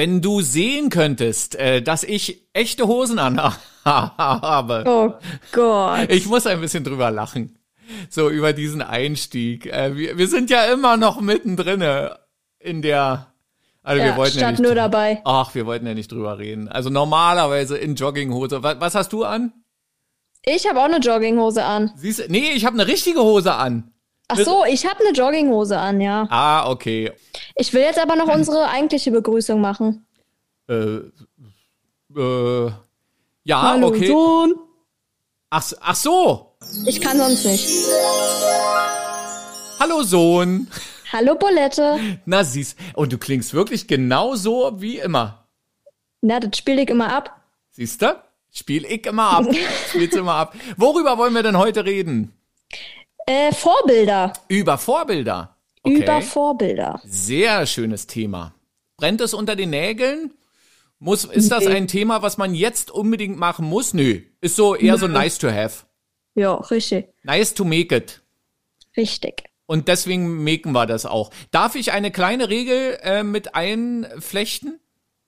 wenn 0.00 0.22
du 0.22 0.40
sehen 0.40 0.88
könntest, 0.88 1.56
äh, 1.56 1.82
dass 1.82 2.04
ich 2.04 2.48
echte 2.54 2.86
Hosen 2.86 3.18
an 3.18 3.38
habe. 3.84 4.84
Oh 4.86 5.12
Gott. 5.52 6.10
Ich 6.10 6.24
muss 6.24 6.46
ein 6.46 6.62
bisschen 6.62 6.84
drüber 6.84 7.10
lachen. 7.10 7.58
So 8.08 8.30
über 8.30 8.54
diesen 8.54 8.80
Einstieg. 8.80 9.66
Äh, 9.66 9.94
wir, 9.98 10.16
wir 10.16 10.26
sind 10.26 10.48
ja 10.48 10.72
immer 10.72 10.96
noch 10.96 11.20
mittendrin 11.20 11.84
in 12.60 12.80
der 12.80 13.26
also 13.82 14.00
ja, 14.02 14.08
wir 14.08 14.16
wollten 14.16 14.38
ja 14.38 14.50
nicht, 14.50 14.62
nur 14.62 14.74
dabei. 14.74 15.20
Ach, 15.26 15.54
wir 15.54 15.66
wollten 15.66 15.86
ja 15.86 15.92
nicht 15.92 16.10
drüber 16.10 16.38
reden. 16.38 16.68
Also 16.68 16.88
normalerweise 16.88 17.76
in 17.76 17.94
Jogginghose. 17.94 18.62
Was, 18.62 18.80
was 18.80 18.94
hast 18.94 19.12
du 19.12 19.24
an? 19.24 19.52
Ich 20.46 20.66
habe 20.66 20.80
auch 20.80 20.84
eine 20.84 20.98
Jogginghose 20.98 21.62
an. 21.62 21.92
Siehst? 21.96 22.30
Nee, 22.30 22.52
ich 22.54 22.64
habe 22.64 22.74
eine 22.74 22.86
richtige 22.86 23.20
Hose 23.20 23.54
an. 23.54 23.92
Ach 24.32 24.38
so, 24.38 24.64
ich 24.64 24.86
habe 24.86 25.00
eine 25.00 25.12
Jogginghose 25.12 25.78
an, 25.78 26.00
ja. 26.00 26.26
Ah, 26.30 26.70
okay. 26.70 27.12
Ich 27.56 27.72
will 27.72 27.82
jetzt 27.82 27.98
aber 27.98 28.16
noch 28.16 28.32
unsere 28.32 28.68
eigentliche 28.68 29.10
Begrüßung 29.10 29.60
machen. 29.60 30.06
Äh, 30.68 31.00
äh, 32.16 32.70
ja, 33.44 33.62
Hallo, 33.62 33.88
okay. 33.88 34.06
Sohn. 34.06 34.54
Ach, 35.50 35.72
ach 35.80 35.96
so. 35.96 36.56
Ich 36.86 37.00
kann 37.00 37.18
sonst 37.18 37.44
nicht. 37.44 37.68
Hallo 39.80 40.02
Sohn. 40.02 40.68
Hallo 41.12 41.34
Bolette. 41.34 41.98
Na 42.24 42.44
siehst, 42.44 42.78
und 42.94 43.12
du 43.12 43.18
klingst 43.18 43.52
wirklich 43.52 43.88
genauso 43.88 44.80
wie 44.80 44.98
immer. 44.98 45.48
Na, 46.20 46.38
das 46.38 46.56
spiele 46.56 46.82
ich 46.82 46.88
immer 46.88 47.12
ab. 47.12 47.40
Siehst 47.70 48.02
du? 48.02 48.14
Spiel 48.52 48.84
ich 48.84 49.06
immer 49.06 49.30
ab. 49.30 49.46
Spiel's 49.88 50.14
immer 50.14 50.34
ab. 50.34 50.54
Worüber 50.76 51.18
wollen 51.18 51.34
wir 51.34 51.42
denn 51.42 51.56
heute 51.56 51.84
reden? 51.84 52.32
Äh, 53.26 53.52
Vorbilder. 53.52 54.32
Über 54.48 54.78
Vorbilder. 54.78 55.56
Okay. 55.82 56.02
Über 56.02 56.20
Vorbilder. 56.22 57.00
Sehr 57.04 57.66
schönes 57.66 58.06
Thema. 58.06 58.54
Brennt 58.96 59.20
es 59.20 59.34
unter 59.34 59.56
den 59.56 59.70
Nägeln? 59.70 60.34
Muss, 60.98 61.24
ist 61.24 61.50
das 61.50 61.66
ein 61.66 61.88
Thema, 61.88 62.20
was 62.20 62.36
man 62.36 62.54
jetzt 62.54 62.90
unbedingt 62.90 63.38
machen 63.38 63.64
muss? 63.64 63.94
Nö. 63.94 64.20
Ist 64.42 64.56
so 64.56 64.74
eher 64.74 64.98
so 64.98 65.08
nice 65.08 65.38
to 65.38 65.48
have. 65.48 65.86
Ja, 66.34 66.54
richtig. 66.56 67.08
Nice 67.22 67.54
to 67.54 67.64
make 67.64 67.94
it. 67.96 68.20
Richtig. 68.96 69.44
Und 69.64 69.88
deswegen 69.88 70.44
maken 70.44 70.72
wir 70.72 70.84
das 70.86 71.06
auch. 71.06 71.30
Darf 71.52 71.74
ich 71.74 71.92
eine 71.92 72.10
kleine 72.10 72.50
Regel 72.50 72.98
äh, 73.02 73.22
mit 73.22 73.54
einflechten? 73.54 74.80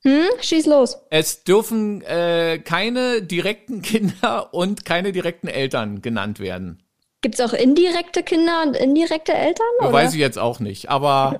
Hm, 0.02 0.26
schieß 0.40 0.66
los. 0.66 0.98
Es 1.10 1.44
dürfen 1.44 2.02
äh, 2.02 2.58
keine 2.58 3.22
direkten 3.22 3.82
Kinder 3.82 4.52
und 4.52 4.84
keine 4.84 5.12
direkten 5.12 5.48
Eltern 5.48 6.02
genannt 6.02 6.40
werden. 6.40 6.81
Gibt's 7.22 7.40
auch 7.40 7.52
indirekte 7.52 8.24
Kinder 8.24 8.64
und 8.66 8.76
indirekte 8.76 9.32
Eltern? 9.32 9.64
Oder? 9.78 9.92
Weiß 9.92 10.12
ich 10.12 10.18
jetzt 10.18 10.40
auch 10.40 10.58
nicht, 10.58 10.90
aber, 10.90 11.38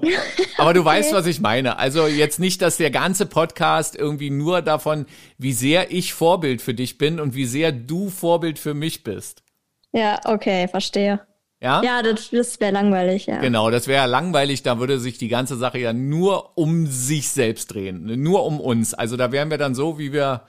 aber 0.56 0.74
du 0.74 0.84
weißt, 0.84 1.12
was 1.12 1.26
ich 1.26 1.40
meine. 1.40 1.76
Also 1.76 2.06
jetzt 2.06 2.38
nicht, 2.38 2.62
dass 2.62 2.76
der 2.76 2.92
ganze 2.92 3.26
Podcast 3.26 3.96
irgendwie 3.96 4.30
nur 4.30 4.62
davon, 4.62 5.06
wie 5.38 5.52
sehr 5.52 5.90
ich 5.90 6.14
Vorbild 6.14 6.62
für 6.62 6.72
dich 6.72 6.98
bin 6.98 7.18
und 7.18 7.34
wie 7.34 7.46
sehr 7.46 7.72
du 7.72 8.10
Vorbild 8.10 8.60
für 8.60 8.74
mich 8.74 9.02
bist. 9.02 9.42
Ja, 9.90 10.20
okay, 10.24 10.68
verstehe. 10.68 11.20
Ja? 11.60 11.82
Ja, 11.82 12.02
das, 12.02 12.30
das 12.30 12.60
wäre 12.60 12.72
langweilig, 12.72 13.26
ja. 13.26 13.40
Genau, 13.40 13.68
das 13.70 13.88
wäre 13.88 14.02
ja 14.02 14.04
langweilig, 14.04 14.62
da 14.62 14.78
würde 14.78 15.00
sich 15.00 15.18
die 15.18 15.28
ganze 15.28 15.56
Sache 15.56 15.78
ja 15.78 15.92
nur 15.92 16.56
um 16.56 16.86
sich 16.86 17.28
selbst 17.28 17.74
drehen, 17.74 18.22
nur 18.22 18.44
um 18.46 18.60
uns. 18.60 18.94
Also 18.94 19.16
da 19.16 19.32
wären 19.32 19.50
wir 19.50 19.58
dann 19.58 19.74
so, 19.74 19.98
wie 19.98 20.12
wir 20.12 20.42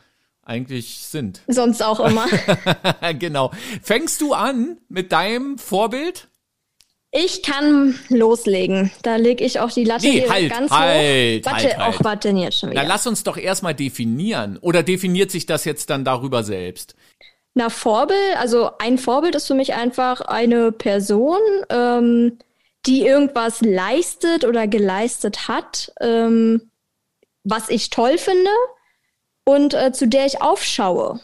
eigentlich 0.45 0.99
sind. 1.05 1.41
Sonst 1.47 1.81
auch 1.83 1.99
immer. 1.99 2.25
genau. 3.19 3.51
Fängst 3.81 4.21
du 4.21 4.33
an 4.33 4.77
mit 4.89 5.11
deinem 5.11 5.57
Vorbild? 5.57 6.27
Ich 7.15 7.43
kann 7.43 7.99
loslegen. 8.09 8.91
Da 9.03 9.17
lege 9.17 9.43
ich 9.43 9.59
auch 9.59 9.71
die 9.71 9.83
Latte 9.83 10.07
Nee, 10.07 10.27
halt, 10.27 10.49
ganz 10.49 10.71
halt, 10.71 11.45
hoch. 11.45 11.51
Warte, 11.51 11.65
halt, 11.67 11.77
halt. 11.77 12.05
auch 12.05 12.15
denn 12.15 12.37
jetzt 12.37 12.59
schon 12.59 12.69
Na, 12.69 12.81
wieder? 12.81 12.87
lass 12.87 13.05
uns 13.05 13.23
doch 13.23 13.37
erstmal 13.37 13.75
definieren. 13.75 14.57
Oder 14.57 14.81
definiert 14.81 15.29
sich 15.29 15.45
das 15.45 15.63
jetzt 15.63 15.91
dann 15.91 16.03
darüber 16.03 16.43
selbst? 16.43 16.95
Na, 17.53 17.69
Vorbild, 17.69 18.37
also 18.37 18.71
ein 18.79 18.97
Vorbild 18.97 19.35
ist 19.35 19.45
für 19.45 19.53
mich 19.53 19.75
einfach 19.75 20.21
eine 20.21 20.71
Person, 20.71 21.37
ähm, 21.69 22.39
die 22.87 23.05
irgendwas 23.05 23.61
leistet 23.61 24.43
oder 24.43 24.67
geleistet 24.67 25.47
hat, 25.47 25.93
ähm, 26.01 26.71
was 27.43 27.69
ich 27.69 27.91
toll 27.91 28.17
finde 28.17 28.49
und 29.45 29.73
äh, 29.73 29.91
zu 29.91 30.07
der 30.07 30.25
ich 30.25 30.41
aufschaue. 30.41 31.19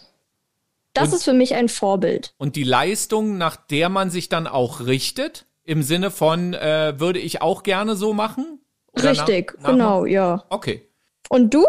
Das 0.93 1.09
Und- 1.09 1.15
ist 1.15 1.23
für 1.23 1.33
mich 1.33 1.55
ein 1.55 1.69
Vorbild. 1.69 2.33
Und 2.37 2.55
die 2.55 2.63
Leistung, 2.63 3.37
nach 3.37 3.55
der 3.55 3.89
man 3.89 4.09
sich 4.09 4.29
dann 4.29 4.47
auch 4.47 4.81
richtet? 4.81 5.45
Im 5.63 5.83
Sinne 5.83 6.09
von, 6.09 6.53
äh, 6.55 6.99
würde 6.99 7.19
ich 7.19 7.41
auch 7.43 7.61
gerne 7.63 7.95
so 7.95 8.13
machen? 8.13 8.59
Oder 8.93 9.11
Richtig, 9.11 9.53
nach- 9.61 9.69
genau, 9.69 10.05
ja. 10.05 10.43
Okay. 10.49 10.87
Und 11.29 11.53
du? 11.53 11.63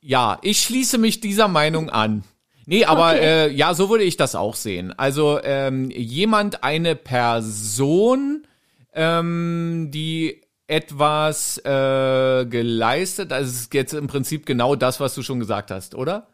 Ja, 0.00 0.38
ich 0.42 0.60
schließe 0.60 0.98
mich 0.98 1.20
dieser 1.20 1.48
Meinung 1.48 1.90
an. 1.90 2.24
Nee, 2.66 2.84
aber 2.84 3.10
Okay. 3.12 3.46
äh, 3.46 3.50
ja, 3.50 3.74
so 3.74 3.88
würde 3.90 4.04
ich 4.04 4.16
das 4.16 4.34
auch 4.34 4.54
sehen. 4.54 4.92
Also 4.96 5.40
ähm, 5.42 5.90
jemand, 5.90 6.62
eine 6.62 6.94
Person, 6.96 8.46
ähm, 8.92 9.88
die 9.92 10.42
etwas 10.70 11.58
äh, 11.58 12.46
geleistet, 12.46 13.32
also 13.32 13.50
es 13.50 13.62
ist 13.62 13.74
jetzt 13.74 13.92
im 13.92 14.06
Prinzip 14.06 14.46
genau 14.46 14.76
das, 14.76 15.00
was 15.00 15.16
du 15.16 15.22
schon 15.22 15.40
gesagt 15.40 15.72
hast, 15.72 15.96
oder? 15.96 16.28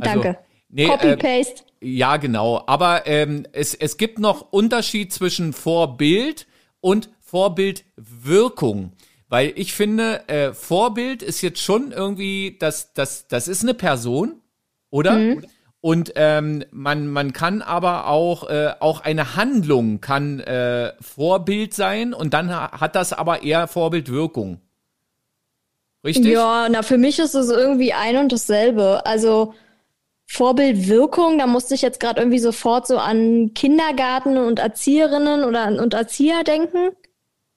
Also, 0.00 0.22
Danke. 0.22 0.38
Nee, 0.70 0.84
äh, 0.84 0.88
Copy-Paste. 0.88 1.64
ja, 1.82 2.16
genau. 2.16 2.64
Aber 2.66 3.06
ähm, 3.06 3.46
es, 3.52 3.74
es 3.74 3.98
gibt 3.98 4.18
noch 4.18 4.50
Unterschied 4.50 5.12
zwischen 5.12 5.52
Vorbild 5.52 6.46
und 6.80 7.10
Vorbildwirkung. 7.20 8.92
Weil 9.28 9.52
ich 9.56 9.74
finde, 9.74 10.26
äh, 10.28 10.54
Vorbild 10.54 11.22
ist 11.22 11.42
jetzt 11.42 11.60
schon 11.60 11.92
irgendwie, 11.92 12.56
das, 12.58 12.94
das, 12.94 13.28
das 13.28 13.46
ist 13.46 13.62
eine 13.62 13.74
Person, 13.74 14.40
oder? 14.88 15.18
Und 15.82 16.12
ähm, 16.14 16.64
man, 16.70 17.08
man 17.08 17.32
kann 17.32 17.60
aber 17.60 18.06
auch, 18.06 18.48
äh, 18.48 18.70
auch 18.78 19.00
eine 19.00 19.34
Handlung 19.34 20.00
kann 20.00 20.38
äh, 20.38 20.92
Vorbild 21.00 21.74
sein 21.74 22.14
und 22.14 22.32
dann 22.34 22.54
ha- 22.54 22.80
hat 22.80 22.94
das 22.94 23.12
aber 23.12 23.42
eher 23.42 23.66
Vorbildwirkung. 23.66 24.60
Richtig? 26.04 26.32
Ja, 26.32 26.68
na, 26.70 26.82
für 26.82 26.98
mich 26.98 27.18
ist 27.18 27.34
es 27.34 27.50
irgendwie 27.50 27.92
ein 27.92 28.16
und 28.16 28.30
dasselbe. 28.30 29.04
Also 29.06 29.54
Vorbildwirkung, 30.26 31.38
da 31.38 31.48
musste 31.48 31.74
ich 31.74 31.82
jetzt 31.82 31.98
gerade 31.98 32.20
irgendwie 32.20 32.38
sofort 32.38 32.86
so 32.86 32.98
an 32.98 33.52
Kindergarten 33.54 34.38
und 34.38 34.60
Erzieherinnen 34.60 35.42
oder 35.42 35.66
und 35.82 35.94
Erzieher 35.94 36.44
denken. 36.44 36.90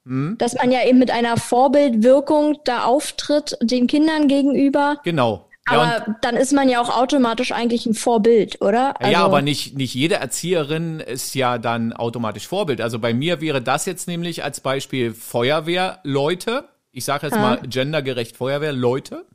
Hm? 0.05 0.35
Dass 0.39 0.55
man 0.55 0.71
ja 0.71 0.83
eben 0.83 0.97
mit 0.97 1.11
einer 1.11 1.37
Vorbildwirkung 1.37 2.57
da 2.63 2.85
auftritt 2.85 3.55
den 3.61 3.85
Kindern 3.85 4.27
gegenüber. 4.27 4.97
Genau. 5.03 5.44
Ja, 5.69 5.81
Aber 5.81 6.15
dann 6.21 6.35
ist 6.35 6.53
man 6.53 6.69
ja 6.69 6.79
auch 6.79 6.95
automatisch 6.95 7.51
eigentlich 7.51 7.87
ein 7.87 7.95
Vorbild, 7.95 8.61
oder? 8.61 8.99
Also, 9.01 9.11
ja, 9.11 9.25
aber 9.25 9.41
nicht, 9.41 9.75
nicht 9.75 9.95
jede 9.95 10.15
Erzieherin 10.15 10.99
ist 10.99 11.33
ja 11.33 11.57
dann 11.57 11.91
automatisch 11.91 12.47
Vorbild. 12.47 12.81
Also 12.81 12.99
bei 12.99 13.15
mir 13.15 13.41
wäre 13.41 13.63
das 13.63 13.87
jetzt 13.87 14.07
nämlich 14.07 14.43
als 14.43 14.59
Beispiel 14.61 15.13
Feuerwehrleute. 15.13 16.65
Ich 16.97 17.03
sage 17.03 17.27
jetzt 17.27 17.35
mal 17.35 17.59
gendergerecht 17.67 18.37
Feuerwehrleute. 18.37 19.25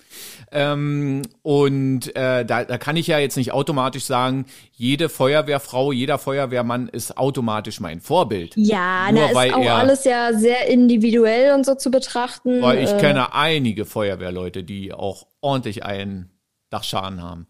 Ähm, 0.50 1.20
und 1.42 2.16
äh, 2.16 2.44
da, 2.46 2.64
da 2.64 2.78
kann 2.78 2.96
ich 2.96 3.06
ja 3.06 3.18
jetzt 3.18 3.36
nicht 3.36 3.52
automatisch 3.52 4.04
sagen, 4.04 4.46
jede 4.72 5.10
Feuerwehrfrau, 5.10 5.92
jeder 5.92 6.18
Feuerwehrmann 6.18 6.88
ist 6.88 7.18
automatisch 7.18 7.78
mein 7.78 8.00
Vorbild. 8.00 8.54
Ja, 8.56 9.12
Nur 9.12 9.28
da 9.28 9.42
ist 9.44 9.52
auch 9.54 9.62
er- 9.62 9.74
alles 9.76 10.04
ja 10.04 10.32
sehr 10.32 10.68
individuell 10.68 11.52
und 11.54 11.66
so 11.66 11.74
zu 11.74 11.90
betrachten. 11.90 12.62
Weil 12.62 12.82
ich 12.82 12.90
äh, 12.90 12.98
kenne 12.98 13.34
einige 13.34 13.84
Feuerwehrleute, 13.84 14.64
die 14.64 14.94
auch 14.94 15.26
ordentlich 15.42 15.84
einen 15.84 16.30
Dachschaden 16.70 17.22
haben. 17.22 17.46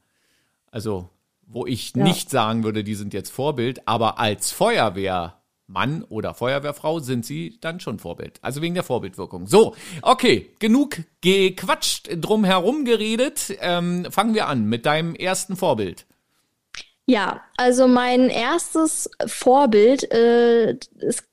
Also, 0.73 1.09
wo 1.47 1.67
ich 1.67 1.95
Ja. 1.95 2.03
nicht 2.03 2.31
sagen 2.31 2.65
würde, 2.65 2.83
die 2.83 2.97
sind 2.97 3.15
jetzt 3.15 3.31
Vorbild, 3.31 3.87
aber 3.87 4.19
als 4.19 4.51
Feuerwehrmann 5.71 6.05
oder 6.09 6.35
Feuerwehrfrau 6.35 7.01
sind 7.01 7.25
sie 7.25 7.59
dann 7.61 7.81
schon 7.81 7.99
Vorbild. 7.99 8.39
Also 8.43 8.63
wegen 8.63 8.75
der 8.75 8.85
Vorbildwirkung. 8.85 9.47
So, 9.47 9.75
okay, 10.03 10.51
genug 10.59 10.99
gequatscht, 11.21 12.09
drum 12.17 12.45
herum 12.45 12.85
geredet. 12.85 13.57
Ähm, 13.61 14.07
fangen 14.11 14.35
wir 14.35 14.49
an 14.49 14.65
mit 14.65 14.87
deinem 14.87 15.15
ersten 15.15 15.57
Vorbild. 15.57 16.07
Ja, 17.07 17.41
also 17.57 17.89
mein 17.89 18.29
erstes 18.29 19.11
Vorbild 19.27 20.11
äh, 20.13 20.77
ist 20.99 21.25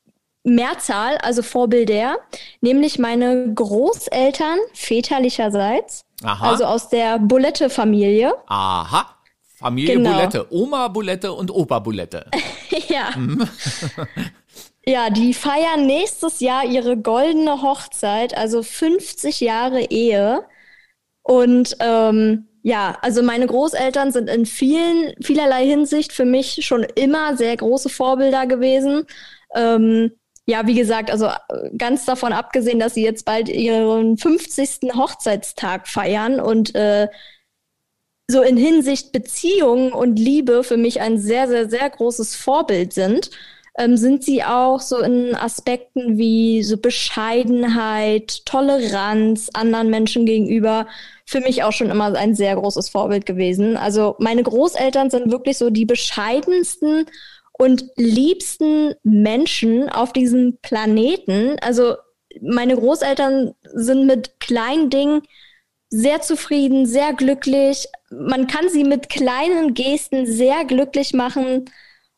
Mehrzahl, 0.43 1.17
also 1.17 1.43
Vorbilder, 1.43 2.17
nämlich 2.61 2.99
meine 2.99 3.53
Großeltern 3.53 4.57
väterlicherseits, 4.73 6.05
Aha. 6.23 6.49
also 6.49 6.63
aus 6.63 6.89
der 6.89 7.19
Bulette-Familie. 7.19 8.33
Aha. 8.47 9.16
Familie 9.57 9.95
Genau. 9.95 10.11
Bulette, 10.13 10.45
Oma 10.51 10.87
Bulette 10.87 11.33
und 11.33 11.49
Opa 11.49 11.79
Bulette. 11.79 12.25
ja. 12.89 13.09
ja, 14.85 15.09
die 15.09 15.33
feiern 15.33 15.87
nächstes 15.87 16.39
Jahr 16.41 16.63
ihre 16.63 16.95
goldene 16.95 17.63
Hochzeit, 17.63 18.37
also 18.37 18.61
50 18.61 19.41
Jahre 19.41 19.81
Ehe. 19.81 20.43
Und 21.23 21.75
ähm, 21.79 22.47
ja, 22.61 22.97
also 23.01 23.23
meine 23.23 23.47
Großeltern 23.47 24.11
sind 24.11 24.29
in 24.29 24.45
vielen, 24.45 25.13
vielerlei 25.21 25.65
Hinsicht 25.65 26.13
für 26.13 26.25
mich 26.25 26.65
schon 26.65 26.83
immer 26.95 27.35
sehr 27.35 27.57
große 27.57 27.89
Vorbilder 27.89 28.45
gewesen. 28.45 29.05
Ähm, 29.55 30.11
ja, 30.45 30.67
wie 30.67 30.75
gesagt, 30.75 31.09
also 31.09 31.25
äh, 31.25 31.69
ganz 31.77 32.05
davon 32.05 32.31
abgesehen, 32.31 32.79
dass 32.79 32.93
sie 32.93 33.03
jetzt 33.03 33.25
bald 33.25 33.49
ihren 33.49 34.17
50. 34.17 34.93
Hochzeitstag 34.95 35.87
feiern 35.87 36.39
und 36.39 36.75
äh, 36.75 37.07
so 38.27 38.41
in 38.41 38.57
Hinsicht 38.57 39.11
Beziehung 39.11 39.93
und 39.93 40.17
Liebe 40.19 40.63
für 40.63 40.77
mich 40.77 40.99
ein 41.01 41.17
sehr, 41.17 41.47
sehr, 41.47 41.69
sehr 41.69 41.89
großes 41.89 42.35
Vorbild 42.35 42.91
sind, 42.93 43.31
ähm, 43.77 43.95
sind 43.95 44.23
sie 44.23 44.43
auch 44.43 44.81
so 44.81 44.99
in 44.99 45.33
Aspekten 45.35 46.17
wie 46.17 46.63
so 46.63 46.77
Bescheidenheit, 46.77 48.45
Toleranz 48.45 49.49
anderen 49.53 49.89
Menschen 49.89 50.25
gegenüber 50.25 50.87
für 51.25 51.39
mich 51.41 51.63
auch 51.63 51.71
schon 51.71 51.89
immer 51.89 52.15
ein 52.15 52.35
sehr 52.35 52.55
großes 52.55 52.89
Vorbild 52.89 53.25
gewesen. 53.25 53.77
Also 53.77 54.15
meine 54.19 54.43
Großeltern 54.43 55.09
sind 55.09 55.31
wirklich 55.31 55.57
so 55.57 55.69
die 55.69 55.85
bescheidensten 55.85 57.05
und 57.53 57.85
liebsten 57.95 58.93
Menschen 59.03 59.89
auf 59.89 60.13
diesem 60.13 60.57
Planeten. 60.61 61.57
Also 61.61 61.95
meine 62.41 62.75
Großeltern 62.75 63.53
sind 63.73 64.05
mit 64.05 64.39
kleinen 64.39 64.89
Dingen 64.89 65.21
sehr 65.89 66.21
zufrieden, 66.21 66.85
sehr 66.85 67.13
glücklich. 67.13 67.87
Man 68.09 68.47
kann 68.47 68.69
sie 68.69 68.83
mit 68.83 69.09
kleinen 69.09 69.73
Gesten 69.73 70.25
sehr 70.25 70.65
glücklich 70.65 71.13
machen 71.13 71.69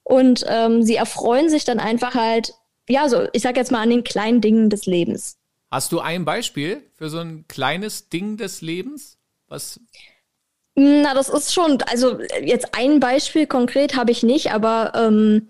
und 0.03 0.45
ähm, 0.47 0.83
sie 0.83 0.95
erfreuen 0.95 1.49
sich 1.49 1.65
dann 1.65 1.79
einfach 1.79 2.15
halt, 2.15 2.53
ja, 2.87 3.07
so 3.07 3.27
ich 3.33 3.43
sag 3.43 3.57
jetzt 3.57 3.71
mal 3.71 3.81
an 3.81 3.91
den 3.91 4.03
kleinen 4.03 4.41
Dingen 4.41 4.69
des 4.69 4.85
Lebens. 4.85 5.37
Hast 5.71 5.91
du 5.91 5.99
ein 5.99 6.25
Beispiel 6.25 6.83
für 6.95 7.09
so 7.09 7.19
ein 7.19 7.45
kleines 7.47 8.09
Ding 8.09 8.37
des 8.37 8.61
Lebens? 8.61 9.17
Was 9.47 9.79
na, 10.81 11.13
das 11.13 11.27
ist 11.27 11.53
schon, 11.53 11.81
also 11.91 12.19
jetzt 12.41 12.73
ein 12.73 13.01
Beispiel 13.01 13.47
konkret 13.47 13.97
habe 13.97 14.11
ich 14.11 14.23
nicht, 14.23 14.53
aber 14.53 14.93
ähm, 14.95 15.49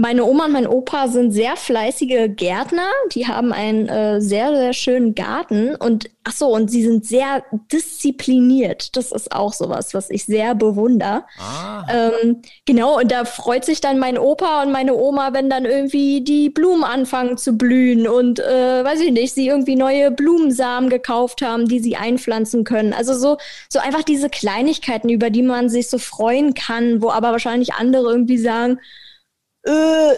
meine 0.00 0.24
Oma 0.24 0.44
und 0.44 0.52
mein 0.52 0.68
Opa 0.68 1.08
sind 1.08 1.32
sehr 1.32 1.56
fleißige 1.56 2.28
Gärtner. 2.28 2.86
Die 3.12 3.26
haben 3.26 3.52
einen 3.52 3.88
äh, 3.88 4.20
sehr, 4.20 4.54
sehr 4.54 4.72
schönen 4.72 5.16
Garten. 5.16 5.74
Und 5.74 6.08
ach 6.22 6.30
so, 6.30 6.54
und 6.54 6.70
sie 6.70 6.84
sind 6.84 7.04
sehr 7.04 7.42
diszipliniert. 7.72 8.96
Das 8.96 9.10
ist 9.10 9.32
auch 9.32 9.52
sowas, 9.52 9.94
was 9.94 10.08
ich 10.08 10.24
sehr 10.24 10.54
bewundere. 10.54 11.24
Ah. 11.40 11.84
Ähm, 11.90 12.42
genau, 12.64 13.00
und 13.00 13.10
da 13.10 13.24
freut 13.24 13.64
sich 13.64 13.80
dann 13.80 13.98
mein 13.98 14.18
Opa 14.18 14.62
und 14.62 14.70
meine 14.70 14.94
Oma, 14.94 15.32
wenn 15.32 15.50
dann 15.50 15.64
irgendwie 15.64 16.20
die 16.20 16.48
Blumen 16.48 16.84
anfangen 16.84 17.36
zu 17.36 17.54
blühen 17.54 18.06
und, 18.06 18.38
äh, 18.38 18.84
weiß 18.84 19.00
ich 19.00 19.10
nicht, 19.10 19.34
sie 19.34 19.48
irgendwie 19.48 19.74
neue 19.74 20.12
Blumensamen 20.12 20.90
gekauft 20.90 21.42
haben, 21.42 21.66
die 21.66 21.80
sie 21.80 21.96
einpflanzen 21.96 22.62
können. 22.62 22.92
Also 22.92 23.14
so, 23.14 23.36
so 23.68 23.80
einfach 23.80 24.04
diese 24.04 24.30
Kleinigkeiten, 24.30 25.08
über 25.08 25.30
die 25.30 25.42
man 25.42 25.68
sich 25.68 25.90
so 25.90 25.98
freuen 25.98 26.54
kann, 26.54 27.02
wo 27.02 27.10
aber 27.10 27.32
wahrscheinlich 27.32 27.74
andere 27.74 28.12
irgendwie 28.12 28.38
sagen, 28.38 28.78
äh, 29.64 30.14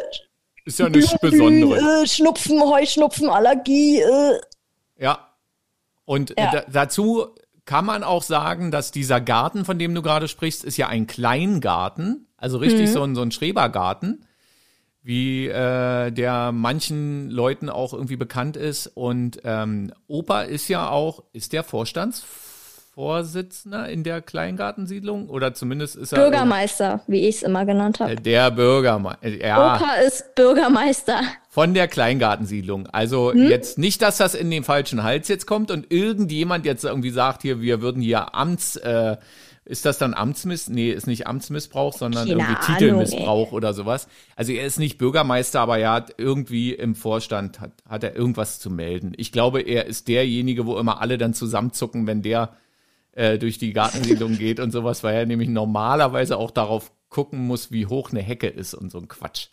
ist 0.65 0.79
ja 0.79 0.89
nichts 0.89 1.19
Besonderes. 1.21 1.83
Äh, 1.83 2.07
Schnupfen, 2.07 2.61
Heuschnupfen, 2.63 3.29
Allergie. 3.29 4.01
Äh. 4.01 4.41
Ja. 4.99 5.31
Und 6.05 6.35
ja. 6.39 6.65
dazu 6.71 7.29
kann 7.65 7.85
man 7.85 8.03
auch 8.03 8.23
sagen, 8.23 8.71
dass 8.71 8.91
dieser 8.91 9.21
Garten, 9.21 9.65
von 9.65 9.79
dem 9.79 9.95
du 9.95 10.03
gerade 10.03 10.29
sprichst, 10.29 10.65
ist 10.65 10.77
ja 10.77 10.89
ein 10.89 11.07
Kleingarten. 11.07 12.27
Also 12.37 12.59
richtig 12.59 12.89
mhm. 12.89 12.93
so, 12.93 13.03
ein, 13.03 13.15
so 13.15 13.23
ein 13.23 13.31
Schrebergarten, 13.31 14.25
wie 15.03 15.47
äh, 15.47 16.11
der 16.11 16.53
manchen 16.53 17.31
Leuten 17.31 17.69
auch 17.69 17.93
irgendwie 17.93 18.17
bekannt 18.17 18.57
ist. 18.57 18.87
Und 18.89 19.41
ähm, 19.45 19.93
Opa 20.09 20.43
ist 20.43 20.69
ja 20.69 20.89
auch, 20.91 21.23
ist 21.33 21.53
der 21.53 21.63
Vorstands 21.63 22.25
Vorsitzender 23.01 23.89
in 23.89 24.05
der 24.05 24.21
Kleingartensiedlung 24.21 25.31
oder 25.31 25.55
zumindest 25.55 25.97
ist 25.97 26.13
er 26.13 26.19
Bürgermeister, 26.19 27.01
wie 27.07 27.27
ich 27.27 27.37
es 27.37 27.43
immer 27.43 27.65
genannt 27.65 27.99
habe. 27.99 28.15
Der 28.15 28.51
Bürgermeister. 28.51 29.27
Ja, 29.27 29.77
Opa 29.77 29.95
ist 30.07 30.35
Bürgermeister. 30.35 31.23
Von 31.49 31.73
der 31.73 31.89
Kleingartensiedlung. 31.89 32.89
Also 32.89 33.33
hm? 33.33 33.49
jetzt 33.49 33.79
nicht, 33.79 34.03
dass 34.03 34.19
das 34.19 34.35
in 34.35 34.51
den 34.51 34.65
falschen 34.65 35.03
Hals 35.03 35.29
jetzt 35.29 35.47
kommt 35.47 35.71
und 35.71 35.91
irgendjemand 35.91 36.67
jetzt 36.67 36.85
irgendwie 36.85 37.09
sagt, 37.09 37.41
hier, 37.41 37.63
wir 37.63 37.81
würden 37.81 38.03
hier 38.03 38.35
Amts, 38.35 38.77
äh, 38.77 39.17
ist 39.65 39.87
das 39.87 39.97
dann 39.97 40.13
Amtsmiss? 40.13 40.69
Nee, 40.69 40.91
ist 40.91 41.07
nicht 41.07 41.27
Amtsmissbrauch, 41.27 41.95
sondern 41.95 42.29
Keine 42.29 42.43
irgendwie 42.43 42.55
Ahnung, 42.55 42.79
Titelmissbrauch 42.79 43.49
ey. 43.49 43.55
oder 43.55 43.73
sowas. 43.73 44.09
Also 44.37 44.53
er 44.53 44.67
ist 44.67 44.79
nicht 44.79 44.99
Bürgermeister, 44.99 45.61
aber 45.61 45.79
er 45.79 45.93
hat 45.93 46.15
irgendwie 46.19 46.75
im 46.75 46.95
Vorstand, 46.95 47.61
hat, 47.61 47.73
hat 47.89 48.05
er 48.05 48.15
irgendwas 48.15 48.61
zu 48.61 48.69
melden. 48.69 49.15
Ich 49.17 49.33
glaube, 49.33 49.63
er 49.63 49.87
ist 49.87 50.07
derjenige, 50.07 50.67
wo 50.67 50.79
immer 50.79 51.01
alle 51.01 51.17
dann 51.17 51.33
zusammenzucken, 51.33 52.07
wenn 52.07 52.21
der 52.21 52.51
äh, 53.13 53.39
durch 53.39 53.59
die 53.59 53.73
Gartensiedlung 53.73 54.39
geht 54.39 54.61
und 54.61 54.71
sowas, 54.71 55.03
weil 55.03 55.15
er 55.15 55.27
nämlich 55.27 55.49
normalerweise 55.49 56.37
auch 56.37 56.51
darauf 56.51 56.93
gucken 57.09 57.47
muss, 57.47 57.73
wie 57.73 57.87
hoch 57.87 58.11
eine 58.11 58.23
Hecke 58.23 58.47
ist 58.47 58.75
und 58.75 58.91
so 58.91 58.99
ein 58.99 59.09
Quatsch. 59.09 59.49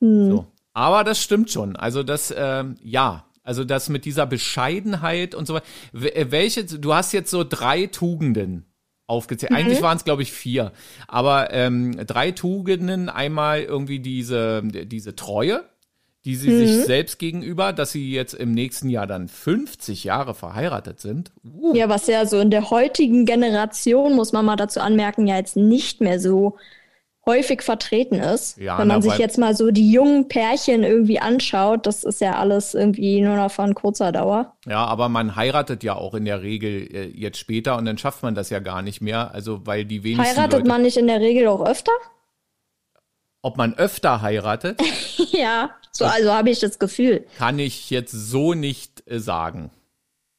Mhm. 0.00 0.30
So. 0.30 0.46
Aber 0.74 1.04
das 1.04 1.20
stimmt 1.20 1.50
schon. 1.50 1.76
Also 1.76 2.02
das, 2.02 2.30
äh, 2.30 2.64
ja, 2.82 3.26
also 3.42 3.64
das 3.64 3.88
mit 3.88 4.04
dieser 4.04 4.26
Bescheidenheit 4.26 5.34
und 5.34 5.46
so 5.46 5.54
weiter. 5.54 5.66
Äh, 5.94 6.30
welche, 6.30 6.64
du 6.64 6.94
hast 6.94 7.12
jetzt 7.12 7.30
so 7.30 7.44
drei 7.44 7.86
Tugenden 7.86 8.66
aufgezählt. 9.06 9.50
Mhm. 9.50 9.56
Eigentlich 9.56 9.82
waren 9.82 9.96
es, 9.96 10.04
glaube 10.04 10.22
ich, 10.22 10.32
vier. 10.32 10.72
Aber 11.08 11.52
ähm, 11.52 12.06
drei 12.06 12.30
Tugenden, 12.30 13.08
einmal 13.08 13.62
irgendwie 13.62 14.00
diese, 14.00 14.62
diese 14.64 15.16
Treue, 15.16 15.64
die 16.24 16.36
sie 16.36 16.50
mhm. 16.50 16.66
sich 16.66 16.84
selbst 16.84 17.18
gegenüber, 17.18 17.72
dass 17.72 17.92
sie 17.92 18.12
jetzt 18.12 18.34
im 18.34 18.52
nächsten 18.52 18.88
Jahr 18.88 19.06
dann 19.06 19.28
50 19.28 20.04
Jahre 20.04 20.34
verheiratet 20.34 21.00
sind. 21.00 21.32
Uh. 21.44 21.74
Ja, 21.74 21.88
was 21.88 22.06
ja 22.06 22.26
so 22.26 22.38
in 22.38 22.50
der 22.50 22.70
heutigen 22.70 23.26
Generation, 23.26 24.14
muss 24.14 24.32
man 24.32 24.44
mal 24.44 24.56
dazu 24.56 24.80
anmerken, 24.80 25.26
ja 25.26 25.36
jetzt 25.36 25.56
nicht 25.56 26.00
mehr 26.00 26.20
so 26.20 26.56
häufig 27.24 27.62
vertreten 27.62 28.16
ist. 28.16 28.58
Ja, 28.58 28.78
Wenn 28.78 28.88
man 28.88 29.00
na, 29.00 29.02
sich 29.02 29.18
jetzt 29.18 29.38
mal 29.38 29.54
so 29.54 29.70
die 29.70 29.92
jungen 29.92 30.28
Pärchen 30.28 30.82
irgendwie 30.82 31.20
anschaut, 31.20 31.86
das 31.86 32.02
ist 32.04 32.20
ja 32.20 32.36
alles 32.36 32.74
irgendwie 32.74 33.20
nur 33.20 33.36
noch 33.36 33.50
von 33.50 33.74
kurzer 33.74 34.10
Dauer. 34.10 34.56
Ja, 34.66 34.84
aber 34.84 35.08
man 35.08 35.36
heiratet 35.36 35.84
ja 35.84 35.94
auch 35.94 36.14
in 36.14 36.24
der 36.24 36.42
Regel 36.42 36.88
äh, 36.92 37.06
jetzt 37.08 37.38
später 37.38 37.76
und 37.76 37.84
dann 37.84 37.98
schafft 37.98 38.22
man 38.22 38.34
das 38.34 38.50
ja 38.50 38.58
gar 38.58 38.82
nicht 38.82 39.00
mehr. 39.00 39.32
Also 39.32 39.60
weil 39.64 39.84
die 39.84 40.02
wenigsten 40.02 40.36
Heiratet 40.36 40.60
Leute 40.60 40.68
man 40.68 40.82
nicht 40.82 40.96
in 40.96 41.06
der 41.06 41.20
Regel 41.20 41.46
auch 41.46 41.64
öfter? 41.64 41.92
Ob 43.42 43.56
man 43.56 43.74
öfter 43.74 44.22
heiratet? 44.22 44.80
ja, 45.32 45.70
so 45.90 46.04
also 46.04 46.32
habe 46.32 46.50
ich 46.50 46.60
das 46.60 46.78
Gefühl. 46.78 47.26
Kann 47.38 47.58
ich 47.58 47.90
jetzt 47.90 48.12
so 48.12 48.54
nicht 48.54 49.02
äh, 49.06 49.18
sagen. 49.18 49.70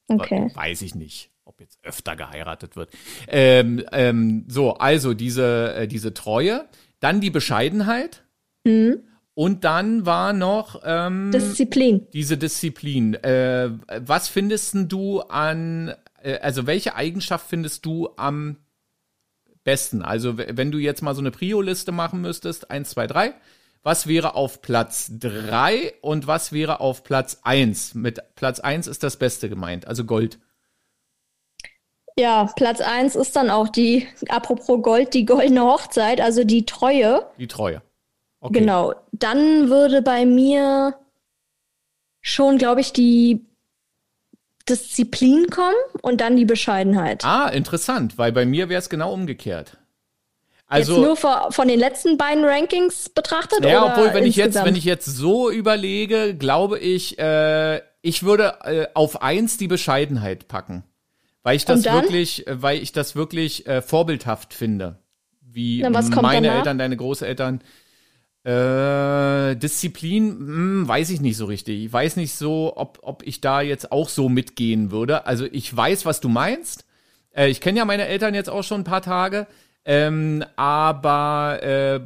Okay. 0.07 0.49
Weiß 0.53 0.81
ich 0.81 0.95
nicht, 0.95 1.29
ob 1.43 1.59
jetzt 1.59 1.79
öfter 1.83 2.15
geheiratet 2.15 2.75
wird. 2.75 2.91
Ähm, 3.27 3.83
ähm, 3.91 4.45
so, 4.47 4.75
also 4.75 5.13
diese, 5.13 5.75
äh, 5.75 5.87
diese 5.87 6.13
Treue, 6.13 6.65
dann 6.99 7.19
die 7.19 7.29
Bescheidenheit. 7.29 8.23
Mhm. 8.63 9.03
Und 9.35 9.63
dann 9.63 10.05
war 10.05 10.31
noch 10.31 10.81
ähm, 10.85 11.31
Disziplin. 11.31 12.07
Diese 12.13 12.37
Disziplin. 12.37 13.15
Äh, 13.15 13.71
was 13.99 14.29
findest 14.29 14.75
du 14.91 15.21
an, 15.21 15.93
äh, 16.21 16.37
also 16.39 16.67
welche 16.67 16.95
Eigenschaft 16.95 17.47
findest 17.49 17.85
du 17.85 18.09
am 18.15 18.57
besten? 19.63 20.01
Also 20.01 20.37
wenn 20.37 20.71
du 20.71 20.77
jetzt 20.77 21.01
mal 21.01 21.15
so 21.15 21.21
eine 21.21 21.31
Prio-Liste 21.31 21.91
machen 21.91 22.21
müsstest, 22.21 22.69
eins, 22.71 22.91
zwei, 22.91 23.07
drei, 23.07 23.33
was 23.83 24.07
wäre 24.07 24.35
auf 24.35 24.61
Platz 24.61 25.11
drei 25.19 25.93
und 26.01 26.25
was 26.25 26.53
wäre 26.53 26.79
auf 26.79 27.03
Platz 27.03 27.39
eins? 27.43 27.93
Mit 27.93 28.21
Platz 28.35 28.59
eins 28.59 28.87
ist 28.87 29.03
das 29.03 29.17
Beste 29.17 29.49
gemeint, 29.49 29.87
also 29.87 30.05
Gold. 30.05 30.39
Ja, 32.17 32.45
Platz 32.55 32.79
eins 32.79 33.15
ist 33.15 33.35
dann 33.35 33.49
auch 33.49 33.69
die, 33.69 34.07
apropos 34.29 34.81
Gold, 34.81 35.13
die 35.13 35.25
goldene 35.25 35.63
Hochzeit, 35.63 36.21
also 36.21 36.43
die 36.43 36.65
Treue. 36.65 37.25
Die 37.37 37.47
Treue. 37.47 37.81
Okay. 38.39 38.59
Genau. 38.59 38.93
Dann 39.11 39.69
würde 39.69 40.01
bei 40.01 40.25
mir 40.25 40.95
schon, 42.21 42.57
glaube 42.57 42.81
ich, 42.81 42.93
die 42.93 43.45
Disziplin 44.69 45.47
kommen 45.49 45.75
und 46.01 46.21
dann 46.21 46.35
die 46.35 46.45
Bescheidenheit. 46.45 47.25
Ah, 47.25 47.49
interessant, 47.49 48.17
weil 48.17 48.31
bei 48.31 48.45
mir 48.45 48.69
wäre 48.69 48.79
es 48.79 48.89
genau 48.89 49.13
umgekehrt. 49.13 49.77
Also, 50.67 50.95
jetzt 50.95 51.05
nur 51.05 51.15
von, 51.17 51.51
von 51.51 51.67
den 51.67 51.79
letzten 51.79 52.17
beiden 52.17 52.43
Rankings 52.45 53.09
betrachtet? 53.09 53.63
Ja, 53.63 53.85
obwohl, 53.85 54.13
wenn 54.13 54.25
ich 54.25 54.35
jetzt, 54.35 54.55
wenn 54.63 54.75
ich 54.75 54.85
jetzt 54.85 55.05
so 55.05 55.51
überlege, 55.51 56.35
glaube 56.35 56.79
ich, 56.79 57.19
äh, 57.19 57.81
ich 58.01 58.23
würde 58.23 58.57
äh, 58.63 58.87
auf 58.93 59.21
eins 59.21 59.57
die 59.57 59.67
Bescheidenheit 59.67 60.47
packen. 60.47 60.83
Weil 61.43 61.57
ich 61.57 61.65
das 61.65 61.83
wirklich, 61.83 62.47
äh, 62.47 62.61
weil 62.61 62.81
ich 62.81 62.91
das 62.93 63.15
wirklich 63.15 63.67
äh, 63.67 63.81
vorbildhaft 63.81 64.53
finde. 64.53 64.99
Wie 65.41 65.81
Na, 65.81 65.89
meine 65.89 66.47
danach? 66.47 66.57
Eltern, 66.59 66.77
deine 66.79 66.97
Großeltern 66.97 67.61
äh, 68.43 69.55
Disziplin, 69.55 70.29
hm, 70.31 70.87
weiß 70.87 71.09
ich 71.11 71.21
nicht 71.21 71.37
so 71.37 71.45
richtig. 71.45 71.85
Ich 71.85 71.93
weiß 71.93 72.17
nicht 72.17 72.35
so, 72.35 72.73
ob, 72.75 72.99
ob 73.01 73.23
ich 73.25 73.41
da 73.41 73.61
jetzt 73.61 73.91
auch 73.91 74.09
so 74.09 74.29
mitgehen 74.29 74.91
würde. 74.91 75.25
Also 75.25 75.45
ich 75.45 75.75
weiß, 75.75 76.05
was 76.05 76.19
du 76.19 76.29
meinst. 76.29 76.85
Äh, 77.35 77.47
ich 77.49 77.61
kenne 77.61 77.79
ja 77.79 77.85
meine 77.85 78.05
Eltern 78.05 78.33
jetzt 78.33 78.49
auch 78.49 78.63
schon 78.63 78.81
ein 78.81 78.85
paar 78.85 79.01
Tage. 79.01 79.47
Ähm, 79.85 80.43
aber 80.55 81.59
äh, 81.61 81.99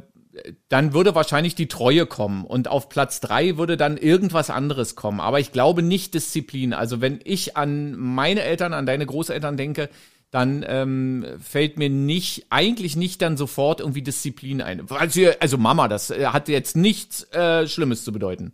dann 0.68 0.92
würde 0.92 1.14
wahrscheinlich 1.14 1.54
die 1.54 1.68
Treue 1.68 2.06
kommen 2.06 2.44
und 2.44 2.68
auf 2.68 2.88
Platz 2.88 3.20
drei 3.20 3.56
würde 3.56 3.76
dann 3.76 3.96
irgendwas 3.96 4.50
anderes 4.50 4.94
kommen. 4.94 5.20
Aber 5.20 5.40
ich 5.40 5.52
glaube 5.52 5.82
nicht 5.82 6.14
Disziplin. 6.14 6.72
Also 6.72 7.00
wenn 7.00 7.20
ich 7.24 7.56
an 7.56 7.96
meine 7.96 8.42
Eltern, 8.42 8.72
an 8.72 8.86
deine 8.86 9.06
Großeltern 9.06 9.56
denke, 9.56 9.88
dann 10.30 10.64
ähm, 10.68 11.24
fällt 11.40 11.78
mir 11.78 11.88
nicht, 11.88 12.46
eigentlich 12.50 12.96
nicht 12.96 13.22
dann 13.22 13.36
sofort 13.36 13.80
irgendwie 13.80 14.02
Disziplin 14.02 14.60
ein. 14.60 14.86
Also, 14.90 15.22
also 15.40 15.56
Mama, 15.58 15.88
das 15.88 16.10
äh, 16.10 16.26
hat 16.26 16.48
jetzt 16.48 16.76
nichts 16.76 17.24
äh, 17.32 17.66
Schlimmes 17.66 18.04
zu 18.04 18.12
bedeuten. 18.12 18.52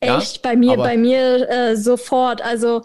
Echt? 0.00 0.36
Ja, 0.36 0.50
bei 0.50 0.56
mir, 0.56 0.72
aber- 0.72 0.82
bei 0.82 0.96
mir 0.96 1.48
äh, 1.48 1.76
sofort. 1.76 2.42
Also, 2.42 2.82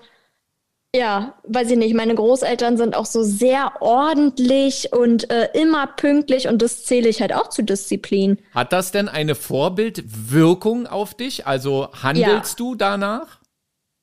ja, 0.96 1.34
weiß 1.48 1.72
ich 1.72 1.78
nicht. 1.78 1.96
Meine 1.96 2.14
Großeltern 2.16 2.78
sind 2.78 2.96
auch 2.96 3.06
so 3.08 3.24
sehr 3.24 3.74
ordentlich 3.82 4.94
und 4.94 5.30
äh, 5.32 5.50
immer 5.54 5.88
pünktlich 5.88 6.48
und 6.48 6.62
das 6.62 6.86
zähle 6.86 7.10
ich 7.10 7.22
halt 7.22 7.34
auch 7.34 7.50
zu 7.50 7.64
Disziplin. 7.64 8.38
Hat 8.54 8.72
das 8.72 8.92
denn 8.92 9.10
eine 9.10 9.34
Vorbildwirkung 9.36 10.86
auf 10.88 11.14
dich? 11.16 11.46
Also 11.48 11.90
handelst 12.04 12.60
du 12.60 12.76
danach? 12.76 13.40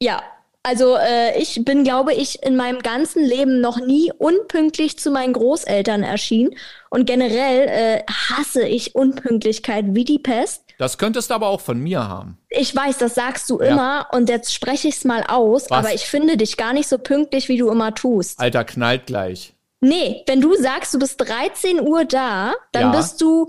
Ja, 0.03 0.23
also 0.64 0.97
äh, 0.97 1.38
ich 1.40 1.64
bin, 1.64 1.85
glaube 1.85 2.12
ich, 2.14 2.42
in 2.42 2.56
meinem 2.56 2.80
ganzen 2.80 3.23
Leben 3.25 3.61
noch 3.61 3.78
nie 3.78 4.11
unpünktlich 4.18 4.99
zu 4.99 5.11
meinen 5.12 5.33
Großeltern 5.35 6.02
erschienen. 6.02 6.56
Und 6.90 7.06
generell 7.06 7.68
äh, 7.68 8.02
hasse 8.11 8.66
ich 8.66 8.94
Unpünktlichkeit 8.94 9.85
wie 9.90 10.04
die 10.04 10.18
Pest. 10.18 10.62
Das 10.78 10.99
könntest 10.99 11.30
du 11.30 11.35
aber 11.35 11.47
auch 11.49 11.61
von 11.61 11.78
mir 11.78 12.09
haben. 12.09 12.37
Ich 12.50 12.75
weiß, 12.75 12.99
das 12.99 13.14
sagst 13.14 13.49
du 13.50 13.61
Ja. 13.61 13.68
immer 13.68 14.06
und 14.12 14.28
jetzt 14.28 14.52
spreche 14.52 14.88
ich 14.88 14.97
es 14.97 15.04
mal 15.04 15.23
aus, 15.28 15.71
Was? 15.71 15.78
aber 15.78 15.94
ich 15.94 16.06
finde 16.06 16.37
dich 16.37 16.56
gar 16.56 16.73
nicht 16.73 16.88
so 16.88 16.99
pünktlich, 16.99 17.49
wie 17.49 17.59
du 17.59 17.71
immer 17.71 17.94
tust. 17.94 18.40
Alter, 18.40 18.64
knallt 18.64 19.06
gleich. 19.06 19.52
Nee, 19.80 20.23
wenn 20.26 20.40
du 20.40 20.54
sagst, 20.54 20.94
du 20.94 20.99
bist 20.99 21.21
13 21.21 21.80
Uhr 21.80 22.04
da, 22.06 22.54
dann 22.73 22.92
Ja. 22.92 22.99
bist 22.99 23.21
du 23.21 23.49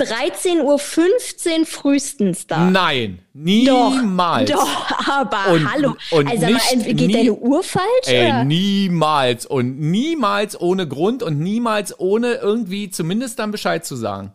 13.15 0.00 0.62
Uhr 0.62 1.66
frühestens 1.66 2.46
da. 2.46 2.58
Nein, 2.70 3.20
niemals. 3.34 4.50
Doch, 4.50 5.08
aber 5.08 5.52
Und- 5.52 5.72
hallo. 5.72 5.94
und 6.10 6.28
also 6.28 6.46
nicht 6.46 6.76
mal, 6.76 6.84
geht 6.94 7.06
nie- 7.08 7.12
deine 7.12 7.34
Uhr 7.34 7.62
falsch? 7.62 7.84
Ey, 8.06 8.26
oder? 8.26 8.44
niemals 8.44 9.46
und 9.46 9.78
niemals 9.78 10.58
ohne 10.60 10.88
Grund 10.88 11.22
und 11.22 11.38
niemals 11.40 11.98
ohne 12.00 12.34
irgendwie 12.34 12.90
zumindest 12.90 13.38
dann 13.38 13.50
Bescheid 13.50 13.84
zu 13.84 13.94
sagen. 13.96 14.32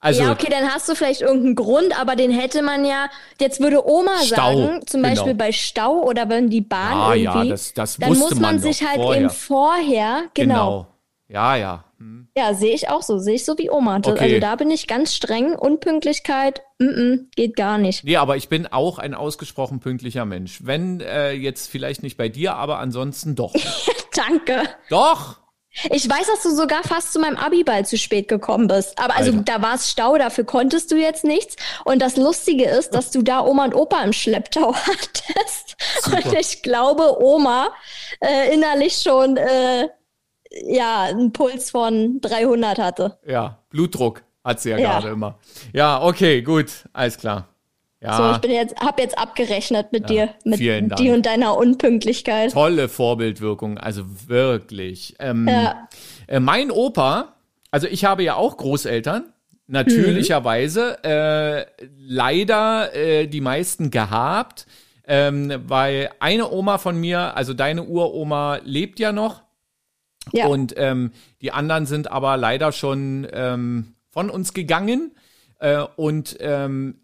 Also, 0.00 0.22
ja, 0.22 0.32
okay, 0.32 0.48
dann 0.50 0.68
hast 0.70 0.86
du 0.88 0.94
vielleicht 0.94 1.22
irgendeinen 1.22 1.54
Grund, 1.54 1.98
aber 1.98 2.14
den 2.14 2.30
hätte 2.30 2.62
man 2.62 2.84
ja, 2.84 3.08
jetzt 3.40 3.60
würde 3.60 3.86
Oma 3.88 4.18
Stau, 4.22 4.36
sagen, 4.66 4.80
zum 4.86 5.00
Beispiel 5.00 5.32
genau. 5.32 5.44
bei 5.44 5.52
Stau 5.52 6.02
oder 6.02 6.28
wenn 6.28 6.50
die 6.50 6.60
Bahn 6.60 6.92
Ah, 6.92 7.14
ja, 7.14 7.32
irgendwie, 7.34 7.48
das- 7.50 7.72
das 7.72 7.96
dann 7.96 8.10
muss 8.10 8.30
man, 8.32 8.40
man 8.42 8.56
doch 8.56 8.62
sich 8.64 8.82
halt 8.86 8.96
vorher. 8.96 9.20
eben 9.20 9.30
vorher, 9.30 10.22
genau, 10.34 10.54
genau. 10.54 10.86
Ja, 11.28 11.56
ja. 11.56 11.83
Hm. 11.98 12.28
ja, 12.36 12.54
sehe 12.54 12.74
ich 12.74 12.88
auch 12.88 13.02
so, 13.02 13.18
sehe 13.18 13.34
ich 13.34 13.44
so 13.44 13.56
wie 13.58 13.70
Oma. 13.70 13.98
Das- 13.98 14.12
Okay. 14.14 14.24
Also 14.24 14.38
da 14.40 14.56
bin 14.56 14.70
ich 14.70 14.86
ganz 14.86 15.14
streng, 15.14 15.54
Unpünktlichkeit, 15.54 16.62
mm 16.78 16.84
-mm, 16.84 17.20
geht 17.36 17.56
gar 17.56 17.78
nicht. 17.78 18.04
Nee, 18.04 18.16
aber 18.16 18.36
ich 18.36 18.48
bin 18.48 18.66
auch 18.66 18.98
ein 18.98 19.14
ausgesprochen 19.14 19.80
pünktlicher 19.80 20.24
Mensch. 20.24 20.60
Wenn 20.62 21.00
äh, 21.00 21.32
jetzt 21.32 21.68
vielleicht 21.70 22.02
nicht 22.02 22.16
bei 22.16 22.28
dir, 22.28 22.54
aber 22.56 22.78
ansonsten 22.78 23.34
doch. 23.34 23.54
Danke. 24.14 24.62
doch! 24.88 25.38
Ich 25.90 26.08
weiß, 26.08 26.28
dass 26.28 26.42
du 26.44 26.50
sogar 26.54 26.84
fast 26.84 27.12
zu 27.12 27.18
meinem 27.18 27.36
Abiball 27.36 27.84
zu 27.84 27.98
spät 27.98 28.28
gekommen 28.28 28.68
bist. 28.68 28.96
Aber 28.96 29.16
also 29.16 29.32
Alter. 29.32 29.42
da 29.44 29.60
war 29.62 29.74
es 29.74 29.90
Stau, 29.90 30.16
dafür 30.16 30.44
konntest 30.44 30.92
du 30.92 30.96
jetzt 30.96 31.24
nichts. 31.24 31.56
Und 31.84 32.00
das 32.00 32.16
Lustige 32.16 32.66
ist, 32.66 32.94
dass 32.94 33.10
du 33.10 33.22
da 33.22 33.40
Oma 33.44 33.64
und 33.64 33.74
Opa 33.74 34.04
im 34.04 34.12
Schlepptau 34.12 34.72
hattest. 34.76 35.76
Und 36.06 36.32
ich 36.38 36.62
glaube, 36.62 37.20
Oma 37.20 37.70
äh, 38.20 38.54
innerlich 38.54 38.98
schon 39.02 39.36
äh, 39.36 39.88
ja 40.66 41.02
einen 41.02 41.32
Puls 41.32 41.70
von 41.70 42.20
300 42.20 42.78
hatte. 42.78 43.18
Ja, 43.26 43.58
Blutdruck 43.70 44.22
hat 44.44 44.60
sie 44.60 44.70
ja, 44.70 44.78
Ja. 44.78 44.92
gerade 45.00 45.08
immer. 45.12 45.38
Ja, 45.72 46.02
okay, 46.02 46.42
gut, 46.42 46.70
alles 46.92 47.18
klar. 47.18 47.48
Ja, 48.00 48.16
So, 48.18 48.30
ich 48.32 48.38
bin 48.38 48.50
jetzt, 48.50 48.76
hab 48.80 48.98
jetzt 49.00 49.16
abgerechnet 49.16 49.90
mit 49.92 50.10
dir, 50.10 50.34
mit 50.44 50.60
Dank. 50.60 50.96
dir 50.96 51.14
und 51.14 51.24
deiner 51.24 51.56
Unpünktlichkeit. 51.56 52.52
tolle 52.52 52.88
Vorbildwirkung, 52.90 53.78
also 53.78 54.02
wirklich. 54.28 55.14
Ähm, 55.20 55.48
Ja. 55.48 55.88
äh, 56.26 56.38
mein 56.38 56.70
Opa, 56.70 57.34
also 57.70 57.86
ich 57.86 58.04
habe 58.04 58.22
ja 58.22 58.34
auch 58.34 58.58
Großeltern, 58.58 59.32
natürlicherweise, 59.66 61.02
äh, 61.02 61.64
leider 61.98 62.94
äh, 62.94 63.26
die 63.26 63.40
meisten 63.40 63.90
gehabt, 63.90 64.66
ähm, 65.06 65.52
weil 65.66 66.10
eine 66.20 66.50
Oma 66.50 66.76
von 66.78 66.96
mir, 66.98 67.34
also 67.36 67.54
deine 67.54 67.84
Uroma, 67.84 68.58
lebt 68.64 68.98
ja 69.00 69.12
noch. 69.12 69.43
Ja. 70.32 70.46
Und 70.46 70.74
ähm, 70.76 71.12
die 71.40 71.52
anderen 71.52 71.86
sind 71.86 72.10
aber 72.10 72.36
leider 72.36 72.72
schon 72.72 73.26
ähm, 73.32 73.94
von 74.10 74.30
uns 74.30 74.54
gegangen. 74.54 75.12
Äh, 75.58 75.84
und 75.96 76.36
ähm, 76.40 77.00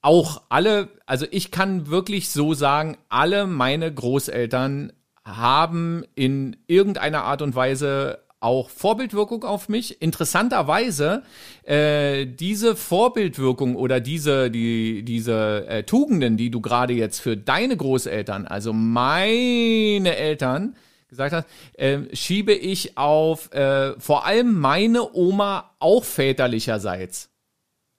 auch 0.00 0.42
alle, 0.48 0.88
also 1.06 1.26
ich 1.30 1.50
kann 1.50 1.88
wirklich 1.88 2.30
so 2.30 2.54
sagen, 2.54 2.96
alle 3.08 3.46
meine 3.46 3.92
Großeltern 3.92 4.92
haben 5.24 6.04
in 6.14 6.56
irgendeiner 6.66 7.24
Art 7.24 7.42
und 7.42 7.54
Weise 7.54 8.20
auch 8.40 8.70
Vorbildwirkung 8.70 9.44
auf 9.44 9.68
mich. 9.68 10.00
Interessanterweise, 10.00 11.22
äh, 11.64 12.24
diese 12.26 12.76
Vorbildwirkung 12.76 13.74
oder 13.74 14.00
diese, 14.00 14.50
die, 14.50 15.02
diese 15.02 15.66
äh, 15.66 15.82
Tugenden, 15.82 16.36
die 16.36 16.50
du 16.50 16.60
gerade 16.60 16.92
jetzt 16.92 17.18
für 17.18 17.36
deine 17.36 17.76
Großeltern, 17.76 18.46
also 18.46 18.72
meine 18.72 20.16
Eltern, 20.16 20.76
gesagt 21.08 21.32
hast, 21.34 21.46
äh, 21.74 22.00
schiebe 22.14 22.52
ich 22.52 22.96
auf 22.98 23.52
äh, 23.52 23.98
vor 23.98 24.26
allem 24.26 24.58
meine 24.58 25.12
Oma 25.14 25.74
auch 25.78 26.04
väterlicherseits. 26.04 27.30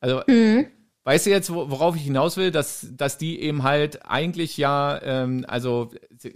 Also, 0.02 0.22
weißt 1.04 1.26
du 1.26 1.30
jetzt, 1.30 1.54
wo- 1.54 1.70
worauf 1.70 1.96
ich 1.96 2.04
hinaus 2.04 2.38
will, 2.38 2.52
dass, 2.52 2.88
dass 2.92 3.18
die 3.18 3.42
eben 3.42 3.64
halt 3.64 4.06
eigentlich 4.06 4.58
ja, 4.58 5.00
ähm, 5.04 5.44
also, 5.48 5.92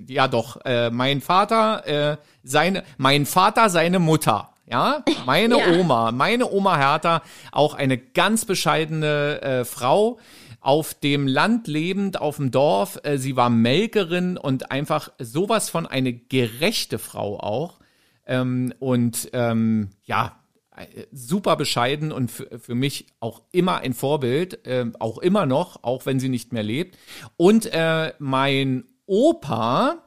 ja 0.08 0.28
doch, 0.28 0.58
äh, 0.66 0.90
mein 0.90 1.22
Vater, 1.22 1.88
äh, 1.88 2.18
seine, 2.44 2.84
mein 2.98 3.26
Vater, 3.26 3.70
seine 3.70 4.00
Mutter. 4.00 4.50
Ja, 4.66 5.04
meine 5.26 5.60
Ja. 5.60 5.78
Oma, 5.78 6.12
meine 6.14 6.50
Oma 6.50 6.78
Hertha, 6.78 7.22
auch 7.52 7.74
eine 7.74 7.98
ganz 7.98 8.46
bescheidene 8.46 9.42
äh, 9.42 9.66
Frau, 9.66 10.20
auf 10.64 10.94
dem 10.94 11.28
Land 11.28 11.68
lebend, 11.68 12.20
auf 12.20 12.38
dem 12.38 12.50
Dorf. 12.50 13.00
Äh, 13.04 13.18
sie 13.18 13.36
war 13.36 13.50
Melkerin 13.50 14.38
und 14.38 14.72
einfach 14.72 15.12
sowas 15.20 15.70
von 15.70 15.86
eine 15.86 16.14
gerechte 16.14 16.98
Frau 17.00 17.40
auch. 17.40 17.80
Ähm, 18.26 18.74
und 18.80 19.30
ähm, 19.34 19.90
ja, 20.06 20.40
äh, 20.76 21.06
super 21.12 21.58
bescheiden 21.58 22.14
und 22.14 22.32
für, 22.32 22.76
mich 22.76 23.08
auch 23.20 23.42
immer 23.52 23.80
ein 23.80 23.94
Vorbild, 23.94 24.66
äh, 24.66 24.86
auch 25.00 25.18
immer 25.18 25.46
noch, 25.46 25.84
auch 25.84 26.06
wenn 26.06 26.22
sie 26.22 26.30
nicht 26.30 26.54
mehr 26.54 26.64
lebt. 26.64 26.98
Und 27.36 27.66
äh, 27.74 28.14
mein 28.20 28.86
Opa, 29.06 30.06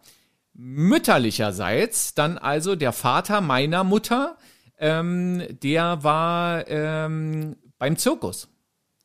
mütterlicherseits, 0.54 2.14
dann 2.14 2.38
also 2.38 2.76
der 2.76 2.92
Vater 2.92 3.42
meiner 3.42 3.84
Mutter, 3.84 4.38
ähm, 4.78 5.42
der 5.62 6.02
war 6.02 6.66
ähm, 6.66 7.56
beim 7.78 7.98
Zirkus. 7.98 8.48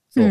So. 0.07 0.21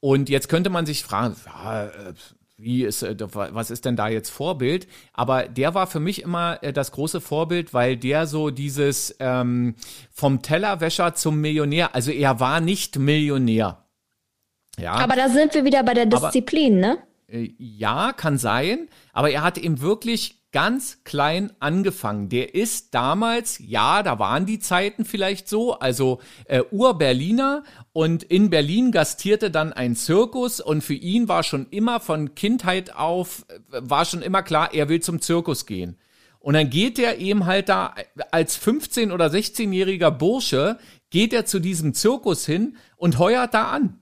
Und 0.00 0.28
jetzt 0.28 0.48
könnte 0.48 0.70
man 0.70 0.86
sich 0.86 1.02
fragen, 1.04 1.36
ja, 1.46 1.86
äh, 1.86 2.14
wie 2.56 2.84
ist, 2.84 3.02
äh, 3.02 3.16
was 3.18 3.70
ist 3.70 3.84
denn 3.84 3.96
da 3.96 4.08
jetzt 4.08 4.30
Vorbild? 4.30 4.86
Aber 5.12 5.44
der 5.44 5.74
war 5.74 5.86
für 5.86 6.00
mich 6.00 6.22
immer 6.22 6.62
äh, 6.62 6.72
das 6.72 6.92
große 6.92 7.20
Vorbild, 7.20 7.74
weil 7.74 7.96
der 7.96 8.26
so 8.26 8.50
dieses 8.50 9.16
ähm, 9.18 9.74
vom 10.10 10.42
Tellerwäscher 10.42 11.14
zum 11.14 11.40
Millionär, 11.40 11.94
also 11.94 12.10
er 12.10 12.40
war 12.40 12.60
nicht 12.60 12.98
Millionär. 12.98 13.84
Ja, 14.78 14.92
Aber 14.92 15.16
da 15.16 15.28
sind 15.28 15.52
wir 15.54 15.64
wieder 15.64 15.82
bei 15.82 15.94
der 15.94 16.06
Disziplin, 16.06 16.78
ne? 16.80 16.98
äh, 17.30 17.52
ja, 17.58 18.12
kann 18.12 18.38
sein, 18.38 18.88
aber 19.12 19.30
er 19.30 19.42
hat 19.42 19.58
eben 19.58 19.80
wirklich 19.80 20.39
ganz 20.52 21.04
klein 21.04 21.52
angefangen. 21.60 22.28
Der 22.28 22.54
ist 22.54 22.94
damals, 22.94 23.60
ja, 23.64 24.02
da 24.02 24.18
waren 24.18 24.46
die 24.46 24.58
Zeiten 24.58 25.04
vielleicht 25.04 25.48
so, 25.48 25.78
also 25.78 26.20
äh, 26.46 26.62
Ur-Berliner 26.70 27.62
und 27.92 28.22
in 28.24 28.50
Berlin 28.50 28.90
gastierte 28.90 29.50
dann 29.50 29.72
ein 29.72 29.94
Zirkus 29.94 30.60
und 30.60 30.82
für 30.82 30.94
ihn 30.94 31.28
war 31.28 31.42
schon 31.42 31.66
immer 31.70 32.00
von 32.00 32.34
Kindheit 32.34 32.94
auf, 32.96 33.44
äh, 33.48 33.58
war 33.70 34.04
schon 34.04 34.22
immer 34.22 34.42
klar, 34.42 34.74
er 34.74 34.88
will 34.88 35.00
zum 35.00 35.20
Zirkus 35.20 35.66
gehen. 35.66 35.96
Und 36.40 36.54
dann 36.54 36.70
geht 36.70 36.98
er 36.98 37.18
eben 37.18 37.44
halt 37.44 37.68
da 37.68 37.94
als 38.30 38.58
15- 38.58 39.12
oder 39.12 39.26
16-jähriger 39.26 40.10
Bursche, 40.10 40.78
geht 41.10 41.32
er 41.32 41.44
zu 41.44 41.58
diesem 41.58 41.92
Zirkus 41.92 42.46
hin 42.46 42.76
und 42.96 43.18
heuert 43.18 43.52
da 43.52 43.70
an 43.70 43.98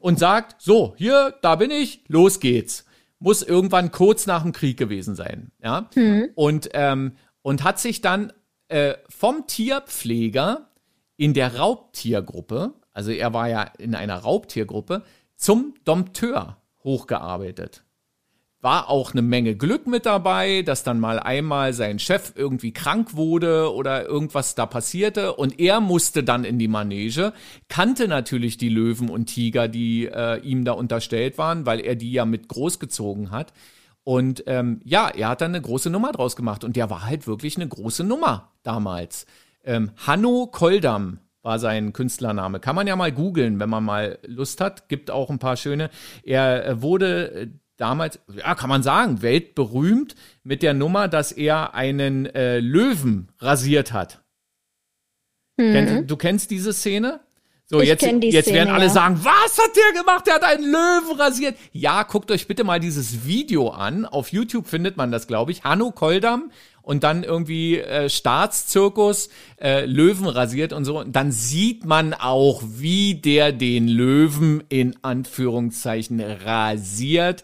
und 0.00 0.18
sagt, 0.18 0.60
so, 0.60 0.94
hier, 0.96 1.34
da 1.42 1.56
bin 1.56 1.70
ich, 1.70 2.02
los 2.08 2.40
geht's. 2.40 2.85
Muss 3.18 3.42
irgendwann 3.42 3.90
kurz 3.92 4.26
nach 4.26 4.42
dem 4.42 4.52
Krieg 4.52 4.76
gewesen 4.76 5.14
sein, 5.14 5.50
ja. 5.62 5.88
Und, 6.34 6.68
ähm, 6.74 7.12
und 7.42 7.64
hat 7.64 7.78
sich 7.78 8.00
dann 8.02 8.32
äh, 8.68 8.94
vom 9.08 9.46
Tierpfleger 9.46 10.70
in 11.16 11.32
der 11.32 11.56
Raubtiergruppe, 11.56 12.74
also 12.92 13.10
er 13.10 13.32
war 13.32 13.48
ja 13.48 13.62
in 13.78 13.94
einer 13.94 14.18
Raubtiergruppe, 14.18 15.02
zum 15.36 15.74
Dompteur 15.84 16.60
hochgearbeitet 16.84 17.85
war 18.66 18.90
auch 18.90 19.12
eine 19.12 19.22
Menge 19.22 19.54
Glück 19.54 19.86
mit 19.86 20.06
dabei, 20.06 20.62
dass 20.62 20.82
dann 20.82 20.98
mal 20.98 21.20
einmal 21.20 21.72
sein 21.72 22.00
Chef 22.00 22.32
irgendwie 22.34 22.72
krank 22.72 23.14
wurde 23.14 23.72
oder 23.72 24.06
irgendwas 24.06 24.56
da 24.56 24.66
passierte 24.66 25.34
und 25.34 25.60
er 25.60 25.80
musste 25.80 26.24
dann 26.24 26.42
in 26.42 26.58
die 26.58 26.66
Manege, 26.66 27.32
kannte 27.68 28.08
natürlich 28.08 28.58
die 28.58 28.68
Löwen 28.68 29.08
und 29.08 29.26
Tiger, 29.26 29.68
die 29.68 30.06
äh, 30.06 30.40
ihm 30.40 30.64
da 30.64 30.72
unterstellt 30.72 31.38
waren, 31.38 31.64
weil 31.64 31.78
er 31.78 31.94
die 31.94 32.10
ja 32.10 32.24
mit 32.24 32.48
großgezogen 32.48 33.30
hat. 33.30 33.52
Und 34.02 34.42
ähm, 34.48 34.80
ja, 34.82 35.10
er 35.10 35.28
hat 35.28 35.42
dann 35.42 35.54
eine 35.54 35.62
große 35.62 35.88
Nummer 35.88 36.10
draus 36.10 36.34
gemacht 36.34 36.64
und 36.64 36.74
der 36.74 36.90
war 36.90 37.06
halt 37.06 37.28
wirklich 37.28 37.54
eine 37.54 37.68
große 37.68 38.02
Nummer 38.02 38.50
damals. 38.64 39.26
Ähm, 39.62 39.92
Hanno 40.04 40.48
Koldam 40.50 41.20
war 41.42 41.60
sein 41.60 41.92
Künstlername. 41.92 42.58
Kann 42.58 42.74
man 42.74 42.88
ja 42.88 42.96
mal 42.96 43.12
googeln, 43.12 43.60
wenn 43.60 43.70
man 43.70 43.84
mal 43.84 44.18
Lust 44.26 44.60
hat. 44.60 44.88
Gibt 44.88 45.12
auch 45.12 45.30
ein 45.30 45.38
paar 45.38 45.56
schöne. 45.56 45.90
Er 46.24 46.66
äh, 46.66 46.82
wurde 46.82 47.30
äh, 47.30 47.46
damals, 47.76 48.18
ja, 48.34 48.54
kann 48.54 48.68
man 48.68 48.82
sagen, 48.82 49.22
weltberühmt 49.22 50.14
mit 50.42 50.62
der 50.62 50.74
Nummer, 50.74 51.08
dass 51.08 51.32
er 51.32 51.74
einen 51.74 52.26
äh, 52.26 52.60
Löwen 52.60 53.28
rasiert 53.38 53.92
hat. 53.92 54.22
Mhm. 55.56 55.72
Kennt, 55.72 56.10
du 56.10 56.16
kennst 56.16 56.50
diese 56.50 56.72
Szene? 56.72 57.20
So, 57.68 57.80
ich 57.80 57.88
jetzt, 57.88 58.02
jetzt 58.02 58.44
Szene, 58.44 58.58
werden 58.58 58.74
alle 58.74 58.84
ja. 58.84 58.90
sagen, 58.90 59.18
was 59.24 59.58
hat 59.58 59.72
der 59.74 60.00
gemacht? 60.00 60.26
Der 60.26 60.34
hat 60.34 60.44
einen 60.44 60.70
Löwen 60.70 61.18
rasiert. 61.18 61.56
Ja, 61.72 62.04
guckt 62.04 62.30
euch 62.30 62.46
bitte 62.46 62.62
mal 62.62 62.78
dieses 62.78 63.26
Video 63.26 63.70
an. 63.70 64.04
Auf 64.04 64.30
YouTube 64.30 64.68
findet 64.68 64.96
man 64.96 65.10
das, 65.10 65.26
glaube 65.26 65.50
ich. 65.50 65.64
Hanno 65.64 65.90
Koldam 65.90 66.52
und 66.82 67.02
dann 67.02 67.24
irgendwie 67.24 67.80
äh, 67.80 68.08
Staatszirkus 68.08 69.30
äh, 69.60 69.84
Löwen 69.84 70.28
rasiert 70.28 70.72
und 70.72 70.84
so. 70.84 71.00
Und 71.00 71.16
dann 71.16 71.32
sieht 71.32 71.84
man 71.84 72.14
auch, 72.14 72.62
wie 72.64 73.16
der 73.16 73.50
den 73.50 73.88
Löwen 73.88 74.62
in 74.68 74.94
Anführungszeichen 75.02 76.20
rasiert. 76.20 77.42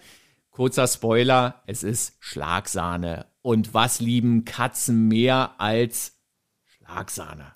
Kurzer 0.52 0.86
Spoiler, 0.86 1.62
es 1.66 1.82
ist 1.82 2.14
Schlagsahne. 2.20 3.26
Und 3.40 3.74
was 3.74 4.00
lieben 4.00 4.44
Katzen 4.44 5.08
mehr 5.08 5.54
als 5.58 6.18
Schlagsahne? 6.66 7.54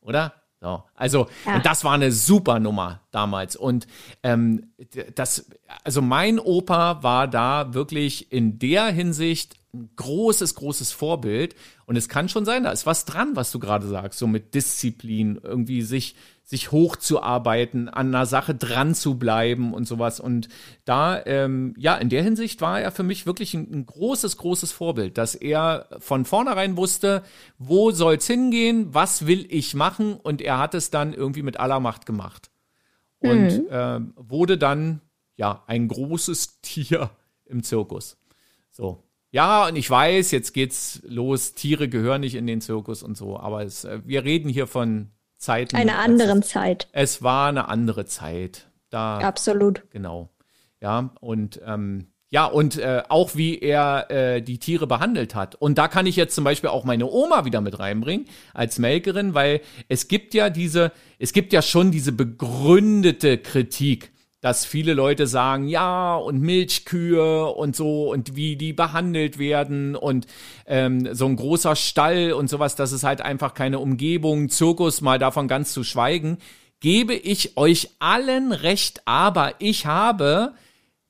Oder? 0.00 0.32
So, 0.60 0.82
also, 0.94 1.28
ja. 1.46 1.56
und 1.56 1.66
das 1.66 1.84
war 1.84 1.92
eine 1.92 2.10
super 2.10 2.58
Nummer 2.58 3.02
damals. 3.12 3.54
Und 3.54 3.86
ähm, 4.24 4.72
das, 5.14 5.48
also 5.84 6.02
mein 6.02 6.40
Opa 6.40 7.02
war 7.04 7.28
da 7.28 7.74
wirklich 7.74 8.32
in 8.32 8.58
der 8.58 8.86
Hinsicht 8.86 9.56
ein 9.72 9.90
großes, 9.94 10.56
großes 10.56 10.90
Vorbild. 10.90 11.54
Und 11.86 11.96
es 11.96 12.08
kann 12.08 12.28
schon 12.28 12.44
sein, 12.44 12.64
da 12.64 12.72
ist 12.72 12.86
was 12.86 13.04
dran, 13.04 13.36
was 13.36 13.52
du 13.52 13.60
gerade 13.60 13.86
sagst, 13.86 14.18
so 14.18 14.26
mit 14.26 14.54
Disziplin, 14.54 15.38
irgendwie 15.40 15.82
sich, 15.82 16.16
sich 16.48 16.72
hochzuarbeiten, 16.72 17.90
an 17.90 18.06
einer 18.08 18.24
Sache 18.24 18.54
dran 18.54 18.94
zu 18.94 19.18
bleiben 19.18 19.74
und 19.74 19.86
sowas. 19.86 20.18
Und 20.18 20.48
da, 20.86 21.22
ähm, 21.26 21.74
ja, 21.76 21.94
in 21.96 22.08
der 22.08 22.22
Hinsicht 22.22 22.62
war 22.62 22.80
er 22.80 22.90
für 22.90 23.02
mich 23.02 23.26
wirklich 23.26 23.52
ein, 23.52 23.70
ein 23.70 23.84
großes, 23.84 24.38
großes 24.38 24.72
Vorbild, 24.72 25.18
dass 25.18 25.34
er 25.34 25.88
von 25.98 26.24
vornherein 26.24 26.78
wusste, 26.78 27.22
wo 27.58 27.90
soll's 27.90 28.26
hingehen, 28.26 28.94
was 28.94 29.26
will 29.26 29.44
ich 29.50 29.74
machen 29.74 30.14
und 30.14 30.40
er 30.40 30.56
hat 30.56 30.74
es 30.74 30.88
dann 30.88 31.12
irgendwie 31.12 31.42
mit 31.42 31.60
aller 31.60 31.80
Macht 31.80 32.06
gemacht. 32.06 32.50
Und 33.18 33.64
mhm. 33.64 33.68
äh, 33.68 34.00
wurde 34.16 34.56
dann, 34.56 35.02
ja, 35.36 35.64
ein 35.66 35.86
großes 35.86 36.60
Tier 36.62 37.10
im 37.44 37.62
Zirkus. 37.62 38.16
So. 38.70 39.04
Ja, 39.32 39.66
und 39.66 39.76
ich 39.76 39.90
weiß, 39.90 40.30
jetzt 40.30 40.54
geht's 40.54 41.02
los, 41.04 41.52
Tiere 41.52 41.90
gehören 41.90 42.22
nicht 42.22 42.36
in 42.36 42.46
den 42.46 42.62
Zirkus 42.62 43.02
und 43.02 43.18
so, 43.18 43.38
aber 43.38 43.64
es, 43.64 43.84
äh, 43.84 44.00
wir 44.06 44.24
reden 44.24 44.48
hier 44.48 44.66
von 44.66 45.10
Zeiten. 45.38 45.76
Eine 45.76 45.96
anderen 45.96 46.40
es, 46.40 46.48
Zeit. 46.48 46.88
Es 46.92 47.22
war 47.22 47.48
eine 47.48 47.68
andere 47.68 48.04
Zeit. 48.04 48.66
Da, 48.90 49.18
Absolut. 49.18 49.82
Genau. 49.90 50.30
Ja, 50.80 51.10
und 51.20 51.60
ähm, 51.64 52.08
ja, 52.30 52.44
und 52.44 52.76
äh, 52.76 53.02
auch 53.08 53.36
wie 53.36 53.58
er 53.58 54.10
äh, 54.10 54.42
die 54.42 54.58
Tiere 54.58 54.86
behandelt 54.86 55.34
hat. 55.34 55.54
Und 55.54 55.78
da 55.78 55.88
kann 55.88 56.04
ich 56.04 56.16
jetzt 56.16 56.34
zum 56.34 56.44
Beispiel 56.44 56.68
auch 56.68 56.84
meine 56.84 57.06
Oma 57.06 57.46
wieder 57.46 57.62
mit 57.62 57.78
reinbringen 57.78 58.26
als 58.52 58.78
Melkerin, 58.78 59.32
weil 59.32 59.62
es 59.88 60.08
gibt 60.08 60.34
ja 60.34 60.50
diese, 60.50 60.92
es 61.18 61.32
gibt 61.32 61.54
ja 61.54 61.62
schon 61.62 61.90
diese 61.90 62.12
begründete 62.12 63.38
Kritik 63.38 64.12
dass 64.40 64.64
viele 64.64 64.94
Leute 64.94 65.26
sagen, 65.26 65.66
ja, 65.66 66.16
und 66.16 66.40
Milchkühe 66.40 67.46
und 67.46 67.74
so 67.74 68.12
und 68.12 68.36
wie 68.36 68.56
die 68.56 68.72
behandelt 68.72 69.38
werden 69.38 69.96
und 69.96 70.26
ähm, 70.66 71.12
so 71.14 71.26
ein 71.26 71.36
großer 71.36 71.74
Stall 71.74 72.32
und 72.32 72.48
sowas, 72.48 72.76
das 72.76 72.92
ist 72.92 73.04
halt 73.04 73.20
einfach 73.20 73.54
keine 73.54 73.80
Umgebung, 73.80 74.48
Zirkus, 74.48 75.00
mal 75.00 75.18
davon 75.18 75.48
ganz 75.48 75.72
zu 75.72 75.82
schweigen, 75.82 76.38
gebe 76.80 77.14
ich 77.14 77.56
euch 77.56 77.90
allen 77.98 78.52
recht, 78.52 79.02
aber 79.06 79.54
ich 79.58 79.86
habe 79.86 80.54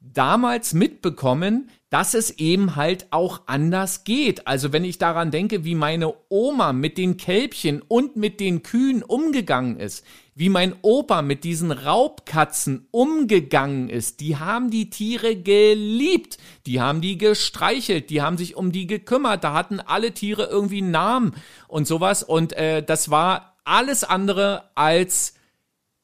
damals 0.01 0.73
mitbekommen, 0.73 1.69
dass 1.91 2.15
es 2.15 2.31
eben 2.39 2.77
halt 2.77 3.07
auch 3.11 3.43
anders 3.47 4.05
geht. 4.05 4.47
Also 4.47 4.73
wenn 4.73 4.85
ich 4.85 4.99
daran 4.99 5.31
denke, 5.31 5.65
wie 5.65 5.75
meine 5.75 6.15
Oma 6.29 6.73
mit 6.73 6.99
den 6.99 7.17
Kälbchen 7.17 7.83
und 7.83 8.17
mit 8.17 8.41
den 8.41 8.63
Kühen 8.63 9.03
umgegangen 9.03 9.79
ist, 9.79 10.05
wie 10.39 10.51
mein 10.51 10.77
Opa 10.83 11.21
mit 11.21 11.43
diesen 11.43 11.73
Raubkatzen 11.73 12.87
umgegangen 12.93 13.89
ist, 13.89 14.21
die 14.21 14.37
haben 14.37 14.71
die 14.71 14.89
Tiere 14.89 15.35
geliebt, 15.35 16.39
die 16.65 16.81
haben 16.81 17.01
die 17.01 17.19
gestreichelt, 17.19 18.09
die 18.09 18.23
haben 18.23 18.39
sich 18.39 18.55
um 18.55 18.71
die 18.71 18.87
gekümmert, 18.87 19.43
da 19.43 19.53
hatten 19.53 19.81
alle 19.81 20.15
Tiere 20.15 20.45
irgendwie 20.45 20.79
einen 20.79 20.93
Namen 20.93 21.35
und 21.67 21.89
sowas. 21.89 22.23
Und 22.23 22.53
äh, 22.53 22.85
das 22.85 23.11
war 23.11 23.57
alles 23.65 24.05
andere 24.05 24.71
als 24.77 25.35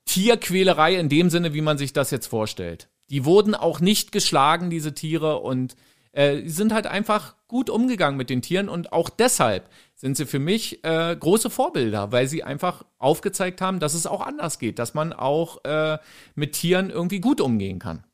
Tierquälerei 0.05 0.97
in 0.97 1.09
dem 1.09 1.31
Sinne, 1.31 1.55
wie 1.55 1.61
man 1.61 1.79
sich 1.79 1.92
das 1.92 2.11
jetzt 2.11 2.27
vorstellt. 2.27 2.88
Die 3.11 3.25
wurden 3.25 3.55
auch 3.55 3.79
nicht 3.79 4.11
geschlagen, 4.11 4.68
diese 4.68 4.94
Tiere, 4.94 5.38
und 5.38 5.77
äh, 6.11 6.49
sind 6.49 6.73
halt 6.73 6.88
einfach 6.88 7.37
gut 7.47 7.70
umgegangen 7.70 8.16
mit 8.16 8.31
den 8.31 8.42
Tieren. 8.42 8.68
Und 8.68 8.92
auch 8.92 9.11
deshalb 9.11 9.70
sind 9.94 10.16
sie 10.16 10.26
für 10.26 10.38
mich 10.38 10.85
äh, 10.85 11.16
große 11.16 11.50
Vorbilder, 11.50 12.12
weil 12.12 12.26
sie 12.26 12.42
einfach 12.42 12.85
aufgezeigt 12.98 13.61
haben, 13.61 13.80
dass 13.80 13.94
es 13.94 14.07
auch 14.07 14.20
anders 14.20 14.59
geht, 14.59 14.78
dass 14.78 14.94
man 14.94 15.12
auch 15.12 15.64
äh, 15.64 15.98
mit 16.35 16.52
Tieren 16.52 16.90
irgendwie 16.90 17.20
gut 17.20 17.40
umgehen 17.40 17.78
kann. 17.78 18.04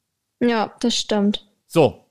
Ja, 0.40 0.72
das 0.80 0.96
stimmt. 0.96 1.46
So, 1.66 2.04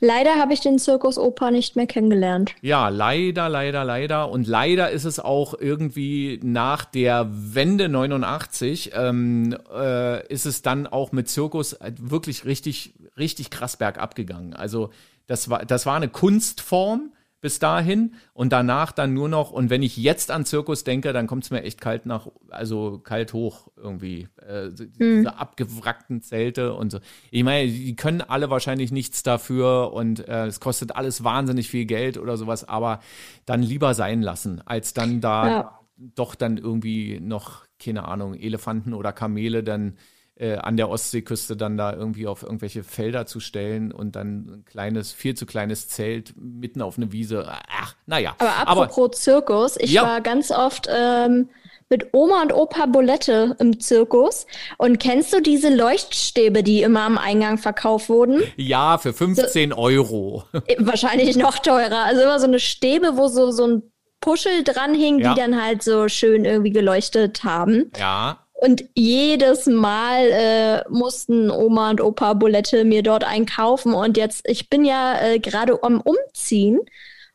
Leider 0.00 0.36
habe 0.36 0.52
ich 0.52 0.60
den 0.60 0.78
Zirkus 0.78 1.18
Oper 1.18 1.50
nicht 1.50 1.76
mehr 1.76 1.86
kennengelernt. 1.86 2.54
Ja, 2.60 2.88
leider, 2.88 3.48
leider, 3.48 3.84
leider. 3.84 4.30
Und 4.30 4.46
leider 4.46 4.90
ist 4.90 5.04
es 5.04 5.20
auch 5.20 5.54
irgendwie 5.58 6.40
nach 6.42 6.84
der 6.84 7.28
Wende 7.30 7.88
89 7.88 8.92
ähm, 8.94 9.56
äh, 9.72 10.26
ist 10.28 10.46
es 10.46 10.62
dann 10.62 10.86
auch 10.86 11.12
mit 11.12 11.28
Zirkus 11.28 11.76
wirklich 11.96 12.44
richtig, 12.44 12.94
richtig 13.16 13.50
krass 13.50 13.76
bergab 13.76 14.14
gegangen. 14.14 14.54
Also 14.54 14.90
das 15.26 15.50
war, 15.50 15.64
das 15.64 15.86
war 15.86 15.96
eine 15.96 16.08
Kunstform, 16.08 17.12
bis 17.40 17.58
dahin 17.60 18.14
und 18.32 18.52
danach 18.52 18.90
dann 18.90 19.14
nur 19.14 19.28
noch, 19.28 19.52
und 19.52 19.70
wenn 19.70 19.82
ich 19.82 19.96
jetzt 19.96 20.30
an 20.30 20.44
Zirkus 20.44 20.82
denke, 20.82 21.12
dann 21.12 21.26
kommt 21.26 21.44
es 21.44 21.50
mir 21.50 21.62
echt 21.62 21.80
kalt 21.80 22.04
nach, 22.04 22.28
also 22.50 22.98
kalt 22.98 23.32
hoch 23.32 23.68
irgendwie. 23.76 24.28
Äh, 24.44 24.70
diese 24.72 25.20
mhm. 25.20 25.26
abgewrackten 25.28 26.22
Zelte 26.22 26.74
und 26.74 26.90
so. 26.90 26.98
Ich 27.30 27.44
meine, 27.44 27.70
die 27.70 27.94
können 27.94 28.22
alle 28.22 28.50
wahrscheinlich 28.50 28.90
nichts 28.90 29.22
dafür 29.22 29.92
und 29.92 30.26
äh, 30.26 30.46
es 30.46 30.58
kostet 30.58 30.96
alles 30.96 31.22
wahnsinnig 31.22 31.68
viel 31.68 31.84
Geld 31.84 32.18
oder 32.18 32.36
sowas, 32.36 32.68
aber 32.68 33.00
dann 33.46 33.62
lieber 33.62 33.94
sein 33.94 34.20
lassen, 34.20 34.60
als 34.66 34.92
dann 34.92 35.20
da 35.20 35.48
ja. 35.48 35.80
doch 35.96 36.34
dann 36.34 36.58
irgendwie 36.58 37.20
noch, 37.20 37.66
keine 37.78 38.06
Ahnung, 38.06 38.34
Elefanten 38.34 38.94
oder 38.94 39.12
Kamele 39.12 39.62
dann 39.62 39.96
äh, 40.38 40.56
an 40.56 40.76
der 40.76 40.88
Ostseeküste 40.88 41.56
dann 41.56 41.76
da 41.76 41.92
irgendwie 41.92 42.26
auf 42.26 42.42
irgendwelche 42.42 42.84
Felder 42.84 43.26
zu 43.26 43.40
stellen 43.40 43.92
und 43.92 44.16
dann 44.16 44.48
ein 44.48 44.64
kleines, 44.64 45.12
viel 45.12 45.34
zu 45.34 45.46
kleines 45.46 45.88
Zelt 45.88 46.34
mitten 46.36 46.80
auf 46.80 46.96
eine 46.96 47.12
Wiese. 47.12 47.46
Ach, 47.48 47.94
naja. 48.06 48.34
Aber 48.38 48.56
apropos 48.56 48.98
Aber, 48.98 49.12
Zirkus, 49.12 49.76
ich 49.78 49.92
ja. 49.92 50.04
war 50.04 50.20
ganz 50.20 50.50
oft 50.50 50.88
ähm, 50.90 51.48
mit 51.88 52.08
Oma 52.12 52.42
und 52.42 52.52
Opa 52.52 52.86
Bolette 52.86 53.56
im 53.58 53.80
Zirkus. 53.80 54.46
Und 54.76 55.00
kennst 55.00 55.32
du 55.32 55.40
diese 55.40 55.74
Leuchtstäbe, 55.74 56.62
die 56.62 56.82
immer 56.82 57.02
am 57.02 57.18
Eingang 57.18 57.58
verkauft 57.58 58.08
wurden? 58.08 58.42
Ja, 58.56 58.98
für 58.98 59.12
15 59.12 59.70
so, 59.70 59.76
Euro. 59.76 60.44
Äh, 60.52 60.76
wahrscheinlich 60.78 61.36
noch 61.36 61.58
teurer. 61.58 62.04
Also 62.04 62.22
immer 62.22 62.38
so 62.38 62.46
eine 62.46 62.60
Stäbe, 62.60 63.16
wo 63.16 63.28
so, 63.28 63.50
so 63.50 63.66
ein 63.66 63.82
Puschel 64.20 64.64
dran 64.64 64.94
hing, 64.94 65.20
ja. 65.20 65.34
die 65.34 65.40
dann 65.40 65.60
halt 65.62 65.82
so 65.82 66.08
schön 66.08 66.44
irgendwie 66.44 66.70
geleuchtet 66.70 67.44
haben. 67.44 67.90
Ja. 67.98 68.44
Und 68.60 68.84
jedes 68.94 69.66
Mal 69.66 70.30
äh, 70.30 70.88
mussten 70.88 71.48
Oma 71.48 71.90
und 71.90 72.00
Opa 72.00 72.32
Bulette 72.34 72.84
mir 72.84 73.04
dort 73.04 73.22
einkaufen. 73.22 73.94
Und 73.94 74.16
jetzt, 74.16 74.48
ich 74.48 74.68
bin 74.68 74.84
ja 74.84 75.20
äh, 75.20 75.38
gerade 75.38 75.80
am 75.82 76.00
Umziehen 76.00 76.80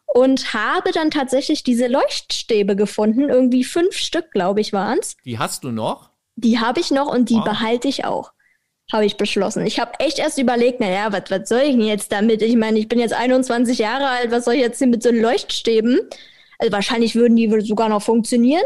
und 0.05 0.53
habe 0.53 0.91
dann 0.91 1.11
tatsächlich 1.11 1.63
diese 1.63 1.87
Leuchtstäbe 1.87 2.75
gefunden. 2.75 3.29
Irgendwie 3.29 3.63
fünf 3.63 3.95
Stück, 3.95 4.31
glaube 4.31 4.59
ich, 4.59 4.73
waren 4.73 4.99
es. 4.99 5.15
Die 5.23 5.39
hast 5.39 5.63
du 5.63 5.71
noch? 5.71 6.09
Die 6.35 6.59
habe 6.59 6.81
ich 6.81 6.91
noch 6.91 7.07
und 7.07 7.29
die 7.29 7.35
wow. 7.35 7.45
behalte 7.45 7.87
ich 7.87 8.03
auch. 8.03 8.33
Habe 8.91 9.05
ich 9.05 9.15
beschlossen. 9.15 9.65
Ich 9.65 9.79
habe 9.79 9.97
echt 9.99 10.19
erst 10.19 10.37
überlegt, 10.37 10.81
naja, 10.81 11.07
was 11.13 11.47
soll 11.47 11.61
ich 11.61 11.71
denn 11.71 11.81
jetzt 11.81 12.11
damit? 12.11 12.41
Ich 12.41 12.57
meine, 12.57 12.77
ich 12.77 12.89
bin 12.89 12.99
jetzt 12.99 13.13
21 13.13 13.79
Jahre 13.79 14.09
alt, 14.09 14.29
was 14.29 14.43
soll 14.43 14.55
ich 14.55 14.61
jetzt 14.61 14.77
hier 14.77 14.87
mit 14.87 15.01
so 15.01 15.09
Leuchtstäben? 15.09 16.01
Also 16.59 16.73
wahrscheinlich 16.73 17.15
würden 17.15 17.37
die 17.37 17.49
sogar 17.61 17.87
noch 17.87 18.01
funktionieren. 18.01 18.63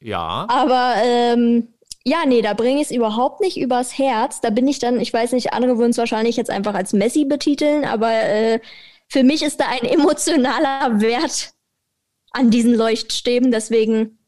Ja. 0.00 0.46
Aber 0.48 0.94
ähm, 1.04 1.68
ja, 2.04 2.24
nee, 2.26 2.42
da 2.42 2.54
bringe 2.54 2.80
ich 2.80 2.90
es 2.90 2.96
überhaupt 2.96 3.40
nicht 3.40 3.56
übers 3.56 3.96
Herz. 3.96 4.40
Da 4.40 4.50
bin 4.50 4.66
ich 4.66 4.78
dann, 4.78 5.00
ich 5.00 5.12
weiß 5.12 5.32
nicht, 5.32 5.52
andere 5.52 5.78
würden 5.78 5.90
es 5.90 5.98
wahrscheinlich 5.98 6.36
jetzt 6.36 6.50
einfach 6.50 6.74
als 6.74 6.92
Messi 6.92 7.24
betiteln, 7.24 7.84
aber 7.84 8.10
äh, 8.12 8.60
für 9.08 9.22
mich 9.22 9.42
ist 9.42 9.60
da 9.60 9.66
ein 9.68 9.84
emotionaler 9.88 11.00
Wert 11.00 11.52
an 12.32 12.50
diesen 12.50 12.74
Leuchtstäben, 12.74 13.50
deswegen. 13.50 14.18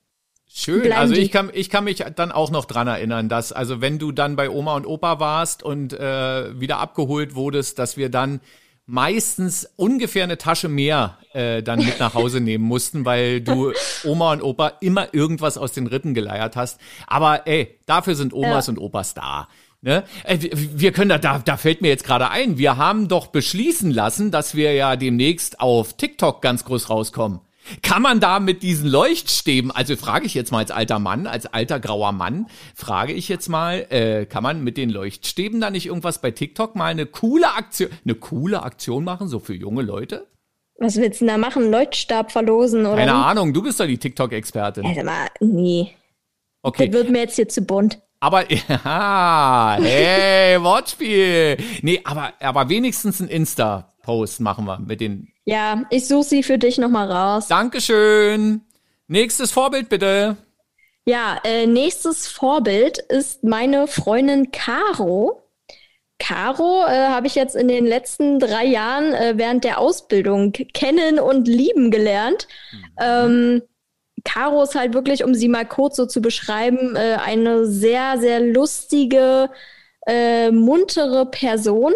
Schön, 0.46 0.92
also 0.92 1.14
ich 1.14 1.32
kann, 1.32 1.50
ich 1.52 1.68
kann 1.68 1.82
mich 1.82 2.04
dann 2.14 2.30
auch 2.30 2.50
noch 2.52 2.66
dran 2.66 2.86
erinnern, 2.86 3.28
dass, 3.28 3.50
also 3.50 3.80
wenn 3.80 3.98
du 3.98 4.12
dann 4.12 4.36
bei 4.36 4.48
Oma 4.48 4.76
und 4.76 4.86
Opa 4.86 5.18
warst 5.18 5.64
und 5.64 5.92
äh, 5.92 6.60
wieder 6.60 6.78
abgeholt 6.78 7.34
wurdest, 7.34 7.80
dass 7.80 7.96
wir 7.96 8.08
dann 8.08 8.40
meistens 8.86 9.68
ungefähr 9.76 10.24
eine 10.24 10.38
Tasche 10.38 10.68
mehr 10.68 11.18
äh, 11.32 11.62
dann 11.62 11.84
mit 11.84 11.98
nach 12.00 12.14
Hause 12.14 12.40
nehmen 12.40 12.64
mussten, 12.64 13.04
weil 13.04 13.40
du 13.40 13.72
Oma 14.04 14.32
und 14.32 14.42
Opa 14.42 14.72
immer 14.80 15.12
irgendwas 15.12 15.56
aus 15.56 15.72
den 15.72 15.86
Rippen 15.86 16.14
geleiert 16.14 16.56
hast. 16.56 16.80
Aber 17.06 17.46
ey, 17.46 17.78
dafür 17.86 18.14
sind 18.14 18.32
Omas 18.32 18.66
ja. 18.66 18.72
und 18.72 18.78
Opas 18.78 19.14
da. 19.14 19.48
Ne? 19.80 20.04
Äh, 20.24 20.38
wir 20.50 20.92
können 20.92 21.10
da, 21.10 21.18
da, 21.18 21.38
da 21.38 21.56
fällt 21.56 21.82
mir 21.82 21.88
jetzt 21.88 22.04
gerade 22.04 22.30
ein, 22.30 22.58
wir 22.58 22.76
haben 22.76 23.08
doch 23.08 23.28
beschließen 23.28 23.90
lassen, 23.90 24.30
dass 24.30 24.54
wir 24.54 24.72
ja 24.72 24.96
demnächst 24.96 25.60
auf 25.60 25.94
TikTok 25.94 26.42
ganz 26.42 26.64
groß 26.64 26.90
rauskommen. 26.90 27.40
Kann 27.82 28.02
man 28.02 28.20
da 28.20 28.40
mit 28.40 28.62
diesen 28.62 28.88
Leuchtstäben, 28.88 29.70
also 29.70 29.96
frage 29.96 30.26
ich 30.26 30.34
jetzt 30.34 30.52
mal 30.52 30.58
als 30.58 30.70
alter 30.70 30.98
Mann, 30.98 31.26
als 31.26 31.46
alter 31.46 31.80
grauer 31.80 32.12
Mann, 32.12 32.46
frage 32.74 33.12
ich 33.12 33.28
jetzt 33.28 33.48
mal, 33.48 33.86
äh, 33.90 34.26
kann 34.26 34.42
man 34.42 34.62
mit 34.62 34.76
den 34.76 34.90
Leuchtstäben 34.90 35.60
da 35.60 35.70
nicht 35.70 35.86
irgendwas 35.86 36.20
bei 36.20 36.30
TikTok 36.30 36.76
mal 36.76 36.86
eine 36.86 37.06
coole 37.06 37.54
Aktion, 37.54 37.90
eine 38.04 38.14
coole 38.14 38.62
Aktion 38.62 39.04
machen, 39.04 39.28
so 39.28 39.38
für 39.38 39.54
junge 39.54 39.82
Leute? 39.82 40.26
Was 40.78 40.96
willst 40.96 41.20
du 41.20 41.26
denn 41.26 41.34
da 41.34 41.38
machen? 41.38 41.70
Leuchtstab 41.70 42.32
verlosen 42.32 42.80
oder? 42.86 42.96
Keine 42.96 43.12
wie? 43.12 43.16
Ahnung, 43.16 43.52
du 43.52 43.62
bist 43.62 43.78
doch 43.78 43.86
die 43.86 43.98
TikTok-Expertin. 43.98 44.84
Also 44.84 45.02
mal, 45.02 45.28
nee. 45.40 45.94
Okay. 46.62 46.88
Das 46.88 46.94
wird 46.94 47.10
mir 47.10 47.20
jetzt 47.20 47.36
hier 47.36 47.48
zu 47.48 47.62
bunt. 47.62 48.00
Aber, 48.20 48.50
ja, 48.68 49.78
hey, 49.80 50.62
Wortspiel. 50.62 51.58
Nee, 51.82 52.00
aber, 52.04 52.32
aber 52.40 52.68
wenigstens 52.68 53.20
ein 53.20 53.28
Insta-Post 54.04 54.40
machen 54.40 54.66
wir 54.66 54.78
mit 54.78 55.00
den. 55.00 55.28
Ja, 55.44 55.84
ich 55.90 56.06
suche 56.06 56.24
sie 56.24 56.42
für 56.42 56.58
dich 56.58 56.78
nochmal 56.78 57.10
raus. 57.10 57.48
Dankeschön. 57.48 58.62
Nächstes 59.08 59.50
Vorbild 59.50 59.88
bitte. 59.88 60.36
Ja, 61.06 61.38
äh, 61.44 61.66
nächstes 61.66 62.28
Vorbild 62.28 62.98
ist 62.98 63.44
meine 63.44 63.86
Freundin 63.86 64.50
Caro. 64.52 65.42
Caro 66.18 66.84
äh, 66.86 67.08
habe 67.08 67.26
ich 67.26 67.34
jetzt 67.34 67.56
in 67.56 67.68
den 67.68 67.84
letzten 67.84 68.38
drei 68.38 68.64
Jahren 68.64 69.12
äh, 69.12 69.34
während 69.36 69.64
der 69.64 69.78
Ausbildung 69.78 70.52
kennen 70.52 71.18
und 71.18 71.46
lieben 71.46 71.90
gelernt. 71.90 72.48
Ähm, 72.98 73.62
Caro 74.24 74.62
ist 74.62 74.74
halt 74.74 74.94
wirklich, 74.94 75.24
um 75.24 75.34
sie 75.34 75.48
mal 75.48 75.66
kurz 75.66 75.96
so 75.96 76.06
zu 76.06 76.22
beschreiben, 76.22 76.96
äh, 76.96 77.18
eine 77.22 77.66
sehr, 77.66 78.16
sehr 78.18 78.40
lustige, 78.40 79.50
äh, 80.06 80.50
muntere 80.50 81.26
Person. 81.26 81.92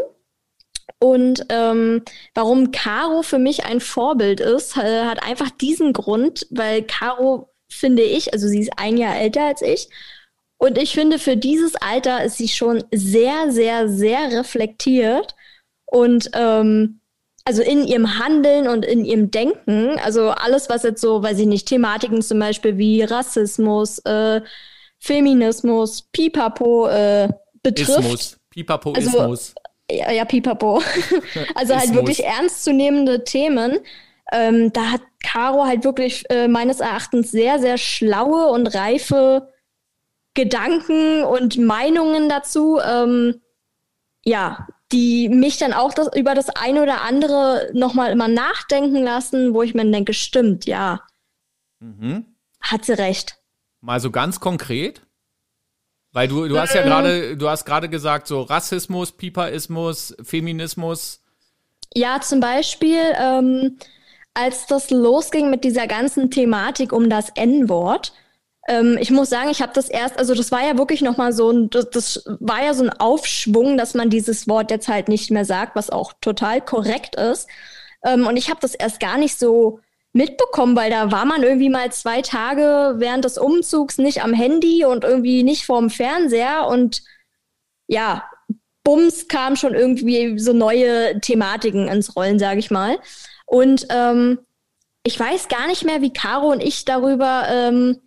Und 1.01 1.47
ähm, 1.49 2.03
warum 2.35 2.73
Caro 2.73 3.23
für 3.23 3.39
mich 3.39 3.65
ein 3.65 3.81
Vorbild 3.81 4.41
ist, 4.41 4.77
äh, 4.77 5.05
hat 5.05 5.23
einfach 5.23 5.51
diesen 5.51 5.93
Grund, 5.93 6.47
weil 6.51 6.83
Caro, 6.83 7.51
finde 7.71 8.03
ich, 8.03 8.33
also 8.33 8.49
sie 8.49 8.61
ist 8.61 8.73
ein 8.77 8.97
Jahr 8.97 9.17
älter 9.17 9.45
als 9.45 9.63
ich, 9.63 9.89
und 10.59 10.77
ich 10.77 10.93
finde, 10.93 11.21
für 11.21 11.37
dieses 11.37 11.77
Alter 11.77 12.25
ist 12.25 12.37
sie 12.37 12.49
schon 12.49 12.83
sehr, 12.93 13.53
sehr, 13.53 13.89
sehr 13.89 14.33
reflektiert 14.33 15.37
und 15.87 16.31
ähm, 16.35 17.01
also 17.45 17.63
in 17.63 17.87
ihrem 17.87 18.19
Handeln 18.19 18.69
und 18.69 18.85
in 18.85 19.05
ihrem 19.05 19.31
Denken, 19.31 19.99
also 20.01 20.31
alles, 20.31 20.69
was 20.69 20.83
jetzt 20.83 21.01
so, 21.01 21.23
weiß 21.23 21.39
ich 21.39 21.47
nicht, 21.47 21.69
Thematiken 21.69 22.21
zum 22.23 22.41
Beispiel 22.41 22.77
wie 22.77 23.03
Rassismus, 23.03 24.01
äh, 24.01 24.43
Feminismus, 24.99 26.03
Pipapo 26.13 26.89
äh, 26.89 27.29
betrifft. 27.63 28.01
Ismus. 28.01 28.37
Pipapoismus. 28.51 29.15
Also, 29.17 29.53
ja, 29.90 30.11
ja, 30.11 30.24
Pipapo. 30.24 30.83
also 31.55 31.77
halt 31.77 31.94
wirklich 31.94 32.24
ernstzunehmende 32.24 33.24
Themen. 33.24 33.79
Ähm, 34.33 34.72
da 34.72 34.92
hat 34.92 35.03
Caro 35.22 35.64
halt 35.64 35.85
wirklich 35.85 36.24
äh, 36.31 36.48
meines 36.48 36.81
Erachtens 36.81 37.31
sehr, 37.31 37.59
sehr 37.59 37.79
schlaue 37.79 38.48
und 38.48 38.74
reife 38.74 39.53
Gedanken 40.35 41.24
und 41.24 41.59
Meinungen 41.59 42.29
dazu. 42.29 42.79
Ähm, 42.85 43.40
ja, 44.24 44.66
die 44.92 45.29
mich 45.29 45.59
dann 45.59 45.72
auch 45.72 45.92
das, 45.92 46.09
über 46.16 46.35
das 46.35 46.51
eine 46.51 46.83
oder 46.83 47.03
andere 47.03 47.70
nochmal 47.72 48.11
immer 48.11 48.29
nachdenken 48.29 49.03
lassen, 49.03 49.55
wo 49.55 49.62
ich 49.62 49.74
mir 49.74 49.90
denke, 49.90 50.14
stimmt, 50.14 50.66
ja. 50.66 51.03
Mhm. 51.81 52.37
Hat 52.61 52.85
sie 52.85 52.92
recht. 52.92 53.38
Mal 53.81 54.01
so 54.01 54.11
ganz 54.11 54.40
konkret? 54.40 55.03
Weil 56.12 56.29
du, 56.29 56.49
du 56.49 56.59
hast 56.59 56.75
ja 56.75 56.83
gerade, 56.83 57.37
du 57.37 57.49
hast 57.49 57.64
gerade 57.64 57.88
gesagt, 57.88 58.27
so 58.27 58.42
Rassismus, 58.42 59.12
Pipaismus, 59.12 60.16
Feminismus. 60.23 61.23
Ja, 61.94 62.21
zum 62.21 62.40
Beispiel, 62.40 63.01
ähm, 63.18 63.79
als 64.35 64.66
das 64.66 64.90
losging 64.90 65.51
mit 65.51 65.64
dieser 65.64 65.87
ganzen 65.87 66.31
Thematik 66.31 66.92
um 66.92 67.11
das 67.11 67.31
N-Wort, 67.31 68.12
ähm, 68.68 68.99
ich 69.01 69.11
muss 69.11 69.31
sagen, 69.31 69.51
ich 69.51 69.62
habe 69.62 69.73
das 69.75 69.88
erst, 69.88 70.18
also 70.18 70.35
das 70.35 70.53
war 70.53 70.62
ja 70.62 70.77
wirklich 70.77 71.01
nochmal 71.01 71.33
so 71.33 71.51
ein, 71.51 71.71
das, 71.71 71.90
das 71.90 72.25
war 72.38 72.62
ja 72.62 72.75
so 72.75 72.85
ein 72.85 72.90
Aufschwung, 72.90 73.79
dass 73.79 73.94
man 73.94 74.11
dieses 74.11 74.47
Wort 74.47 74.71
jetzt 74.71 74.88
halt 74.88 75.09
nicht 75.09 75.31
mehr 75.31 75.44
sagt, 75.44 75.75
was 75.75 75.90
auch 75.90 76.12
total 76.21 76.61
korrekt 76.61 77.16
ist. 77.16 77.49
Ähm, 78.05 78.27
und 78.27 78.37
ich 78.37 78.51
habe 78.51 78.61
das 78.61 78.75
erst 78.75 79.01
gar 79.01 79.18
nicht 79.18 79.38
so 79.38 79.81
mitbekommen, 80.12 80.75
weil 80.77 80.90
da 80.90 81.12
war 81.12 81.25
man 81.25 81.42
irgendwie 81.42 81.68
mal 81.68 81.92
zwei 81.92 82.23
Tage 82.23 82.94
während 82.99 83.25
des 83.25 83.38
Umzugs 83.38 83.99
nicht 83.99 84.23
am 84.23 84.33
Handy 84.33 84.85
und 84.85 85.05
irgendwie 85.05 85.42
nicht 85.42 85.64
vorm 85.64 85.90
Fernseher 85.90 86.66
und 86.66 87.03
ja, 87.87 88.29
bums 88.85 89.29
kam 89.29 89.57
schon 89.57 89.75
irgendwie 89.75 90.38
so 90.38 90.53
neue 90.53 91.21
Thematiken 91.21 91.88
ins 91.88 92.16
Rollen, 92.16 92.38
sage 92.38 92.59
ich 92.59 92.71
mal. 92.71 92.99
Und 93.47 93.87
ähm, 93.90 94.38
ich 95.05 95.18
weiß 95.18 95.49
gar 95.49 95.66
nicht 95.66 95.85
mehr, 95.85 96.03
wie 96.03 96.12
Caro 96.12 96.51
und 96.51 96.62
ich 96.62 96.85
darüber 96.85 97.47
ähm, 97.49 97.99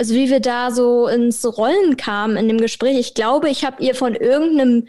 also 0.00 0.14
wie 0.14 0.30
wir 0.30 0.40
da 0.40 0.70
so 0.70 1.08
ins 1.08 1.44
Rollen 1.44 1.98
kamen 1.98 2.38
in 2.38 2.48
dem 2.48 2.56
Gespräch. 2.56 2.98
Ich 2.98 3.12
glaube, 3.12 3.50
ich 3.50 3.66
habe 3.66 3.82
ihr 3.84 3.94
von 3.94 4.14
irgendeinem 4.14 4.88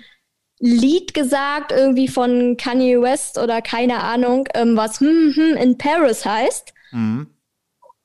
Lied 0.61 1.15
gesagt, 1.15 1.71
irgendwie 1.71 2.07
von 2.07 2.55
Kanye 2.55 3.01
West 3.01 3.39
oder 3.39 3.61
keine 3.61 4.03
Ahnung, 4.03 4.47
ähm, 4.53 4.77
was 4.77 4.99
hm, 4.99 5.33
hm, 5.35 5.57
in 5.57 5.77
Paris 5.77 6.23
heißt. 6.23 6.73
Mhm. 6.91 7.27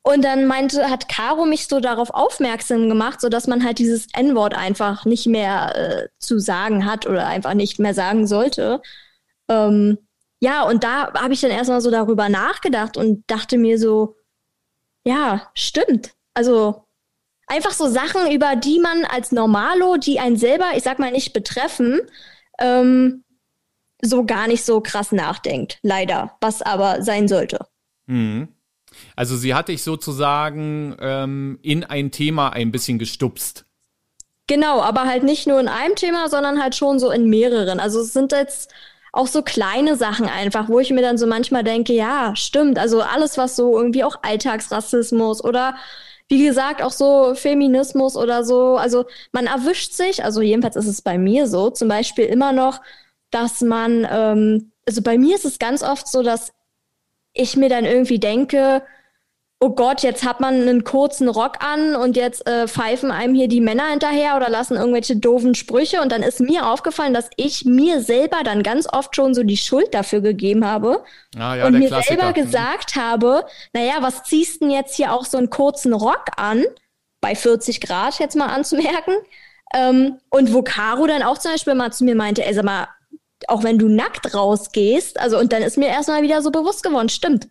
Und 0.02 0.24
dann 0.24 0.46
meinte, 0.46 0.88
hat 0.88 1.08
Caro 1.08 1.44
mich 1.44 1.66
so 1.66 1.80
darauf 1.80 2.10
aufmerksam 2.10 2.88
gemacht, 2.88 3.20
so 3.20 3.28
dass 3.28 3.46
man 3.46 3.64
halt 3.64 3.78
dieses 3.78 4.06
N-Wort 4.14 4.54
einfach 4.54 5.04
nicht 5.04 5.26
mehr 5.26 5.74
äh, 5.76 6.08
zu 6.18 6.38
sagen 6.38 6.86
hat 6.86 7.06
oder 7.06 7.26
einfach 7.26 7.54
nicht 7.54 7.78
mehr 7.78 7.92
sagen 7.92 8.26
sollte. 8.26 8.80
Ähm, 9.48 9.98
ja, 10.40 10.62
und 10.62 10.84
da 10.84 11.12
habe 11.14 11.34
ich 11.34 11.40
dann 11.40 11.50
erstmal 11.50 11.80
so 11.80 11.90
darüber 11.90 12.28
nachgedacht 12.28 12.96
und 12.96 13.24
dachte 13.26 13.58
mir 13.58 13.78
so, 13.78 14.16
ja, 15.04 15.50
stimmt. 15.54 16.12
Also 16.34 16.86
einfach 17.48 17.72
so 17.72 17.88
Sachen, 17.88 18.30
über 18.30 18.56
die 18.56 18.78
man 18.78 19.04
als 19.04 19.32
Normalo, 19.32 19.96
die 19.96 20.20
einen 20.20 20.36
selber, 20.36 20.70
ich 20.76 20.84
sag 20.84 20.98
mal, 20.98 21.10
nicht 21.10 21.32
betreffen, 21.32 22.00
ähm, 22.58 23.24
so 24.02 24.24
gar 24.24 24.46
nicht 24.46 24.64
so 24.64 24.80
krass 24.80 25.12
nachdenkt. 25.12 25.78
Leider. 25.82 26.36
Was 26.40 26.62
aber 26.62 27.02
sein 27.02 27.28
sollte. 27.28 27.66
Mhm. 28.06 28.48
Also 29.14 29.36
sie 29.36 29.54
hat 29.54 29.68
dich 29.68 29.82
sozusagen 29.82 30.96
ähm, 31.00 31.58
in 31.62 31.84
ein 31.84 32.10
Thema 32.10 32.50
ein 32.50 32.72
bisschen 32.72 32.98
gestupst. 32.98 33.64
Genau, 34.46 34.80
aber 34.80 35.04
halt 35.04 35.24
nicht 35.24 35.46
nur 35.46 35.58
in 35.60 35.68
einem 35.68 35.96
Thema, 35.96 36.28
sondern 36.28 36.62
halt 36.62 36.76
schon 36.76 36.98
so 36.98 37.10
in 37.10 37.28
mehreren. 37.28 37.80
Also 37.80 38.00
es 38.00 38.12
sind 38.12 38.32
jetzt 38.32 38.72
auch 39.12 39.26
so 39.26 39.42
kleine 39.42 39.96
Sachen 39.96 40.28
einfach, 40.28 40.68
wo 40.68 40.78
ich 40.78 40.90
mir 40.90 41.02
dann 41.02 41.18
so 41.18 41.26
manchmal 41.26 41.64
denke, 41.64 41.92
ja, 41.92 42.36
stimmt. 42.36 42.78
Also 42.78 43.00
alles, 43.00 43.38
was 43.38 43.56
so 43.56 43.76
irgendwie 43.76 44.04
auch 44.04 44.16
Alltagsrassismus 44.22 45.42
oder 45.42 45.76
wie 46.28 46.44
gesagt, 46.44 46.82
auch 46.82 46.92
so 46.92 47.34
Feminismus 47.34 48.16
oder 48.16 48.44
so. 48.44 48.76
Also 48.76 49.06
man 49.32 49.46
erwischt 49.46 49.92
sich, 49.92 50.24
also 50.24 50.40
jedenfalls 50.40 50.76
ist 50.76 50.86
es 50.86 51.02
bei 51.02 51.18
mir 51.18 51.46
so, 51.46 51.70
zum 51.70 51.88
Beispiel 51.88 52.24
immer 52.24 52.52
noch, 52.52 52.80
dass 53.30 53.60
man, 53.60 54.06
ähm, 54.10 54.72
also 54.86 55.02
bei 55.02 55.18
mir 55.18 55.36
ist 55.36 55.44
es 55.44 55.58
ganz 55.58 55.82
oft 55.82 56.08
so, 56.08 56.22
dass 56.22 56.52
ich 57.32 57.56
mir 57.56 57.68
dann 57.68 57.84
irgendwie 57.84 58.18
denke, 58.18 58.82
oh 59.58 59.70
Gott, 59.70 60.02
jetzt 60.02 60.24
hat 60.24 60.40
man 60.40 60.54
einen 60.54 60.84
kurzen 60.84 61.28
Rock 61.28 61.64
an 61.64 61.96
und 61.96 62.16
jetzt 62.16 62.46
äh, 62.46 62.68
pfeifen 62.68 63.10
einem 63.10 63.34
hier 63.34 63.48
die 63.48 63.62
Männer 63.62 63.88
hinterher 63.88 64.36
oder 64.36 64.50
lassen 64.50 64.76
irgendwelche 64.76 65.16
doofen 65.16 65.54
Sprüche. 65.54 66.02
Und 66.02 66.12
dann 66.12 66.22
ist 66.22 66.40
mir 66.40 66.66
aufgefallen, 66.66 67.14
dass 67.14 67.30
ich 67.36 67.64
mir 67.64 68.02
selber 68.02 68.42
dann 68.44 68.62
ganz 68.62 68.86
oft 68.92 69.16
schon 69.16 69.34
so 69.34 69.42
die 69.42 69.56
Schuld 69.56 69.94
dafür 69.94 70.20
gegeben 70.20 70.66
habe 70.66 71.02
ah, 71.38 71.56
ja, 71.56 71.66
und 71.66 71.78
mir 71.78 71.88
Klassiker. 71.88 72.20
selber 72.20 72.32
gesagt 72.34 72.96
habe, 72.96 73.46
naja, 73.72 73.94
was 74.00 74.24
ziehst 74.24 74.60
denn 74.60 74.70
jetzt 74.70 74.94
hier 74.94 75.12
auch 75.12 75.24
so 75.24 75.38
einen 75.38 75.50
kurzen 75.50 75.94
Rock 75.94 76.26
an? 76.36 76.64
Bei 77.22 77.34
40 77.34 77.80
Grad 77.80 78.18
jetzt 78.18 78.36
mal 78.36 78.48
anzumerken. 78.48 79.14
Ähm, 79.74 80.18
und 80.30 80.52
wo 80.52 80.62
Caro 80.62 81.06
dann 81.06 81.22
auch 81.22 81.38
zum 81.38 81.52
Beispiel 81.52 81.74
mal 81.74 81.92
zu 81.92 82.04
mir 82.04 82.14
meinte, 82.14 82.44
ey, 82.44 82.52
sag 82.52 82.64
mal, 82.64 82.88
auch 83.48 83.62
wenn 83.62 83.78
du 83.78 83.88
nackt 83.88 84.34
rausgehst, 84.34 85.18
also 85.18 85.38
und 85.38 85.52
dann 85.52 85.62
ist 85.62 85.76
mir 85.76 85.88
erstmal 85.88 86.22
wieder 86.22 86.42
so 86.42 86.50
bewusst 86.50 86.82
geworden, 86.82 87.08
stimmt. 87.08 87.48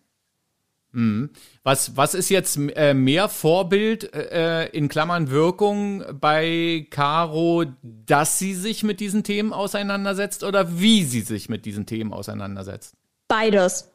Mhm. 0.96 1.28
Was, 1.62 1.94
was 1.98 2.14
ist 2.14 2.30
jetzt 2.30 2.58
äh, 2.74 2.94
mehr 2.94 3.28
Vorbild 3.28 4.14
äh, 4.14 4.68
in 4.68 4.88
Klammern 4.88 5.30
Wirkung 5.30 6.02
bei 6.18 6.86
Caro, 6.88 7.66
dass 7.82 8.38
sie 8.38 8.54
sich 8.54 8.82
mit 8.82 8.98
diesen 9.00 9.22
Themen 9.22 9.52
auseinandersetzt 9.52 10.42
oder 10.42 10.80
wie 10.80 11.04
sie 11.04 11.20
sich 11.20 11.50
mit 11.50 11.66
diesen 11.66 11.84
Themen 11.84 12.14
auseinandersetzt? 12.14 12.94
Beides. 13.28 13.92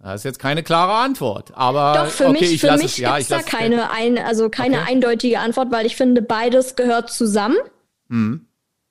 Das 0.00 0.16
ist 0.16 0.24
jetzt 0.24 0.38
keine 0.38 0.62
klare 0.62 0.92
Antwort, 0.96 1.52
aber 1.54 1.94
Doch, 1.94 2.10
für 2.10 2.28
okay, 2.28 2.40
mich, 2.40 2.60
für 2.60 2.72
mich 2.72 2.84
es, 2.84 2.98
ja, 2.98 3.18
da 3.20 3.40
keine, 3.40 3.90
ein, 3.90 4.18
also 4.18 4.50
keine 4.50 4.82
okay. 4.82 4.92
eindeutige 4.92 5.38
Antwort, 5.38 5.72
weil 5.72 5.86
ich 5.86 5.96
finde, 5.96 6.20
beides 6.20 6.76
gehört 6.76 7.10
zusammen. 7.10 7.56
Mhm. 8.08 8.48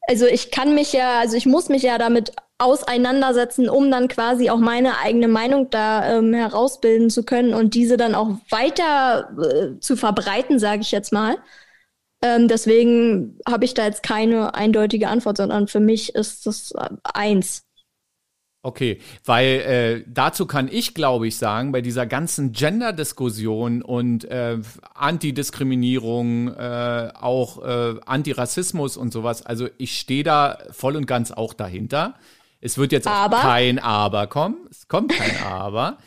Also 0.07 0.25
ich 0.25 0.49
kann 0.49 0.73
mich 0.73 0.91
ja, 0.91 1.19
also 1.19 1.37
ich 1.37 1.45
muss 1.45 1.69
mich 1.69 1.83
ja 1.83 1.99
damit 1.99 2.31
auseinandersetzen, 2.59 3.69
um 3.69 3.91
dann 3.91 4.07
quasi 4.07 4.49
auch 4.49 4.57
meine 4.57 4.99
eigene 4.99 5.27
Meinung 5.27 5.69
da 5.69 6.17
ähm, 6.17 6.33
herausbilden 6.33 7.09
zu 7.09 7.23
können 7.23 7.53
und 7.53 7.73
diese 7.73 7.97
dann 7.97 8.15
auch 8.15 8.29
weiter 8.49 9.29
äh, 9.41 9.79
zu 9.79 9.97
verbreiten, 9.97 10.59
sage 10.59 10.81
ich 10.81 10.91
jetzt 10.91 11.11
mal. 11.11 11.37
Ähm, 12.23 12.47
deswegen 12.47 13.37
habe 13.47 13.65
ich 13.65 13.73
da 13.73 13.85
jetzt 13.85 14.01
keine 14.01 14.55
eindeutige 14.55 15.09
Antwort, 15.09 15.37
sondern 15.37 15.67
für 15.67 15.81
mich 15.81 16.15
ist 16.15 16.45
das 16.45 16.71
äh, 16.71 16.89
eins. 17.03 17.63
Okay, 18.65 18.99
weil 19.25 19.45
äh, 19.45 20.03
dazu 20.07 20.45
kann 20.45 20.69
ich, 20.71 20.93
glaube 20.93 21.27
ich, 21.27 21.35
sagen, 21.35 21.73
bei 21.73 21.81
dieser 21.81 22.05
ganzen 22.05 22.53
Gender-Diskussion 22.53 23.81
und 23.81 24.23
äh, 24.23 24.59
Antidiskriminierung, 24.93 26.47
äh, 26.47 27.11
auch 27.13 27.61
äh, 27.61 27.99
Antirassismus 28.05 28.95
und 28.95 29.11
sowas, 29.11 29.45
also 29.45 29.67
ich 29.77 29.99
stehe 29.99 30.23
da 30.23 30.59
voll 30.71 30.95
und 30.95 31.07
ganz 31.07 31.33
auch 31.33 31.53
dahinter. 31.53 32.15
Es 32.63 32.77
wird 32.77 32.93
jetzt 32.93 33.07
Aber? 33.07 33.41
kein 33.41 33.77
Aber 33.77 34.27
kommen. 34.27 34.67
Es 34.71 34.87
kommt 34.87 35.11
kein 35.11 35.43
Aber. 35.43 35.97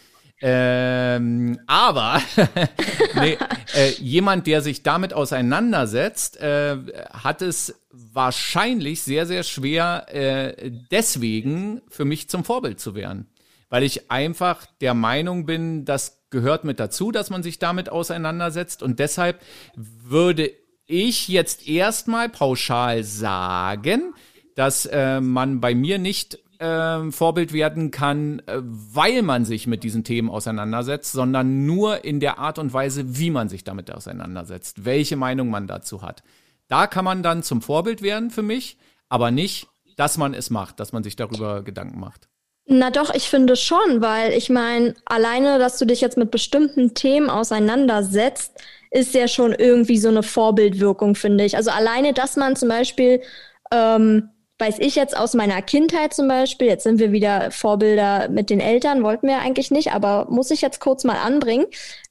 Ähm, 0.40 1.58
aber 1.66 2.20
nee, 3.14 3.38
äh, 3.74 3.90
jemand, 3.98 4.46
der 4.46 4.62
sich 4.62 4.82
damit 4.82 5.12
auseinandersetzt, 5.12 6.38
äh, 6.38 6.76
hat 7.10 7.42
es 7.42 7.74
wahrscheinlich 7.90 9.02
sehr, 9.02 9.26
sehr 9.26 9.42
schwer, 9.42 10.06
äh, 10.08 10.70
deswegen 10.90 11.82
für 11.88 12.04
mich 12.04 12.28
zum 12.28 12.44
Vorbild 12.44 12.80
zu 12.80 12.94
werden. 12.94 13.28
Weil 13.68 13.82
ich 13.82 14.10
einfach 14.10 14.66
der 14.80 14.94
Meinung 14.94 15.46
bin, 15.46 15.84
das 15.84 16.22
gehört 16.30 16.64
mit 16.64 16.80
dazu, 16.80 17.12
dass 17.12 17.30
man 17.30 17.42
sich 17.42 17.58
damit 17.58 17.88
auseinandersetzt. 17.90 18.82
Und 18.82 18.98
deshalb 18.98 19.40
würde 19.74 20.50
ich 20.86 21.28
jetzt 21.28 21.66
erstmal 21.66 22.28
pauschal 22.28 23.04
sagen, 23.04 24.14
dass 24.54 24.86
äh, 24.86 25.20
man 25.20 25.60
bei 25.60 25.74
mir 25.74 25.98
nicht 25.98 26.38
äh, 26.60 27.10
Vorbild 27.10 27.52
werden 27.52 27.90
kann, 27.90 28.40
äh, 28.46 28.60
weil 28.62 29.22
man 29.22 29.44
sich 29.44 29.66
mit 29.66 29.84
diesen 29.84 30.04
Themen 30.04 30.30
auseinandersetzt, 30.30 31.12
sondern 31.12 31.66
nur 31.66 32.04
in 32.04 32.20
der 32.20 32.38
Art 32.38 32.58
und 32.58 32.72
Weise, 32.72 33.18
wie 33.18 33.30
man 33.30 33.48
sich 33.48 33.64
damit 33.64 33.90
auseinandersetzt, 33.90 34.84
welche 34.84 35.16
Meinung 35.16 35.50
man 35.50 35.66
dazu 35.66 36.02
hat. 36.02 36.22
Da 36.68 36.86
kann 36.86 37.04
man 37.04 37.22
dann 37.22 37.42
zum 37.42 37.62
Vorbild 37.62 38.02
werden 38.02 38.30
für 38.30 38.42
mich, 38.42 38.76
aber 39.08 39.30
nicht, 39.30 39.68
dass 39.96 40.18
man 40.18 40.34
es 40.34 40.50
macht, 40.50 40.80
dass 40.80 40.92
man 40.92 41.02
sich 41.02 41.16
darüber 41.16 41.62
Gedanken 41.62 42.00
macht. 42.00 42.28
Na 42.68 42.90
doch, 42.90 43.14
ich 43.14 43.28
finde 43.28 43.54
schon, 43.54 44.00
weil 44.00 44.32
ich 44.32 44.50
meine, 44.50 44.94
alleine, 45.04 45.60
dass 45.60 45.78
du 45.78 45.84
dich 45.84 46.00
jetzt 46.00 46.16
mit 46.16 46.32
bestimmten 46.32 46.94
Themen 46.94 47.30
auseinandersetzt, 47.30 48.60
ist 48.90 49.14
ja 49.14 49.28
schon 49.28 49.52
irgendwie 49.52 49.98
so 49.98 50.08
eine 50.08 50.24
Vorbildwirkung, 50.24 51.14
finde 51.14 51.44
ich. 51.44 51.56
Also 51.56 51.70
alleine, 51.70 52.12
dass 52.12 52.36
man 52.36 52.56
zum 52.56 52.68
Beispiel 52.68 53.22
ähm, 53.70 54.30
weiß 54.58 54.78
ich 54.78 54.96
jetzt 54.96 55.16
aus 55.16 55.34
meiner 55.34 55.60
Kindheit 55.60 56.14
zum 56.14 56.28
Beispiel, 56.28 56.68
jetzt 56.68 56.84
sind 56.84 56.98
wir 56.98 57.12
wieder 57.12 57.50
Vorbilder 57.50 58.28
mit 58.28 58.48
den 58.48 58.60
Eltern, 58.60 59.02
wollten 59.02 59.28
wir 59.28 59.38
eigentlich 59.38 59.70
nicht, 59.70 59.92
aber 59.92 60.26
muss 60.30 60.50
ich 60.50 60.62
jetzt 60.62 60.80
kurz 60.80 61.04
mal 61.04 61.18
anbringen. 61.18 61.66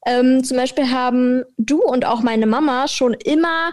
Ähm, 0.05 0.43
zum 0.43 0.57
Beispiel 0.57 0.91
haben 0.91 1.43
du 1.57 1.81
und 1.83 2.05
auch 2.05 2.21
meine 2.21 2.45
Mama 2.45 2.87
schon 2.87 3.13
immer 3.13 3.71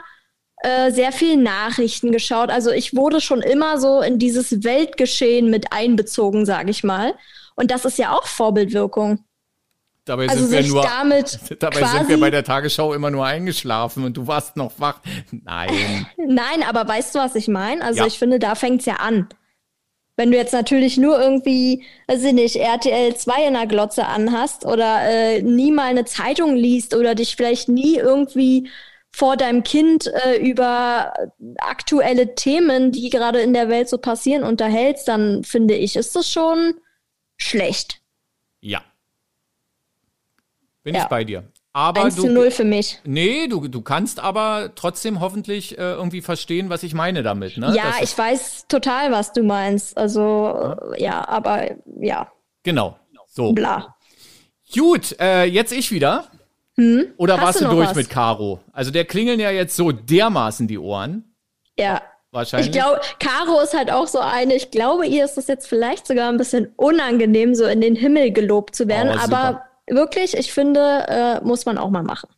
äh, 0.62 0.90
sehr 0.90 1.12
viel 1.12 1.36
Nachrichten 1.36 2.12
geschaut. 2.12 2.50
Also 2.50 2.70
ich 2.70 2.96
wurde 2.96 3.20
schon 3.20 3.42
immer 3.42 3.78
so 3.78 4.00
in 4.00 4.18
dieses 4.18 4.64
Weltgeschehen 4.64 5.50
mit 5.50 5.72
einbezogen, 5.72 6.46
sage 6.46 6.70
ich 6.70 6.82
mal. 6.84 7.14
Und 7.56 7.70
das 7.70 7.84
ist 7.84 7.98
ja 7.98 8.16
auch 8.16 8.26
Vorbildwirkung. 8.26 9.24
Dabei 10.04 10.28
Also 10.28 10.46
sind 10.46 10.64
wir 10.64 10.68
nur, 10.72 10.82
damit 10.82 11.38
dabei 11.62 11.84
sind 11.84 12.08
wir 12.08 12.18
bei 12.18 12.30
der 12.30 12.42
Tagesschau 12.42 12.92
immer 12.92 13.10
nur 13.10 13.24
eingeschlafen 13.24 14.04
und 14.04 14.16
du 14.16 14.26
warst 14.26 14.56
noch 14.56 14.72
wach. 14.78 15.00
Nein. 15.30 16.06
Nein, 16.16 16.62
aber 16.68 16.88
weißt 16.88 17.14
du, 17.14 17.20
was 17.20 17.36
ich 17.36 17.46
meine? 17.48 17.82
Also 17.84 18.00
Ja. 18.00 18.06
ich 18.06 18.18
finde, 18.18 18.38
da 18.38 18.54
fängt's 18.54 18.84
ja 18.86 18.94
an. 18.96 19.28
Wenn 20.16 20.30
du 20.30 20.36
jetzt 20.36 20.52
natürlich 20.52 20.98
nur 20.98 21.18
irgendwie, 21.20 21.84
weiß 22.06 22.22
ich 22.24 22.32
nicht, 22.32 22.56
RTL 22.56 23.14
2 23.16 23.46
in 23.46 23.54
der 23.54 23.66
Glotze 23.66 24.06
anhast 24.06 24.66
oder 24.66 25.02
äh, 25.08 25.40
nie 25.42 25.70
mal 25.72 25.84
eine 25.88 26.04
Zeitung 26.04 26.54
liest 26.54 26.94
oder 26.94 27.14
dich 27.14 27.34
vielleicht 27.36 27.68
nie 27.68 27.96
irgendwie 27.96 28.68
vor 29.14 29.36
deinem 29.36 29.62
Kind 29.62 30.06
äh, 30.24 30.36
über 30.36 31.14
aktuelle 31.58 32.34
Themen, 32.34 32.92
die 32.92 33.08
gerade 33.08 33.40
in 33.40 33.52
der 33.54 33.68
Welt 33.68 33.88
so 33.88 33.98
passieren, 33.98 34.42
unterhältst, 34.42 35.06
dann 35.06 35.44
finde 35.44 35.74
ich, 35.74 35.96
ist 35.96 36.16
das 36.16 36.30
schon 36.30 36.74
schlecht. 37.38 38.00
Ja. 38.60 38.82
Bin 40.82 40.94
Ja. 40.94 41.02
ich 41.02 41.08
bei 41.08 41.24
dir. 41.24 41.44
Aber 41.74 42.04
1 42.04 42.16
zu 42.16 42.26
du, 42.26 42.32
0 42.34 42.50
für 42.50 42.64
mich. 42.64 43.00
nee, 43.04 43.46
du, 43.46 43.66
du 43.66 43.80
kannst 43.80 44.20
aber 44.20 44.72
trotzdem 44.74 45.20
hoffentlich 45.20 45.78
äh, 45.78 45.92
irgendwie 45.92 46.20
verstehen, 46.20 46.68
was 46.68 46.82
ich 46.82 46.92
meine 46.92 47.22
damit. 47.22 47.56
Ne? 47.56 47.72
ja, 47.74 47.84
Das 47.98 48.10
ich 48.10 48.18
weiß 48.18 48.66
total, 48.68 49.10
was 49.10 49.32
du 49.32 49.42
meinst. 49.42 49.96
Also, 49.96 50.76
äh, 50.94 51.02
ja, 51.02 51.26
aber 51.26 51.70
ja, 52.00 52.30
Genau. 52.62 52.98
So. 53.26 53.52
bla. 53.52 53.96
Gut, 54.74 55.16
äh, 55.20 55.44
jetzt 55.44 55.72
ich 55.72 55.90
wieder. 55.90 56.26
Oder 56.76 56.84
Hm? 56.84 57.14
Hast 57.18 57.40
warst 57.40 57.60
du 57.60 57.64
du 57.66 57.70
durch 57.76 57.88
was? 57.90 57.96
mit 57.96 58.10
Caro? 58.10 58.60
Also 58.72 58.90
der 58.90 59.04
klingeln 59.04 59.40
ja 59.40 59.50
jetzt 59.50 59.76
so 59.76 59.92
dermaßen 59.92 60.68
die 60.68 60.78
Ohren. 60.78 61.34
Ja. 61.78 62.02
Wahrscheinlich. 62.30 62.68
Ich 62.68 62.72
glaube, 62.72 63.00
Caro 63.18 63.60
ist 63.60 63.74
halt 63.74 63.90
auch 63.92 64.06
so 64.06 64.18
eine, 64.18 64.54
ich 64.54 64.70
glaube, 64.70 65.06
ihr 65.06 65.24
ist 65.24 65.36
es 65.36 65.48
jetzt 65.48 65.66
vielleicht 65.66 66.06
sogar 66.06 66.30
ein 66.30 66.38
bisschen 66.38 66.72
unangenehm, 66.76 67.54
so 67.54 67.66
in 67.66 67.82
den 67.82 67.94
Himmel 67.94 68.32
gelobt 68.32 68.74
zu 68.74 68.88
werden. 68.88 69.12
Oh, 69.14 69.20
aber 69.22 69.62
wirklich, 69.88 70.36
ich 70.36 70.52
finde, 70.52 71.06
äh, 71.08 71.40
muss 71.44 71.66
man 71.66 71.78
auch 71.78 71.90
mal 71.90 72.02
machen. 72.02 72.28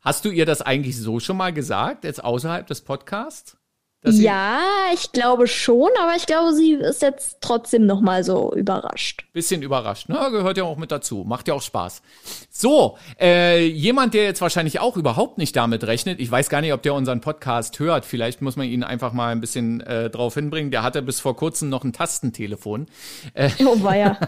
Hast 0.00 0.24
du 0.24 0.30
ihr 0.30 0.46
das 0.46 0.62
eigentlich 0.62 0.96
so 0.98 1.20
schon 1.20 1.36
mal 1.36 1.52
gesagt, 1.52 2.04
jetzt 2.04 2.24
außerhalb 2.24 2.66
des 2.66 2.80
Podcasts? 2.80 3.58
Ja, 4.02 4.60
ich 4.94 5.12
glaube 5.12 5.46
schon, 5.46 5.90
aber 6.00 6.16
ich 6.16 6.24
glaube, 6.24 6.54
sie 6.54 6.72
ist 6.72 7.02
jetzt 7.02 7.36
trotzdem 7.42 7.84
noch 7.84 8.00
mal 8.00 8.24
so 8.24 8.50
überrascht. 8.54 9.26
Bisschen 9.34 9.60
überrascht. 9.60 10.06
Na, 10.08 10.30
gehört 10.30 10.56
ja 10.56 10.64
auch 10.64 10.78
mit 10.78 10.90
dazu. 10.90 11.24
Macht 11.26 11.48
ja 11.48 11.54
auch 11.54 11.60
Spaß. 11.60 12.00
So, 12.48 12.96
äh, 13.20 13.66
jemand, 13.66 14.14
der 14.14 14.24
jetzt 14.24 14.40
wahrscheinlich 14.40 14.80
auch 14.80 14.96
überhaupt 14.96 15.36
nicht 15.36 15.54
damit 15.54 15.84
rechnet, 15.84 16.18
ich 16.18 16.30
weiß 16.30 16.48
gar 16.48 16.62
nicht, 16.62 16.72
ob 16.72 16.82
der 16.82 16.94
unseren 16.94 17.20
Podcast 17.20 17.78
hört, 17.78 18.06
vielleicht 18.06 18.40
muss 18.40 18.56
man 18.56 18.66
ihn 18.66 18.84
einfach 18.84 19.12
mal 19.12 19.32
ein 19.32 19.40
bisschen 19.42 19.82
äh, 19.82 20.08
drauf 20.08 20.32
hinbringen. 20.32 20.70
Der 20.70 20.82
hatte 20.82 21.02
bis 21.02 21.20
vor 21.20 21.36
kurzem 21.36 21.68
noch 21.68 21.84
ein 21.84 21.92
Tastentelefon. 21.92 22.86
Oh 23.66 23.82
weia. 23.82 24.18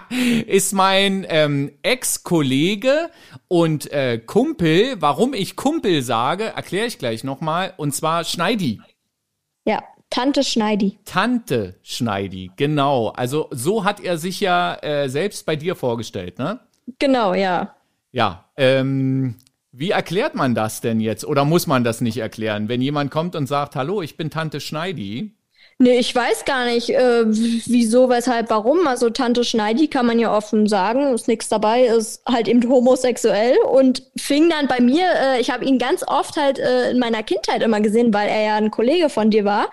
Ist 0.46 0.72
mein 0.72 1.26
ähm, 1.28 1.70
Ex-Kollege 1.82 3.10
und 3.48 3.92
äh, 3.92 4.18
Kumpel. 4.18 4.96
Warum 5.00 5.34
ich 5.34 5.54
Kumpel 5.56 6.02
sage, 6.02 6.44
erkläre 6.44 6.86
ich 6.86 6.98
gleich 6.98 7.24
nochmal. 7.24 7.74
Und 7.76 7.94
zwar 7.94 8.24
Schneidi. 8.24 8.80
Ja, 9.64 9.82
Tante 10.10 10.42
Schneidi. 10.42 10.98
Tante 11.04 11.76
Schneidi, 11.82 12.50
genau. 12.56 13.08
Also 13.10 13.48
so 13.52 13.84
hat 13.84 14.00
er 14.00 14.18
sich 14.18 14.40
ja 14.40 14.74
äh, 14.82 15.08
selbst 15.08 15.46
bei 15.46 15.54
dir 15.54 15.76
vorgestellt, 15.76 16.38
ne? 16.38 16.58
Genau, 16.98 17.34
ja. 17.34 17.76
Ja, 18.10 18.46
ähm, 18.56 19.36
wie 19.70 19.90
erklärt 19.90 20.34
man 20.34 20.56
das 20.56 20.80
denn 20.80 20.98
jetzt? 20.98 21.24
Oder 21.24 21.44
muss 21.44 21.68
man 21.68 21.84
das 21.84 22.00
nicht 22.00 22.18
erklären? 22.18 22.68
Wenn 22.68 22.82
jemand 22.82 23.12
kommt 23.12 23.36
und 23.36 23.46
sagt, 23.46 23.76
hallo, 23.76 24.02
ich 24.02 24.16
bin 24.16 24.30
Tante 24.30 24.60
Schneidi. 24.60 25.36
Nee, 25.82 25.98
ich 25.98 26.14
weiß 26.14 26.44
gar 26.44 26.66
nicht, 26.66 26.90
äh, 26.90 27.24
wieso, 27.26 28.10
weshalb, 28.10 28.50
warum. 28.50 28.86
Also 28.86 29.08
Tante 29.08 29.44
Schneidi 29.44 29.88
kann 29.88 30.04
man 30.04 30.18
ja 30.18 30.36
offen 30.36 30.68
sagen, 30.68 31.14
ist 31.14 31.26
nichts 31.26 31.48
dabei, 31.48 31.86
ist 31.86 32.22
halt 32.28 32.48
eben 32.48 32.68
homosexuell 32.68 33.56
und 33.60 34.02
fing 34.16 34.50
dann 34.50 34.68
bei 34.68 34.80
mir, 34.80 35.06
äh, 35.10 35.40
ich 35.40 35.50
habe 35.50 35.64
ihn 35.64 35.78
ganz 35.78 36.04
oft 36.06 36.36
halt 36.36 36.58
äh, 36.58 36.90
in 36.90 36.98
meiner 36.98 37.22
Kindheit 37.22 37.62
immer 37.62 37.80
gesehen, 37.80 38.12
weil 38.12 38.28
er 38.28 38.42
ja 38.42 38.56
ein 38.56 38.70
Kollege 38.70 39.08
von 39.08 39.30
dir 39.30 39.46
war. 39.46 39.70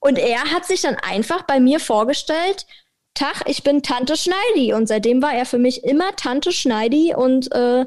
Und 0.00 0.18
er 0.18 0.52
hat 0.52 0.66
sich 0.66 0.82
dann 0.82 0.96
einfach 0.96 1.42
bei 1.42 1.60
mir 1.60 1.78
vorgestellt, 1.78 2.66
Tag, 3.14 3.44
ich 3.46 3.62
bin 3.62 3.82
Tante 3.82 4.16
Schneidi. 4.16 4.74
Und 4.74 4.88
seitdem 4.88 5.22
war 5.22 5.32
er 5.32 5.46
für 5.46 5.58
mich 5.58 5.84
immer 5.84 6.16
Tante 6.16 6.50
Schneidi 6.50 7.14
und 7.14 7.52
äh, 7.52 7.86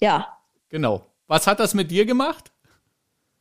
ja, 0.00 0.40
Genau. 0.70 1.04
Was 1.26 1.46
hat 1.46 1.60
das 1.60 1.74
mit 1.74 1.90
dir 1.90 2.06
gemacht? 2.06 2.52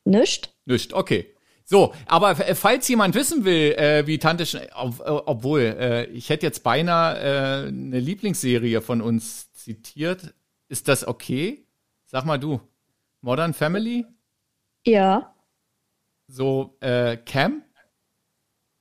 nischt. 0.03 0.49
Nicht, 0.65 0.93
okay. 0.93 1.33
So, 1.71 1.93
aber 2.07 2.31
f- 2.31 2.57
falls 2.57 2.87
jemand 2.87 3.13
wissen 3.13 3.45
will, 3.45 3.73
äh, 3.73 4.07
wie 4.07 4.17
Tante 4.17 4.47
Schneidi, 4.47 4.71
ob, 4.73 4.99
äh, 5.01 5.03
obwohl, 5.03 5.61
äh, 5.61 6.05
ich 6.05 6.29
hätte 6.29 6.47
jetzt 6.47 6.63
beinahe 6.63 7.19
äh, 7.19 7.67
eine 7.67 7.99
Lieblingsserie 7.99 8.81
von 8.81 9.01
uns 9.01 9.53
zitiert. 9.53 10.33
Ist 10.67 10.87
das 10.87 11.07
okay? 11.07 11.63
Sag 12.07 12.25
mal 12.25 12.39
du. 12.39 12.59
Modern 13.21 13.53
Family? 13.53 14.03
Ja. 14.83 15.35
So, 16.27 16.75
äh, 16.79 17.17
Cam? 17.17 17.61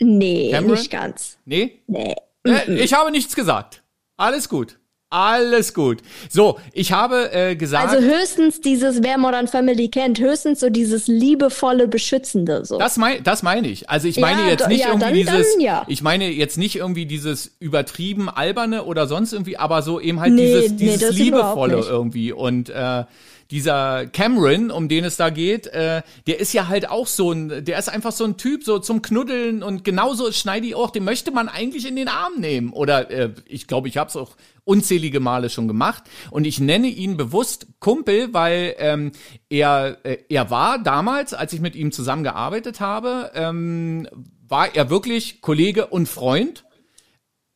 Nee, 0.01 0.51
Cameron? 0.51 0.79
nicht 0.79 0.91
ganz. 0.91 1.39
Nee? 1.45 1.83
Nee. 1.89 2.15
Äh, 2.47 2.73
ich 2.83 2.95
habe 2.95 3.11
nichts 3.11 3.35
gesagt. 3.37 3.83
Alles 4.17 4.49
gut. 4.49 4.79
Alles 5.11 5.73
gut. 5.73 6.03
So, 6.29 6.59
ich 6.75 6.93
habe 6.93 7.33
äh, 7.33 7.57
gesagt, 7.57 7.89
Also 7.89 8.07
höchstens 8.07 8.61
dieses, 8.61 9.03
wer 9.03 9.17
Modern 9.17 9.49
Family 9.49 9.89
kennt, 9.89 10.21
höchstens 10.21 10.61
so 10.61 10.69
dieses 10.69 11.09
liebevolle, 11.09 11.89
beschützende. 11.89 12.65
So. 12.67 12.79
das, 12.79 12.99
mein, 12.99 13.23
das 13.25 13.43
meine 13.43 13.69
ich. 13.69 13.89
Also 13.89 14.07
ich 14.07 14.19
meine 14.21 14.43
Ja, 14.43 14.49
jetzt 14.49 14.69
nicht 14.69 14.81
ja, 14.81 14.89
irgendwie 14.89 15.25
dann- 15.25 15.35
dann 15.35 15.43
dieses, 15.43 15.63
ja. 15.63 15.85
ich 15.89 16.03
meine 16.03 16.29
jetzt 16.29 16.59
nicht 16.59 16.77
irgendwie 16.77 17.07
dieses 17.07 17.53
übertrieben 17.59 18.29
alberne 18.29 18.85
oder 18.85 19.07
sonst 19.07 19.33
irgendwie, 19.33 19.57
aber 19.57 19.81
so 19.81 19.99
eben 19.99 20.21
halt 20.21 20.35
Nee, 20.35 20.45
dieses, 20.45 20.71
nee, 20.73 20.77
dieses 20.77 21.17
überhaupt 21.19 21.69
liebevolle 21.69 21.89
irgendwie. 21.89 22.33
Und 22.33 22.69
äh, 22.69 23.05
dieser 23.51 24.05
Cameron, 24.09 24.71
um 24.71 24.89
den 24.91 25.05
es 25.05 25.17
da 25.17 25.31
geht, 25.31 25.69
äh, 25.69 26.03
der 26.27 26.39
ist 26.39 26.53
ja 26.53 26.69
halt 26.69 26.91
auch 26.91 27.07
so 27.07 27.33
ein, 27.33 27.65
der 27.65 27.79
ist 27.79 27.89
einfach 27.89 28.13
so 28.13 28.25
ein 28.25 28.37
Typ, 28.37 28.63
so 28.63 28.79
zum 28.79 29.01
Knuddeln 29.01 29.63
und 29.63 29.85
genauso 29.85 30.27
ist 30.27 30.37
Schneidi 30.39 30.75
auch, 30.75 30.91
den 30.91 31.05
möchte 31.05 31.31
man 31.31 31.49
eigentlich 31.49 31.89
in 31.89 31.97
den 31.97 32.09
Arm 32.09 32.35
nehmen. 32.41 32.75
Oder 32.75 33.11
äh, 33.11 33.31
ich 33.47 33.67
glaube, 33.67 33.89
ich 33.89 33.97
habe 33.97 34.11
es 34.11 34.17
auch 34.17 34.33
unzählige 34.69 35.19
Male 35.19 35.49
schon 35.49 35.67
gemacht. 35.67 36.05
Und 36.31 36.47
ich 36.47 36.61
nenne 36.61 36.89
ihn 36.89 37.17
bewusst 37.17 37.67
Kumpel, 37.81 38.35
weil 38.35 38.75
ähm, 38.79 39.13
er, 39.49 39.99
äh, 40.05 40.19
er 40.29 40.51
war 40.51 40.83
damals, 40.83 41.33
als 41.33 41.55
ich 41.55 41.61
mit 41.61 41.75
ihm 41.75 41.91
zusammengearbeitet 41.91 42.79
habe, 42.79 43.33
ähm, 43.35 44.07
war 44.47 44.75
er 44.75 44.91
wirklich 44.91 45.41
Kollege 45.41 45.87
und 45.87 46.07
Freund. 46.07 46.65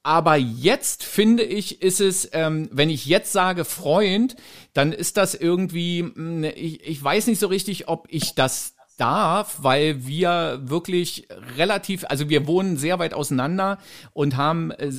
Aber 0.03 0.37
jetzt 0.37 1.05
finde 1.05 1.43
ich, 1.45 1.83
ist 1.83 2.01
es, 2.01 2.31
ähm, 2.33 2.69
wenn 2.73 2.91
ich 2.91 3.07
jetzt 3.07 3.33
sage 3.33 3.65
Freund, 3.65 4.35
dann 4.73 4.93
ist 4.93 5.17
das 5.17 5.35
irgendwie, 5.35 6.03
mh, 6.03 6.15
hm, 6.15 6.45
ich, 6.45 6.83
ich 6.83 7.05
weiß 7.05 7.27
nicht 7.27 7.39
so 7.39 7.47
richtig, 7.47 7.89
ob 7.89 8.07
ich 8.11 8.35
das 8.35 8.75
darf, 8.97 9.59
weil 9.63 10.07
wir 10.07 10.61
wirklich 10.65 11.29
relativ, 11.57 12.05
also 12.09 12.29
wir 12.29 12.47
wohnen 12.47 12.77
sehr 12.77 12.99
weit 12.99 13.15
auseinander 13.15 13.79
und 14.13 14.37
haben 14.37 14.71
äh, 14.71 14.93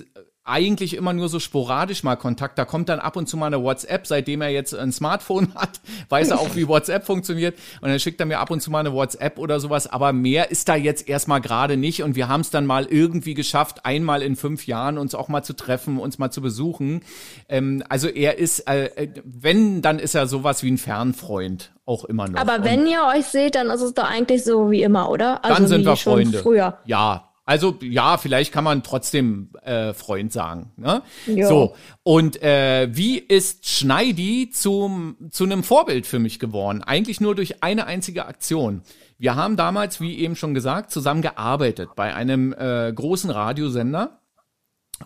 eigentlich 0.45 0.95
immer 0.95 1.13
nur 1.13 1.29
so 1.29 1.39
sporadisch 1.39 2.03
mal 2.03 2.17
Kontakt. 2.17 2.57
Da 2.57 2.65
kommt 2.65 2.89
dann 2.89 2.99
ab 2.99 3.15
und 3.15 3.29
zu 3.29 3.37
mal 3.37 3.47
eine 3.47 3.63
WhatsApp, 3.63 4.05
seitdem 4.05 4.41
er 4.41 4.49
jetzt 4.49 4.75
ein 4.75 4.91
Smartphone 4.91 5.53
hat, 5.55 5.79
weiß 6.09 6.31
er 6.31 6.39
auch, 6.39 6.55
wie 6.55 6.67
WhatsApp 6.67 7.05
funktioniert. 7.05 7.57
Und 7.81 7.89
dann 7.89 7.99
schickt 7.99 8.19
er 8.19 8.25
mir 8.25 8.39
ab 8.39 8.51
und 8.51 8.61
zu 8.61 8.69
mal 8.69 8.81
eine 8.81 8.93
WhatsApp 8.93 9.39
oder 9.39 9.61
sowas. 9.61 9.87
Aber 9.87 10.11
mehr 10.11 10.51
ist 10.51 10.67
da 10.67 10.75
jetzt 10.75 11.07
erstmal 11.07 11.39
gerade 11.39 11.77
nicht. 11.77 12.03
Und 12.03 12.15
wir 12.15 12.27
haben 12.27 12.41
es 12.41 12.49
dann 12.49 12.65
mal 12.65 12.85
irgendwie 12.85 13.35
geschafft, 13.35 13.85
einmal 13.85 14.21
in 14.21 14.35
fünf 14.35 14.67
Jahren 14.67 14.97
uns 14.97 15.15
auch 15.15 15.29
mal 15.29 15.43
zu 15.43 15.53
treffen, 15.53 15.97
uns 15.97 16.17
mal 16.17 16.31
zu 16.31 16.41
besuchen. 16.41 17.03
Ähm, 17.47 17.83
also 17.87 18.09
er 18.09 18.37
ist, 18.37 18.67
äh, 18.67 18.85
äh 18.95 19.09
wenn, 19.23 19.81
dann 19.81 19.97
ist 19.97 20.13
er 20.13 20.27
sowas 20.27 20.61
wie 20.61 20.71
ein 20.71 20.77
Fernfreund 20.77 21.71
auch 21.85 22.03
immer 22.03 22.27
noch. 22.27 22.39
Aber 22.39 22.65
wenn 22.65 22.81
und 22.81 22.87
ihr 22.87 23.01
euch 23.15 23.25
seht, 23.25 23.55
dann 23.55 23.69
ist 23.69 23.81
es 23.81 23.93
doch 23.93 24.09
eigentlich 24.09 24.43
so 24.43 24.71
wie 24.71 24.83
immer, 24.83 25.09
oder? 25.09 25.43
Also 25.43 25.57
dann 25.57 25.67
sind 25.67 25.85
wir 25.85 25.95
Freunde. 25.95 26.39
Früher. 26.39 26.79
Ja, 26.85 27.32
also 27.45 27.77
ja, 27.81 28.17
vielleicht 28.17 28.53
kann 28.53 28.63
man 28.63 28.83
trotzdem 28.83 29.49
äh, 29.63 29.93
Freund 29.93 30.31
sagen. 30.31 30.71
Ne? 30.77 31.01
So 31.47 31.75
und 32.03 32.41
äh, 32.41 32.87
wie 32.91 33.17
ist 33.17 33.67
Schneidi 33.67 34.49
zum 34.49 35.17
zu 35.31 35.43
einem 35.43 35.63
Vorbild 35.63 36.07
für 36.07 36.19
mich 36.19 36.39
geworden? 36.39 36.83
Eigentlich 36.83 37.19
nur 37.19 37.35
durch 37.35 37.61
eine 37.63 37.85
einzige 37.85 38.25
Aktion. 38.25 38.81
Wir 39.17 39.35
haben 39.35 39.57
damals, 39.57 40.01
wie 40.01 40.19
eben 40.19 40.35
schon 40.35 40.53
gesagt, 40.53 40.91
zusammen 40.91 41.21
gearbeitet 41.21 41.89
bei 41.95 42.13
einem 42.13 42.53
äh, 42.53 42.91
großen 42.93 43.29
Radiosender 43.29 44.19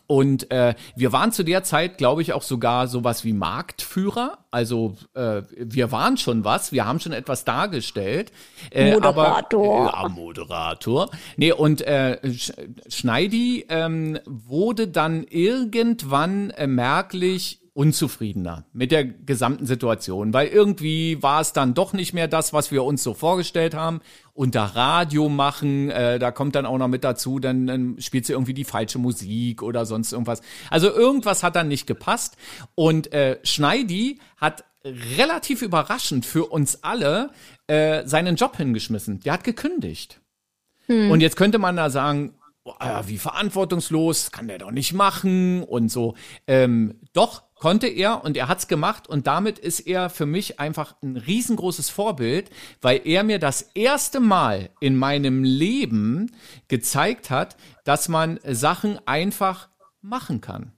und 0.06 0.52
äh, 0.52 0.76
wir 0.96 1.12
waren 1.12 1.32
zu 1.32 1.44
der 1.44 1.64
Zeit, 1.64 1.98
glaube 1.98 2.22
ich, 2.22 2.34
auch 2.34 2.44
sogar 2.44 2.88
sowas 2.88 3.24
wie 3.24 3.34
Marktführer. 3.34 4.38
Also 4.52 4.96
äh, 5.16 5.42
wir 5.58 5.92
waren 5.92 6.18
schon 6.18 6.44
was, 6.44 6.72
wir 6.72 6.86
haben 6.86 7.00
schon 7.00 7.14
etwas 7.14 7.46
dargestellt. 7.46 8.32
Äh, 8.70 8.94
Moderator. 8.94 9.90
Aber, 9.94 10.00
äh, 10.00 10.04
ja, 10.04 10.10
Moderator. 10.10 11.10
Nee, 11.36 11.52
und 11.52 11.82
äh, 11.82 12.20
Schneidi 12.88 13.66
ähm, 13.70 14.20
wurde 14.26 14.88
dann 14.88 15.24
irgendwann 15.24 16.52
äh, 16.52 16.68
merklich 16.68 17.62
unzufriedener 17.78 18.66
mit 18.74 18.92
der 18.92 19.06
gesamten 19.06 19.68
Situation, 19.68 20.34
weil 20.34 20.48
irgendwie 20.48 21.22
war 21.22 21.42
es 21.42 21.54
dann 21.54 21.76
doch 21.76 21.94
nicht 21.94 22.12
mehr 22.12 22.28
das, 22.28 22.52
was 22.52 22.72
wir 22.72 22.84
uns 22.84 23.04
so 23.04 23.14
vorgestellt 23.14 23.76
haben. 23.76 24.02
Unter 24.34 24.64
Radio 24.64 25.30
machen, 25.30 25.92
äh, 25.92 26.18
da 26.18 26.32
kommt 26.32 26.56
dann 26.56 26.66
auch 26.66 26.80
noch 26.80 26.88
mit 26.88 27.04
dazu, 27.04 27.38
dann, 27.38 27.68
dann 27.68 28.02
spielt 28.02 28.26
sie 28.26 28.34
irgendwie 28.34 28.56
die 28.56 28.64
falsche 28.64 28.98
Musik 28.98 29.62
oder 29.62 29.86
sonst 29.86 30.12
irgendwas. 30.12 30.42
Also 30.72 30.90
irgendwas 30.92 31.44
hat 31.44 31.56
dann 31.56 31.68
nicht 31.68 31.86
gepasst. 31.86 32.36
Und 32.74 33.14
äh, 33.14 33.38
Schneidi 33.44 34.20
hat 34.38 34.64
relativ 34.84 35.62
überraschend 35.62 36.26
für 36.26 36.48
uns 36.48 36.84
alle 36.84 37.30
äh, 37.68 38.08
seinen 38.08 38.38
Job 38.38 38.58
hingeschmissen. 38.58 39.20
Der 39.20 39.34
hat 39.34 39.44
gekündigt. 39.44 40.20
Hm. 40.88 41.12
Und 41.12 41.22
jetzt 41.22 41.36
könnte 41.36 41.60
man 41.60 41.76
da 41.76 41.92
sagen, 41.92 42.34
wie 43.06 43.18
verantwortungslos, 43.18 44.32
kann 44.32 44.48
der 44.48 44.58
doch 44.58 44.72
nicht 44.72 44.94
machen 44.94 45.64
und 45.64 45.90
so. 45.90 46.16
Ähm, 46.48 47.00
doch, 47.14 47.47
konnte 47.60 47.88
er 47.88 48.24
und 48.24 48.38
er 48.38 48.48
hat's 48.48 48.68
gemacht 48.68 49.08
und 49.08 49.28
damit 49.28 49.60
ist 49.60 49.82
er 49.82 50.10
für 50.10 50.26
mich 50.26 50.60
einfach 50.60 50.96
ein 51.02 51.18
riesengroßes 51.18 51.90
Vorbild, 51.90 52.50
weil 52.82 53.02
er 53.06 53.24
mir 53.24 53.40
das 53.40 53.62
erste 53.74 54.20
Mal 54.20 54.70
in 54.80 54.96
meinem 54.96 55.44
Leben 55.44 56.32
gezeigt 56.68 57.30
hat, 57.30 57.58
dass 57.84 58.10
man 58.10 58.40
Sachen 58.44 59.00
einfach 59.08 59.70
machen 60.02 60.42
kann. 60.42 60.74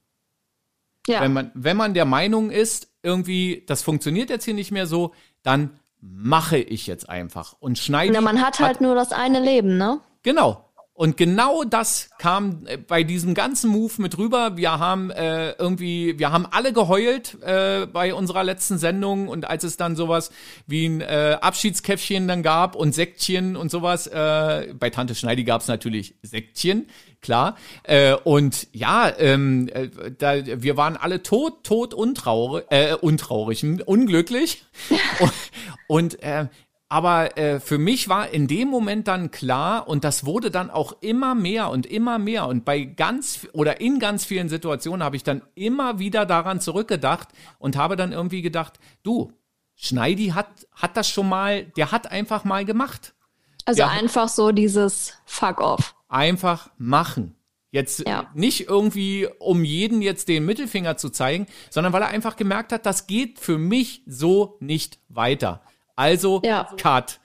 Ja. 1.07 1.21
Wenn 1.21 1.33
man, 1.33 1.51
wenn 1.53 1.77
man 1.77 1.93
der 1.93 2.05
Meinung 2.05 2.51
ist, 2.51 2.87
irgendwie, 3.01 3.63
das 3.67 3.81
funktioniert 3.81 4.29
jetzt 4.29 4.45
hier 4.45 4.53
nicht 4.53 4.71
mehr 4.71 4.85
so, 4.85 5.13
dann 5.41 5.79
mache 6.01 6.57
ich 6.57 6.87
jetzt 6.87 7.09
einfach 7.09 7.55
und 7.59 7.77
schneide. 7.77 8.13
Ja, 8.13 8.21
man 8.21 8.41
hat 8.41 8.59
halt 8.59 8.75
hat, 8.75 8.81
nur 8.81 8.95
das 8.95 9.11
eine 9.11 9.39
Leben, 9.39 9.77
ne? 9.77 10.01
Genau. 10.23 10.68
Und 10.99 11.15
genau 11.15 11.63
das 11.63 12.09
kam 12.17 12.65
äh, 12.65 12.75
bei 12.75 13.03
diesem 13.03 13.33
ganzen 13.33 13.69
Move 13.69 13.93
mit 13.99 14.17
rüber. 14.17 14.57
Wir 14.57 14.79
haben 14.79 15.11
äh, 15.11 15.51
irgendwie, 15.51 16.19
wir 16.19 16.33
haben 16.33 16.45
alle 16.45 16.73
geheult 16.73 17.37
äh, 17.41 17.85
bei 17.85 18.13
unserer 18.13 18.43
letzten 18.43 18.77
Sendung 18.77 19.29
und 19.29 19.49
als 19.49 19.63
es 19.63 19.77
dann 19.77 19.95
sowas 19.95 20.29
wie 20.67 20.89
ein 20.89 20.99
äh, 20.99 21.37
Abschiedskäffchen 21.39 22.27
dann 22.27 22.43
gab 22.43 22.75
und 22.75 22.93
Sektchen 22.93 23.55
und 23.55 23.71
sowas, 23.71 24.07
äh, 24.07 24.73
bei 24.77 24.89
Tante 24.89 25.15
Schneidi 25.15 25.45
gab 25.45 25.61
es 25.61 25.69
natürlich 25.69 26.15
Sektchen, 26.21 26.87
klar. 27.21 27.55
Äh, 27.83 28.15
und 28.15 28.67
ja, 28.73 29.09
ähm, 29.19 29.69
äh, 29.69 29.87
da, 30.17 30.45
wir 30.45 30.75
waren 30.75 30.97
alle 30.97 31.23
tot, 31.23 31.63
tot, 31.63 31.93
untraurig, 31.93 32.65
äh, 32.71 32.93
untraurig, 32.95 33.63
unglücklich. 33.85 34.65
und, 35.21 35.31
und 35.87 36.23
äh, 36.23 36.47
aber 36.91 37.37
äh, 37.37 37.59
für 37.59 37.77
mich 37.77 38.09
war 38.09 38.29
in 38.29 38.47
dem 38.47 38.67
Moment 38.67 39.07
dann 39.07 39.29
klar, 39.29 39.87
und 39.87 40.03
das 40.03 40.25
wurde 40.25 40.49
dann 40.49 40.71
auch 40.71 40.97
immer 41.01 41.35
mehr 41.35 41.69
und 41.69 41.85
immer 41.85 42.17
mehr. 42.17 42.47
Und 42.47 42.65
bei 42.65 42.83
ganz 42.83 43.47
oder 43.53 43.79
in 43.79 43.99
ganz 43.99 44.25
vielen 44.25 44.49
Situationen 44.49 45.03
habe 45.03 45.15
ich 45.15 45.23
dann 45.23 45.43
immer 45.53 45.99
wieder 45.99 46.25
daran 46.25 46.59
zurückgedacht 46.59 47.29
und 47.59 47.77
habe 47.77 47.95
dann 47.95 48.11
irgendwie 48.11 48.41
gedacht, 48.41 48.79
du, 49.03 49.31
Schneidi 49.75 50.29
hat, 50.29 50.47
hat 50.73 50.97
das 50.97 51.07
schon 51.07 51.29
mal, 51.29 51.63
der 51.63 51.91
hat 51.91 52.11
einfach 52.11 52.43
mal 52.43 52.65
gemacht. 52.65 53.13
Also 53.65 53.77
der 53.83 53.91
einfach 53.91 54.27
so 54.27 54.51
dieses 54.51 55.13
Fuck 55.25 55.61
off. 55.61 55.95
Einfach 56.07 56.71
machen. 56.79 57.35
Jetzt 57.71 58.07
ja. 58.07 58.31
nicht 58.33 58.67
irgendwie, 58.67 59.27
um 59.37 59.63
jeden 59.63 60.01
jetzt 60.01 60.27
den 60.27 60.43
Mittelfinger 60.43 60.97
zu 60.97 61.11
zeigen, 61.11 61.45
sondern 61.69 61.93
weil 61.93 62.01
er 62.01 62.07
einfach 62.07 62.35
gemerkt 62.35 62.71
hat, 62.71 62.87
das 62.87 63.05
geht 63.05 63.37
für 63.37 63.59
mich 63.59 64.01
so 64.07 64.57
nicht 64.59 64.97
weiter. 65.07 65.61
Also 65.99 66.39
ja. 66.45 66.69
Cut. 66.77 67.19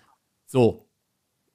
So. 0.47 0.89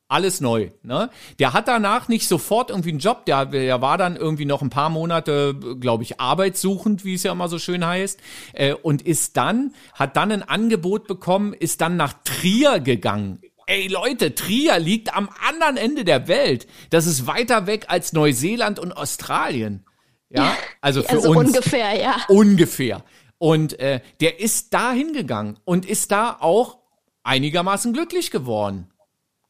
Alles 0.07 0.39
neu. 0.39 0.71
Ne? 0.81 1.09
Der 1.37 1.53
hat 1.53 1.67
danach 1.67 2.07
nicht 2.07 2.27
sofort 2.27 2.69
irgendwie 2.71 2.89
einen 2.89 2.99
Job, 2.99 3.25
der, 3.25 3.45
der 3.45 3.81
war 3.81 3.97
dann 3.97 4.15
irgendwie 4.15 4.45
noch 4.45 4.61
ein 4.61 4.69
paar 4.71 4.89
Monate, 4.89 5.53
glaube 5.79 6.03
ich, 6.03 6.19
arbeitssuchend, 6.19 7.03
wie 7.03 7.13
es 7.13 7.23
ja 7.23 7.33
immer 7.33 7.49
so 7.49 7.59
schön 7.59 7.85
heißt, 7.85 8.19
äh, 8.53 8.73
und 8.73 9.01
ist 9.01 9.37
dann, 9.37 9.75
hat 9.93 10.15
dann 10.15 10.31
ein 10.31 10.43
Angebot 10.43 11.07
bekommen, 11.07 11.53
ist 11.53 11.81
dann 11.81 11.97
nach 11.97 12.13
Trier 12.23 12.79
gegangen. 12.79 13.39
Ey 13.67 13.87
Leute, 13.87 14.33
Trier 14.33 14.79
liegt 14.79 15.13
am 15.13 15.29
anderen 15.47 15.77
Ende 15.77 16.05
der 16.05 16.27
Welt. 16.27 16.67
Das 16.89 17.05
ist 17.05 17.27
weiter 17.27 17.67
weg 17.67 17.85
als 17.89 18.13
Neuseeland 18.13 18.79
und 18.79 18.93
Australien. 18.93 19.85
Ja, 20.29 20.55
also 20.79 21.03
für 21.03 21.09
also 21.09 21.31
uns 21.31 21.49
ungefähr, 21.49 22.01
ja. 22.01 22.15
Ungefähr. 22.29 23.03
Und 23.37 23.77
äh, 23.79 24.01
der 24.21 24.39
ist 24.39 24.73
da 24.73 24.91
hingegangen 24.91 25.59
und 25.65 25.85
ist 25.85 26.11
da 26.11 26.37
auch 26.39 26.78
einigermaßen 27.23 27.93
glücklich 27.93 28.31
geworden. 28.31 28.89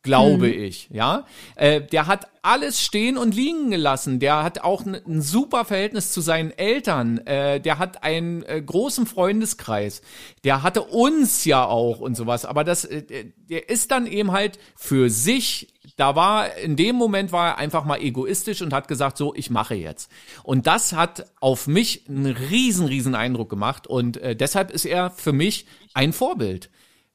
Glaube 0.01 0.47
hm. 0.47 0.63
ich, 0.63 0.89
ja. 0.91 1.25
Äh, 1.55 1.81
der 1.81 2.07
hat 2.07 2.27
alles 2.41 2.81
stehen 2.81 3.17
und 3.17 3.35
liegen 3.35 3.69
gelassen. 3.69 4.19
Der 4.21 4.43
hat 4.43 4.61
auch 4.61 4.85
ein, 4.85 4.95
ein 4.95 5.21
super 5.21 5.65
Verhältnis 5.65 6.13
zu 6.13 6.21
seinen 6.21 6.51
Eltern. 6.51 7.17
Äh, 7.19 7.59
der 7.59 7.79
hat 7.79 8.01
einen 8.01 8.43
äh, 8.43 8.61
großen 8.61 9.05
Freundeskreis. 9.05 10.01
Der 10.45 10.63
hatte 10.63 10.83
uns 10.83 11.43
ja 11.43 11.65
auch 11.65 11.99
und 11.99 12.15
sowas. 12.15 12.45
Aber 12.45 12.63
das, 12.63 12.85
äh, 12.85 13.25
der 13.49 13.67
ist 13.67 13.91
dann 13.91 14.07
eben 14.07 14.31
halt 14.31 14.57
für 14.77 15.09
sich 15.09 15.73
da 15.97 16.15
war, 16.15 16.55
in 16.55 16.77
dem 16.77 16.95
Moment 16.95 17.33
war 17.33 17.49
er 17.49 17.57
einfach 17.57 17.83
mal 17.83 17.99
egoistisch 17.99 18.61
und 18.61 18.71
hat 18.71 18.87
gesagt, 18.87 19.17
so, 19.17 19.35
ich 19.35 19.49
mache 19.49 19.75
jetzt. 19.75 20.09
Und 20.43 20.65
das 20.65 20.93
hat 20.93 21.25
auf 21.41 21.67
mich 21.67 22.07
einen 22.07 22.27
riesen, 22.27 22.87
riesen 22.87 23.15
Eindruck 23.15 23.49
gemacht 23.49 23.85
und 23.85 24.15
äh, 24.15 24.33
deshalb 24.33 24.71
ist 24.71 24.85
er 24.85 25.11
für 25.11 25.33
mich 25.33 25.65
ein 25.93 26.13
Vorbild 26.13 26.69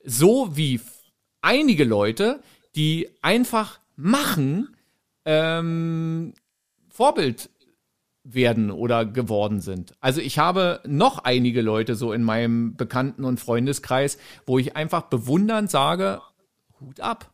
so 0.05 0.57
wie 0.57 0.81
einige 1.41 1.85
Leute, 1.85 2.41
die 2.75 3.09
einfach 3.23 3.81
machen, 3.97 4.77
ähm, 5.25 6.35
Vorbild 6.89 7.51
werden 8.25 8.71
oder 8.71 9.05
geworden 9.05 9.61
sind. 9.61 9.95
Also 10.01 10.21
ich 10.21 10.39
habe 10.39 10.81
noch 10.87 11.19
einige 11.19 11.61
Leute 11.61 11.95
so 11.95 12.13
in 12.13 12.23
meinem 12.23 12.77
Bekannten- 12.77 13.25
und 13.25 13.39
Freundeskreis, 13.39 14.19
wo 14.47 14.59
ich 14.59 14.77
einfach 14.77 15.03
bewundernd 15.03 15.71
sage, 15.71 16.23
Hut 16.81 17.01
ab. 17.01 17.31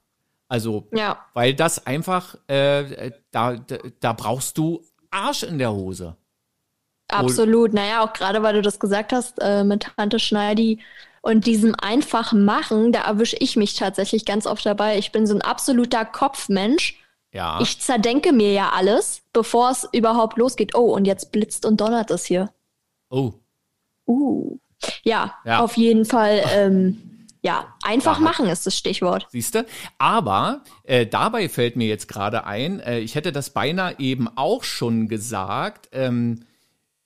Also, 0.48 0.88
ja. 0.92 1.24
weil 1.32 1.54
das 1.54 1.86
einfach, 1.86 2.34
äh, 2.48 3.12
da, 3.30 3.54
da, 3.54 3.78
da 4.00 4.12
brauchst 4.12 4.58
du 4.58 4.82
Arsch 5.10 5.44
in 5.44 5.58
der 5.58 5.72
Hose. 5.72 6.16
Absolut. 7.06 7.72
Naja, 7.72 8.02
auch 8.02 8.12
gerade 8.12 8.42
weil 8.42 8.54
du 8.54 8.62
das 8.62 8.80
gesagt 8.80 9.12
hast, 9.12 9.38
äh, 9.40 9.62
mit 9.62 9.92
Tante 9.96 10.18
Schneidi 10.18 10.80
Und 11.22 11.46
diesem 11.46 11.74
einfach 11.74 12.32
machen, 12.32 12.92
da 12.92 13.02
erwische 13.02 13.36
ich 13.38 13.56
mich 13.56 13.74
tatsächlich 13.74 14.24
ganz 14.24 14.46
oft 14.46 14.64
dabei. 14.64 14.96
Ich 14.98 15.12
bin 15.12 15.26
so 15.26 15.34
ein 15.34 15.42
absoluter 15.42 16.04
Kopfmensch. 16.04 16.98
Ja. 17.32 17.60
Ich 17.60 17.78
zerdenke 17.80 18.32
mir 18.32 18.52
ja 18.52 18.70
alles, 18.70 19.22
bevor 19.32 19.70
es 19.70 19.86
überhaupt 19.92 20.38
losgeht. 20.38 20.74
Oh, 20.74 20.94
und 20.94 21.04
jetzt 21.04 21.30
blitzt 21.30 21.66
und 21.66 21.80
donnert 21.80 22.10
es 22.10 22.24
hier. 22.24 22.52
oh. 23.10 23.32
Uh. 24.06 24.58
Ja, 25.04 25.34
Ja. 25.44 25.60
auf 25.60 25.76
jeden 25.76 26.04
Fall. 26.06 26.42
Ähm, 26.54 27.26
ja, 27.42 27.74
einfach 27.84 28.18
machen 28.18 28.46
ist 28.48 28.66
das 28.66 28.76
Stichwort. 28.76 29.26
Siehst 29.30 29.54
du? 29.54 29.64
Aber 29.98 30.62
äh, 30.84 31.06
dabei 31.06 31.48
fällt 31.48 31.76
mir 31.76 31.86
jetzt 31.86 32.08
gerade 32.08 32.44
ein, 32.44 32.80
äh, 32.80 32.98
ich 32.98 33.14
hätte 33.14 33.30
das 33.30 33.50
beinahe 33.50 33.94
eben 33.98 34.26
auch 34.36 34.64
schon 34.64 35.06
gesagt. 35.08 35.88
Ähm, 35.92 36.44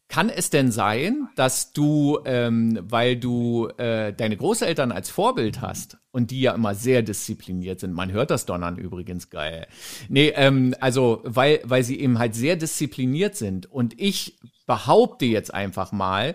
kann 0.08 0.28
es 0.28 0.50
denn 0.50 0.70
sein, 0.70 1.28
dass 1.34 1.72
du, 1.72 2.18
ähm, 2.24 2.78
weil 2.82 3.16
du 3.16 3.68
äh, 3.78 4.12
deine 4.12 4.36
Großeltern 4.36 4.92
als 4.92 5.10
Vorbild 5.10 5.60
hast 5.60 5.98
und 6.10 6.30
die 6.30 6.42
ja 6.42 6.52
immer 6.52 6.74
sehr 6.74 7.02
diszipliniert 7.02 7.80
sind, 7.80 7.94
man 7.94 8.12
hört 8.12 8.30
das 8.30 8.46
Donnern 8.46 8.76
übrigens 8.76 9.30
geil. 9.30 9.66
Nee, 10.08 10.32
ähm, 10.36 10.74
also 10.80 11.20
weil, 11.24 11.60
weil 11.64 11.82
sie 11.82 11.98
eben 11.98 12.18
halt 12.18 12.34
sehr 12.34 12.56
diszipliniert 12.56 13.34
sind 13.34 13.70
und 13.70 13.98
ich 14.00 14.36
behaupte 14.66 15.24
jetzt 15.24 15.52
einfach 15.52 15.90
mal, 15.90 16.34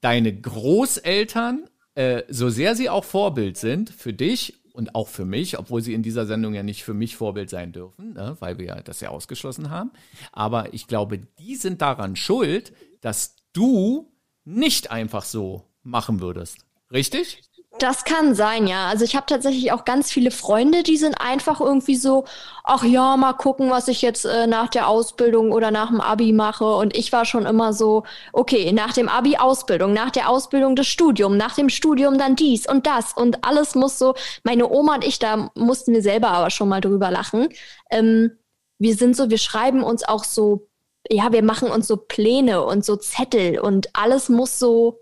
deine 0.00 0.32
Großeltern, 0.32 1.64
äh, 1.94 2.22
so 2.28 2.48
sehr 2.48 2.76
sie 2.76 2.88
auch 2.88 3.04
Vorbild 3.04 3.56
sind 3.56 3.90
für 3.90 4.12
dich 4.12 4.54
und 4.76 4.94
auch 4.94 5.08
für 5.08 5.24
mich, 5.24 5.58
obwohl 5.58 5.80
sie 5.80 5.94
in 5.94 6.02
dieser 6.02 6.26
Sendung 6.26 6.52
ja 6.52 6.62
nicht 6.62 6.84
für 6.84 6.92
mich 6.92 7.16
Vorbild 7.16 7.48
sein 7.48 7.72
dürfen, 7.72 8.12
ne, 8.12 8.36
weil 8.40 8.58
wir 8.58 8.74
das 8.84 9.00
ja 9.00 9.08
ausgeschlossen 9.08 9.70
haben. 9.70 9.90
Aber 10.32 10.74
ich 10.74 10.86
glaube, 10.86 11.18
die 11.18 11.56
sind 11.56 11.80
daran 11.80 12.14
schuld, 12.14 12.72
dass 13.00 13.36
du 13.54 14.12
nicht 14.44 14.90
einfach 14.90 15.24
so 15.24 15.64
machen 15.82 16.20
würdest. 16.20 16.58
Richtig? 16.92 17.42
Das 17.78 18.04
kann 18.04 18.34
sein, 18.34 18.66
ja. 18.66 18.86
Also 18.88 19.04
ich 19.04 19.16
habe 19.16 19.26
tatsächlich 19.26 19.70
auch 19.72 19.84
ganz 19.84 20.10
viele 20.10 20.30
Freunde, 20.30 20.82
die 20.82 20.96
sind 20.96 21.20
einfach 21.20 21.60
irgendwie 21.60 21.96
so, 21.96 22.24
ach 22.64 22.84
ja, 22.84 23.16
mal 23.16 23.34
gucken, 23.34 23.70
was 23.70 23.88
ich 23.88 24.00
jetzt 24.00 24.24
äh, 24.24 24.46
nach 24.46 24.68
der 24.68 24.88
Ausbildung 24.88 25.52
oder 25.52 25.70
nach 25.70 25.88
dem 25.88 26.00
Abi 26.00 26.32
mache. 26.32 26.64
Und 26.64 26.96
ich 26.96 27.12
war 27.12 27.24
schon 27.26 27.44
immer 27.44 27.74
so, 27.74 28.04
okay, 28.32 28.72
nach 28.72 28.94
dem 28.94 29.08
Abi 29.08 29.36
Ausbildung, 29.36 29.92
nach 29.92 30.10
der 30.10 30.30
Ausbildung 30.30 30.74
das 30.74 30.86
Studium, 30.86 31.36
nach 31.36 31.54
dem 31.54 31.68
Studium 31.68 32.16
dann 32.18 32.34
dies 32.34 32.66
und 32.66 32.86
das 32.86 33.12
und 33.12 33.44
alles 33.44 33.74
muss 33.74 33.98
so. 33.98 34.14
Meine 34.42 34.68
Oma 34.70 34.94
und 34.94 35.04
ich, 35.04 35.18
da 35.18 35.50
mussten 35.54 35.92
wir 35.92 36.02
selber 36.02 36.28
aber 36.28 36.50
schon 36.50 36.68
mal 36.68 36.80
drüber 36.80 37.10
lachen. 37.10 37.48
Ähm, 37.90 38.38
wir 38.78 38.94
sind 38.94 39.16
so, 39.16 39.28
wir 39.28 39.38
schreiben 39.38 39.82
uns 39.82 40.02
auch 40.02 40.24
so, 40.24 40.68
ja, 41.10 41.30
wir 41.32 41.42
machen 41.42 41.70
uns 41.70 41.86
so 41.86 41.96
Pläne 41.96 42.64
und 42.64 42.84
so 42.84 42.96
Zettel 42.96 43.58
und 43.58 43.94
alles 43.94 44.28
muss 44.28 44.58
so, 44.58 44.98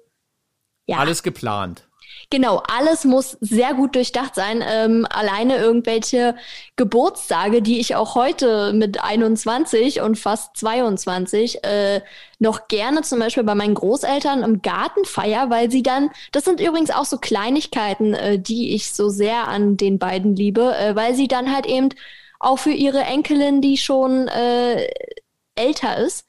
ja. 0.86 0.98
Alles 0.98 1.22
geplant. 1.22 1.83
Genau, 2.30 2.62
alles 2.68 3.04
muss 3.04 3.36
sehr 3.40 3.74
gut 3.74 3.94
durchdacht 3.94 4.34
sein. 4.34 4.62
Ähm, 4.66 5.06
alleine 5.10 5.58
irgendwelche 5.58 6.34
Geburtstage, 6.76 7.62
die 7.62 7.80
ich 7.80 7.96
auch 7.96 8.14
heute 8.14 8.72
mit 8.72 9.02
21 9.02 10.00
und 10.00 10.18
fast 10.18 10.56
22 10.56 11.64
äh, 11.64 12.00
noch 12.38 12.68
gerne 12.68 13.02
zum 13.02 13.18
Beispiel 13.18 13.44
bei 13.44 13.54
meinen 13.54 13.74
Großeltern 13.74 14.42
im 14.42 14.62
Garten 14.62 15.04
feier, 15.04 15.50
weil 15.50 15.70
sie 15.70 15.82
dann, 15.82 16.10
das 16.32 16.44
sind 16.44 16.60
übrigens 16.60 16.90
auch 16.90 17.04
so 17.04 17.18
Kleinigkeiten, 17.18 18.14
äh, 18.14 18.38
die 18.38 18.74
ich 18.74 18.92
so 18.92 19.08
sehr 19.08 19.48
an 19.48 19.76
den 19.76 19.98
beiden 19.98 20.34
liebe, 20.34 20.74
äh, 20.76 20.96
weil 20.96 21.14
sie 21.14 21.28
dann 21.28 21.54
halt 21.54 21.66
eben 21.66 21.90
auch 22.40 22.58
für 22.58 22.72
ihre 22.72 23.02
Enkelin, 23.02 23.60
die 23.60 23.76
schon 23.78 24.28
äh, 24.28 24.88
älter 25.54 25.96
ist, 25.98 26.26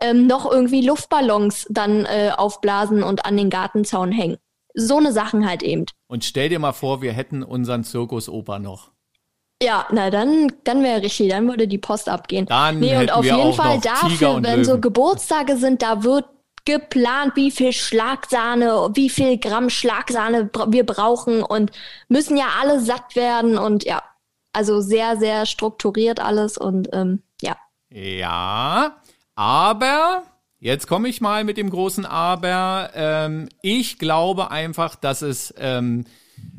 ähm, 0.00 0.26
noch 0.26 0.50
irgendwie 0.50 0.82
Luftballons 0.82 1.66
dann 1.70 2.04
äh, 2.06 2.30
aufblasen 2.36 3.02
und 3.02 3.26
an 3.26 3.36
den 3.36 3.50
Gartenzaun 3.50 4.12
hängen. 4.12 4.38
So 4.74 4.98
eine 4.98 5.12
Sachen 5.12 5.48
halt 5.48 5.62
eben. 5.62 5.86
Und 6.06 6.24
stell 6.24 6.48
dir 6.48 6.58
mal 6.58 6.72
vor, 6.72 7.02
wir 7.02 7.12
hätten 7.12 7.42
unseren 7.42 7.84
Zirkusoper 7.84 8.58
noch. 8.58 8.92
Ja, 9.62 9.86
na 9.90 10.10
dann, 10.10 10.52
dann 10.64 10.84
wäre 10.84 11.02
richtig, 11.02 11.30
dann 11.30 11.48
würde 11.48 11.66
die 11.66 11.78
Post 11.78 12.08
abgehen. 12.08 12.46
Dann 12.46 12.78
nee, 12.78 12.96
und 12.96 13.10
auf 13.10 13.24
jeden 13.24 13.52
Fall 13.54 13.80
dafür, 13.80 14.40
wenn 14.42 14.64
so 14.64 14.72
Löwen. 14.72 14.82
Geburtstage 14.82 15.56
sind, 15.56 15.82
da 15.82 16.04
wird 16.04 16.26
geplant, 16.64 17.32
wie 17.34 17.50
viel 17.50 17.72
Schlagsahne, 17.72 18.90
wie 18.94 19.08
viel 19.08 19.38
Gramm 19.38 19.70
Schlagsahne 19.70 20.50
wir 20.68 20.86
brauchen 20.86 21.42
und 21.42 21.72
müssen 22.08 22.36
ja 22.36 22.46
alle 22.60 22.80
satt 22.80 23.16
werden 23.16 23.58
und 23.58 23.84
ja, 23.84 24.02
also 24.52 24.80
sehr, 24.80 25.16
sehr 25.16 25.46
strukturiert 25.46 26.20
alles 26.20 26.56
und 26.58 26.88
ähm, 26.92 27.22
ja. 27.40 27.56
Ja, 27.90 28.96
aber 29.34 30.22
jetzt 30.60 30.86
komme 30.86 31.08
ich 31.08 31.20
mal 31.20 31.44
mit 31.44 31.56
dem 31.56 31.70
großen 31.70 32.06
Aber. 32.06 32.90
Ähm, 32.94 33.48
ich 33.62 33.98
glaube 33.98 34.50
einfach, 34.50 34.94
dass 34.96 35.22
es 35.22 35.54
ähm, 35.58 36.04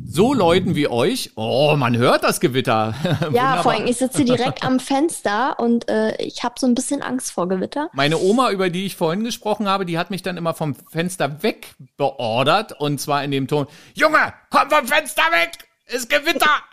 so 0.05 0.33
Leuten 0.33 0.75
wie 0.75 0.87
euch, 0.87 1.31
oh, 1.35 1.75
man 1.77 1.95
hört 1.95 2.23
das 2.23 2.39
Gewitter. 2.39 2.93
Ja, 3.31 3.61
vor 3.61 3.73
allem, 3.73 3.85
ich 3.85 3.97
sitze 3.97 4.25
direkt 4.25 4.63
am 4.63 4.79
Fenster 4.79 5.59
und 5.59 5.87
äh, 5.89 6.15
ich 6.17 6.43
habe 6.43 6.55
so 6.57 6.67
ein 6.67 6.73
bisschen 6.73 7.01
Angst 7.01 7.31
vor 7.31 7.47
Gewitter. 7.47 7.89
Meine 7.93 8.17
Oma, 8.17 8.49
über 8.51 8.69
die 8.69 8.85
ich 8.85 8.95
vorhin 8.95 9.23
gesprochen 9.23 9.67
habe, 9.67 9.85
die 9.85 9.97
hat 9.97 10.09
mich 10.09 10.23
dann 10.23 10.37
immer 10.37 10.53
vom 10.53 10.75
Fenster 10.75 11.43
weg 11.43 11.75
beordert 11.95 12.79
und 12.79 12.99
zwar 12.99 13.23
in 13.23 13.31
dem 13.31 13.47
Ton, 13.47 13.67
Junge, 13.93 14.33
komm 14.49 14.69
vom 14.69 14.87
Fenster 14.87 15.23
weg, 15.31 15.51
ist 15.87 16.09
Gewitter. 16.09 16.63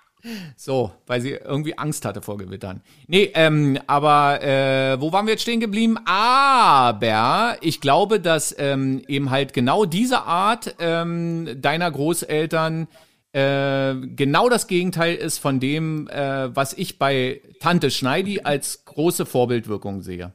So, 0.57 0.91
weil 1.07 1.21
sie 1.21 1.31
irgendwie 1.31 1.79
Angst 1.79 2.05
hatte 2.05 2.23
vor 2.23 2.37
Gewittern. 2.39 2.81
Nee, 3.07 3.31
ähm, 3.35 3.79
aber 3.87 4.43
äh, 4.43 5.01
wo 5.01 5.13
waren 5.13 5.27
wir 5.27 5.33
jetzt 5.35 5.43
stehen 5.43 5.61
geblieben? 5.61 5.99
Aber 6.07 7.57
ich 7.61 7.81
glaube, 7.81 8.21
dass 8.21 8.55
ähm, 8.59 9.03
eben 9.09 9.31
halt 9.31 9.53
genau 9.53 9.85
diese 9.85 10.23
Art 10.23 10.75
ähm, 10.79 11.49
deiner 11.61 11.91
Großeltern 11.91 12.89
äh, 13.33 13.95
genau 13.95 14.49
das 14.49 14.67
Gegenteil 14.67 15.15
ist 15.15 15.39
von 15.39 15.61
dem, 15.61 16.09
äh, 16.09 16.55
was 16.55 16.73
ich 16.73 16.99
bei 16.99 17.41
Tante 17.61 17.91
Schneidi 17.91 18.41
als 18.43 18.85
große 18.87 19.27
Vorbildwirkung 19.27 20.03
sehe. 20.03 20.33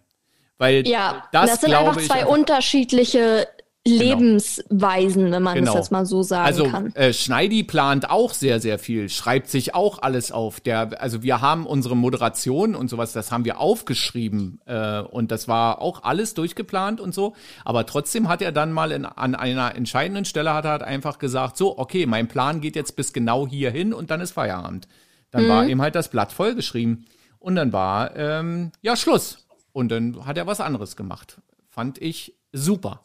Weil 0.57 0.87
Ja, 0.87 1.23
das, 1.31 1.49
das, 1.51 1.61
sind 1.61 1.73
einfach 1.73 1.97
zwei 1.99 2.19
einfach- 2.19 2.29
unterschiedliche 2.29 3.47
Lebensweisen, 3.87 5.31
wenn 5.31 5.43
man 5.43 5.55
Genau. 5.55 5.71
es 5.71 5.75
jetzt 5.75 5.91
mal 5.91 6.05
so 6.05 6.23
sagen 6.23 6.45
Also 6.45 6.65
kann. 6.65 6.93
äh, 6.95 7.13
Schneidi 7.13 7.63
plant 7.63 8.09
auch 8.09 8.33
sehr, 8.33 8.59
sehr 8.59 8.79
viel, 8.79 9.09
schreibt 9.09 9.49
sich 9.49 9.73
auch 9.75 9.99
alles 10.01 10.31
auf. 10.31 10.59
Der, 10.59 11.01
also 11.01 11.23
wir 11.23 11.41
haben 11.41 11.65
unsere 11.65 11.95
Moderation 11.95 12.75
und 12.75 12.89
sowas, 12.89 13.13
das 13.13 13.31
haben 13.31 13.45
wir 13.45 13.59
aufgeschrieben 13.59 14.61
äh, 14.65 14.99
und 15.01 15.31
das 15.31 15.47
war 15.47 15.81
auch 15.81 16.03
alles 16.03 16.33
durchgeplant 16.33 16.99
und 17.01 17.13
so. 17.13 17.33
Aber 17.65 17.85
trotzdem 17.85 18.27
hat 18.29 18.41
er 18.41 18.51
dann 18.51 18.71
mal 18.71 18.91
in, 18.91 19.05
an 19.05 19.35
einer 19.35 19.75
entscheidenden 19.75 20.25
Stelle 20.25 20.53
hat 20.53 20.65
er 20.65 20.71
halt 20.71 20.83
einfach 20.83 21.17
gesagt, 21.19 21.57
so, 21.57 21.77
okay, 21.77 22.05
mein 22.05 22.27
Plan 22.27 22.61
geht 22.61 22.75
jetzt 22.75 22.95
bis 22.95 23.13
genau 23.13 23.47
hierhin 23.47 23.93
und 23.93 24.11
dann 24.11 24.21
ist 24.21 24.31
Feierabend. 24.31 24.87
Dann 25.31 25.45
Mhm. 25.45 25.49
war 25.49 25.65
ihm 25.67 25.81
halt 25.81 25.95
das 25.95 26.09
Blatt 26.09 26.31
vollgeschrieben 26.31 27.05
und 27.39 27.55
dann 27.55 27.73
war 27.73 28.15
ähm, 28.15 28.71
ja 28.81 28.95
Schluss. 28.95 29.45
Und 29.73 29.89
dann 29.89 30.25
hat 30.25 30.37
er 30.37 30.47
was 30.47 30.59
anderes 30.59 30.95
gemacht. 30.97 31.37
Fand 31.69 31.97
ich 32.01 32.35
super. 32.51 33.01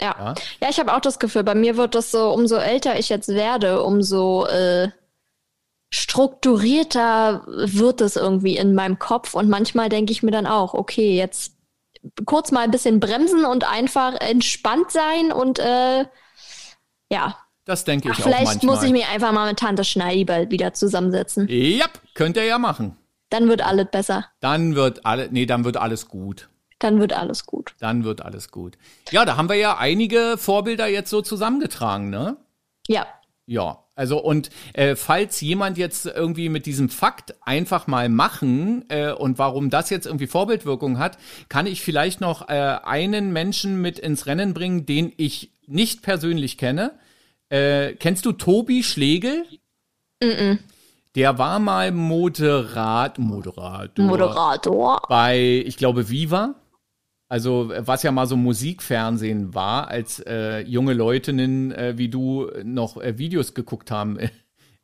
Ja, 0.00 0.14
Ja. 0.18 0.34
ja. 0.60 0.68
ich 0.70 0.78
habe 0.78 0.94
auch 0.94 1.00
das 1.00 1.18
Gefühl, 1.18 1.44
bei 1.44 1.54
mir 1.54 1.76
wird 1.76 1.94
das 1.94 2.10
so, 2.10 2.30
umso 2.30 2.56
älter 2.56 2.98
ich 2.98 3.08
jetzt 3.08 3.28
werde, 3.28 3.82
umso 3.82 4.46
äh, 4.46 4.90
strukturierter 5.90 7.44
wird 7.46 8.00
es 8.00 8.16
irgendwie 8.16 8.56
in 8.56 8.74
meinem 8.74 8.98
Kopf. 8.98 9.34
Und 9.34 9.48
manchmal 9.48 9.88
denke 9.88 10.12
ich 10.12 10.22
mir 10.22 10.30
dann 10.30 10.46
auch, 10.46 10.74
okay, 10.74 11.16
jetzt 11.16 11.54
kurz 12.26 12.52
mal 12.52 12.60
ein 12.60 12.70
bisschen 12.70 13.00
bremsen 13.00 13.44
und 13.44 13.64
einfach 13.64 14.14
entspannt 14.20 14.90
sein 14.90 15.32
und 15.32 15.58
äh, 15.58 16.04
ja, 17.10 17.36
Das 17.64 17.84
denke 17.84 18.08
ich 18.08 18.14
Ach, 18.14 18.18
auch 18.20 18.22
vielleicht 18.24 18.44
manchmal. 18.46 18.76
muss 18.76 18.84
ich 18.84 18.92
mich 18.92 19.08
einfach 19.08 19.32
mal 19.32 19.48
mit 19.48 19.58
Tante 19.58 19.84
Schneidi 19.84 20.24
bald 20.24 20.50
wieder 20.50 20.74
zusammensetzen. 20.74 21.48
Ja, 21.50 21.86
könnt 22.14 22.36
ihr 22.36 22.44
ja 22.44 22.58
machen. 22.58 22.96
Dann 23.30 23.48
wird 23.48 23.62
alles 23.62 23.88
besser. 23.90 24.26
Dann 24.40 24.74
wird 24.74 25.04
alle, 25.04 25.28
nee, 25.30 25.44
dann 25.46 25.64
wird 25.64 25.76
alles 25.76 26.08
gut. 26.08 26.48
Dann 26.78 27.00
wird 27.00 27.12
alles 27.12 27.46
gut. 27.46 27.74
Dann 27.80 28.04
wird 28.04 28.22
alles 28.22 28.50
gut. 28.50 28.78
Ja, 29.10 29.24
da 29.24 29.36
haben 29.36 29.48
wir 29.48 29.56
ja 29.56 29.78
einige 29.78 30.36
Vorbilder 30.38 30.86
jetzt 30.86 31.10
so 31.10 31.22
zusammengetragen, 31.22 32.10
ne? 32.10 32.36
Ja. 32.86 33.06
Ja, 33.46 33.78
also 33.94 34.22
und 34.22 34.50
äh, 34.74 34.94
falls 34.94 35.40
jemand 35.40 35.78
jetzt 35.78 36.04
irgendwie 36.04 36.50
mit 36.50 36.66
diesem 36.66 36.88
Fakt 36.90 37.34
einfach 37.40 37.86
mal 37.86 38.08
machen 38.08 38.84
äh, 38.90 39.10
und 39.10 39.38
warum 39.38 39.70
das 39.70 39.88
jetzt 39.90 40.06
irgendwie 40.06 40.26
Vorbildwirkung 40.26 40.98
hat, 40.98 41.18
kann 41.48 41.66
ich 41.66 41.80
vielleicht 41.80 42.20
noch 42.20 42.48
äh, 42.48 42.78
einen 42.84 43.32
Menschen 43.32 43.80
mit 43.80 43.98
ins 43.98 44.26
Rennen 44.26 44.52
bringen, 44.52 44.84
den 44.84 45.12
ich 45.16 45.50
nicht 45.66 46.02
persönlich 46.02 46.58
kenne. 46.58 46.92
Äh, 47.48 47.94
kennst 47.94 48.26
du 48.26 48.32
Tobi 48.32 48.82
Schlegel? 48.82 49.46
Der 51.14 51.38
war 51.38 51.58
mal 51.58 51.90
Moderat, 51.90 53.18
Moderator. 53.18 54.04
Moderator. 54.04 55.02
bei, 55.08 55.62
ich 55.66 55.76
glaube, 55.76 56.10
Viva. 56.10 56.54
Also, 57.28 57.70
was 57.76 58.02
ja 58.02 58.10
mal 58.10 58.26
so 58.26 58.36
Musikfernsehen 58.36 59.54
war, 59.54 59.88
als 59.88 60.20
äh, 60.20 60.60
junge 60.60 60.94
Leutinnen 60.94 61.72
äh, 61.72 61.98
wie 61.98 62.08
du 62.08 62.48
noch 62.64 62.96
äh, 62.96 63.18
Videos 63.18 63.54
geguckt 63.54 63.90
haben 63.90 64.18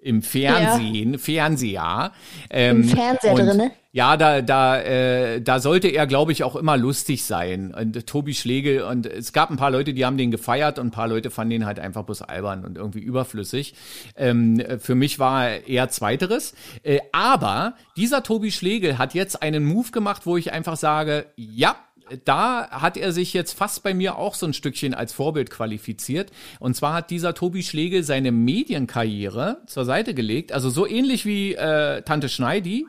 im 0.04 0.20
Fernsehen, 0.20 1.12
ja. 1.12 1.18
Fernseher. 1.18 2.12
Ähm, 2.50 2.82
Im 2.82 2.88
Fernseher 2.88 3.34
drin, 3.34 3.70
Ja, 3.90 4.18
da, 4.18 4.42
da, 4.42 4.78
äh, 4.80 5.40
da 5.40 5.60
sollte 5.60 5.88
er, 5.88 6.06
glaube 6.06 6.32
ich, 6.32 6.44
auch 6.44 6.56
immer 6.56 6.76
lustig 6.76 7.24
sein. 7.24 7.72
Und 7.72 7.96
äh, 7.96 8.02
Tobi 8.02 8.34
Schlegel, 8.34 8.82
und 8.82 9.06
es 9.06 9.32
gab 9.32 9.50
ein 9.50 9.56
paar 9.56 9.70
Leute, 9.70 9.94
die 9.94 10.04
haben 10.04 10.18
den 10.18 10.30
gefeiert 10.30 10.78
und 10.78 10.88
ein 10.88 10.90
paar 10.90 11.08
Leute 11.08 11.30
fanden 11.30 11.52
ihn 11.52 11.66
halt 11.66 11.78
einfach 11.78 12.02
bloß 12.02 12.20
albern 12.20 12.66
und 12.66 12.76
irgendwie 12.76 13.00
überflüssig. 13.00 13.74
Ähm, 14.16 14.62
für 14.78 14.94
mich 14.94 15.18
war 15.18 15.48
er 15.48 15.68
eher 15.68 15.88
Zweiteres. 15.88 16.54
Äh, 16.82 16.98
aber 17.12 17.74
dieser 17.96 18.22
Tobi 18.22 18.50
Schlegel 18.52 18.98
hat 18.98 19.14
jetzt 19.14 19.42
einen 19.42 19.64
Move 19.64 19.90
gemacht, 19.90 20.26
wo 20.26 20.36
ich 20.36 20.52
einfach 20.52 20.76
sage, 20.76 21.26
ja, 21.36 21.76
da 22.24 22.70
hat 22.70 22.96
er 22.96 23.12
sich 23.12 23.32
jetzt 23.32 23.52
fast 23.52 23.82
bei 23.82 23.94
mir 23.94 24.16
auch 24.16 24.34
so 24.34 24.46
ein 24.46 24.52
Stückchen 24.52 24.94
als 24.94 25.12
Vorbild 25.12 25.50
qualifiziert. 25.50 26.30
Und 26.60 26.76
zwar 26.76 26.94
hat 26.94 27.10
dieser 27.10 27.34
Tobi 27.34 27.62
Schlegel 27.62 28.02
seine 28.04 28.32
Medienkarriere 28.32 29.62
zur 29.66 29.84
Seite 29.84 30.14
gelegt, 30.14 30.52
also 30.52 30.70
so 30.70 30.86
ähnlich 30.86 31.26
wie 31.26 31.54
äh, 31.54 32.02
Tante 32.02 32.28
Schneidi, 32.28 32.86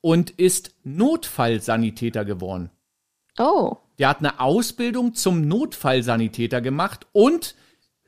und 0.00 0.30
ist 0.30 0.74
Notfallsanitäter 0.84 2.24
geworden. 2.24 2.70
Oh. 3.38 3.76
Der 3.98 4.08
hat 4.08 4.18
eine 4.18 4.40
Ausbildung 4.40 5.14
zum 5.14 5.46
Notfallsanitäter 5.46 6.60
gemacht 6.60 7.06
und 7.12 7.54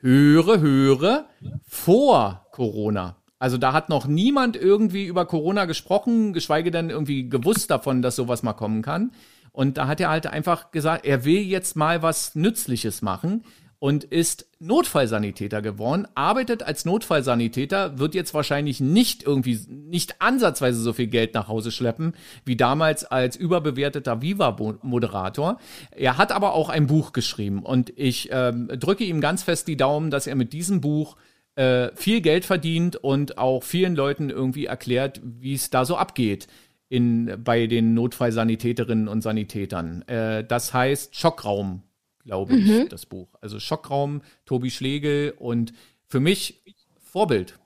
höre, 0.01 0.61
höre, 0.61 1.27
vor 1.67 2.47
Corona. 2.53 3.17
Also 3.39 3.59
da 3.59 3.73
hat 3.73 3.89
noch 3.89 4.07
niemand 4.07 4.57
irgendwie 4.57 5.07
über 5.07 5.27
Corona 5.27 5.67
gesprochen, 5.67 6.33
geschweige 6.33 6.71
denn 6.71 6.91
irgendwie 6.91 7.29
gewusst 7.29 7.71
davon, 7.71 8.03
dass 8.03 8.17
sowas 8.17 8.43
mal 8.43 8.55
kommen 8.55 8.83
kann. 8.83 9.13
Und 9.55 9.79
da 9.79 9.87
hat 9.87 10.01
er 10.01 10.11
halt 10.11 10.27
einfach 10.27 10.73
gesagt, 10.73 11.07
er 11.07 11.25
will 11.25 11.41
jetzt 11.41 11.77
mal 11.77 12.03
was 12.03 12.35
Nützliches 12.35 13.03
machen 13.03 13.45
und 13.79 14.03
ist 14.03 14.49
Notfallsanitäter 14.59 15.63
geworden, 15.63 16.09
arbeitet 16.17 16.65
als 16.65 16.85
Notfallsanitäter, 16.85 18.01
wird 18.01 18.17
jetzt 18.17 18.35
wahrscheinlich 18.35 18.81
nicht 18.81 19.23
irgendwie, 19.23 19.61
nicht 19.69 20.21
ansatzweise 20.21 20.81
so 20.81 20.93
viel 20.93 21.07
Geld 21.07 21.35
nach 21.35 21.47
Hause 21.47 21.71
schleppen, 21.71 22.15
wie 22.45 22.57
damals 22.57 23.05
als 23.05 23.37
überbewerteter 23.37 24.21
Viva-Moderator. 24.21 25.61
Er 25.93 26.19
hat 26.19 26.33
aber 26.33 26.55
auch 26.55 26.69
ein 26.69 26.89
Buch 26.89 27.13
geschrieben 27.13 27.63
und 27.63 27.93
ich 27.95 28.31
ähm, 28.33 28.67
drücke 28.67 29.05
ihm 29.05 29.21
ganz 29.21 29.45
fest 29.45 29.69
die 29.69 29.77
Daumen, 29.77 30.11
dass 30.11 30.27
er 30.27 30.35
mit 30.35 30.53
diesem 30.53 30.81
Buch 30.81 31.17
äh, 31.55 31.91
viel 31.95 32.23
Geld 32.23 32.45
verdient 32.45 32.97
und 32.97 33.39
auch 33.39 33.63
vielen 33.63 33.95
Leuten 33.95 34.31
irgendwie 34.31 34.67
erklärt, 34.67 35.21
wie 35.23 35.55
es 35.55 35.71
da 35.71 35.85
so 35.85 35.97
abgeht 35.97 36.49
in, 36.95 37.43
bei 37.43 37.67
den 37.67 37.93
Notfallsanitäterinnen 37.95 39.09
und 39.09 39.21
Sanitätern. 39.21 40.03
Äh, 40.03 40.45
das 40.45 40.73
heißt 40.73 41.17
Schockraum, 41.17 41.83
glaube 42.23 42.55
ich, 42.55 42.67
mhm. 42.67 42.89
das 42.89 43.05
Buch. 43.05 43.35
Also 43.41 43.59
Schockraum, 43.59 44.23
Tobi 44.47 44.71
Schlegel 44.71 45.35
und 45.37 45.73
für 46.07 46.21
mich 46.21 46.63
Vorbild. 47.03 47.59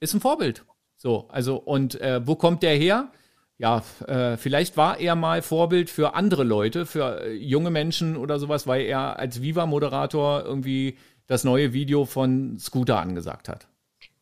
Ist 0.00 0.14
ein 0.14 0.20
Vorbild. 0.20 0.64
So, 0.96 1.28
also 1.28 1.56
und 1.58 2.00
äh, 2.00 2.26
wo 2.26 2.34
kommt 2.34 2.64
der 2.64 2.74
her? 2.74 3.12
Ja, 3.56 3.84
äh, 4.08 4.36
vielleicht 4.36 4.76
war 4.76 4.98
er 4.98 5.14
mal 5.14 5.42
Vorbild 5.42 5.88
für 5.88 6.14
andere 6.14 6.42
Leute, 6.42 6.84
für 6.84 7.22
äh, 7.22 7.34
junge 7.34 7.70
Menschen 7.70 8.16
oder 8.16 8.40
sowas, 8.40 8.66
weil 8.66 8.82
er 8.82 9.20
als 9.20 9.42
Viva-Moderator 9.42 10.42
irgendwie 10.44 10.98
das 11.28 11.44
neue 11.44 11.72
Video 11.72 12.04
von 12.04 12.58
Scooter 12.58 12.98
angesagt 12.98 13.48
hat. 13.48 13.68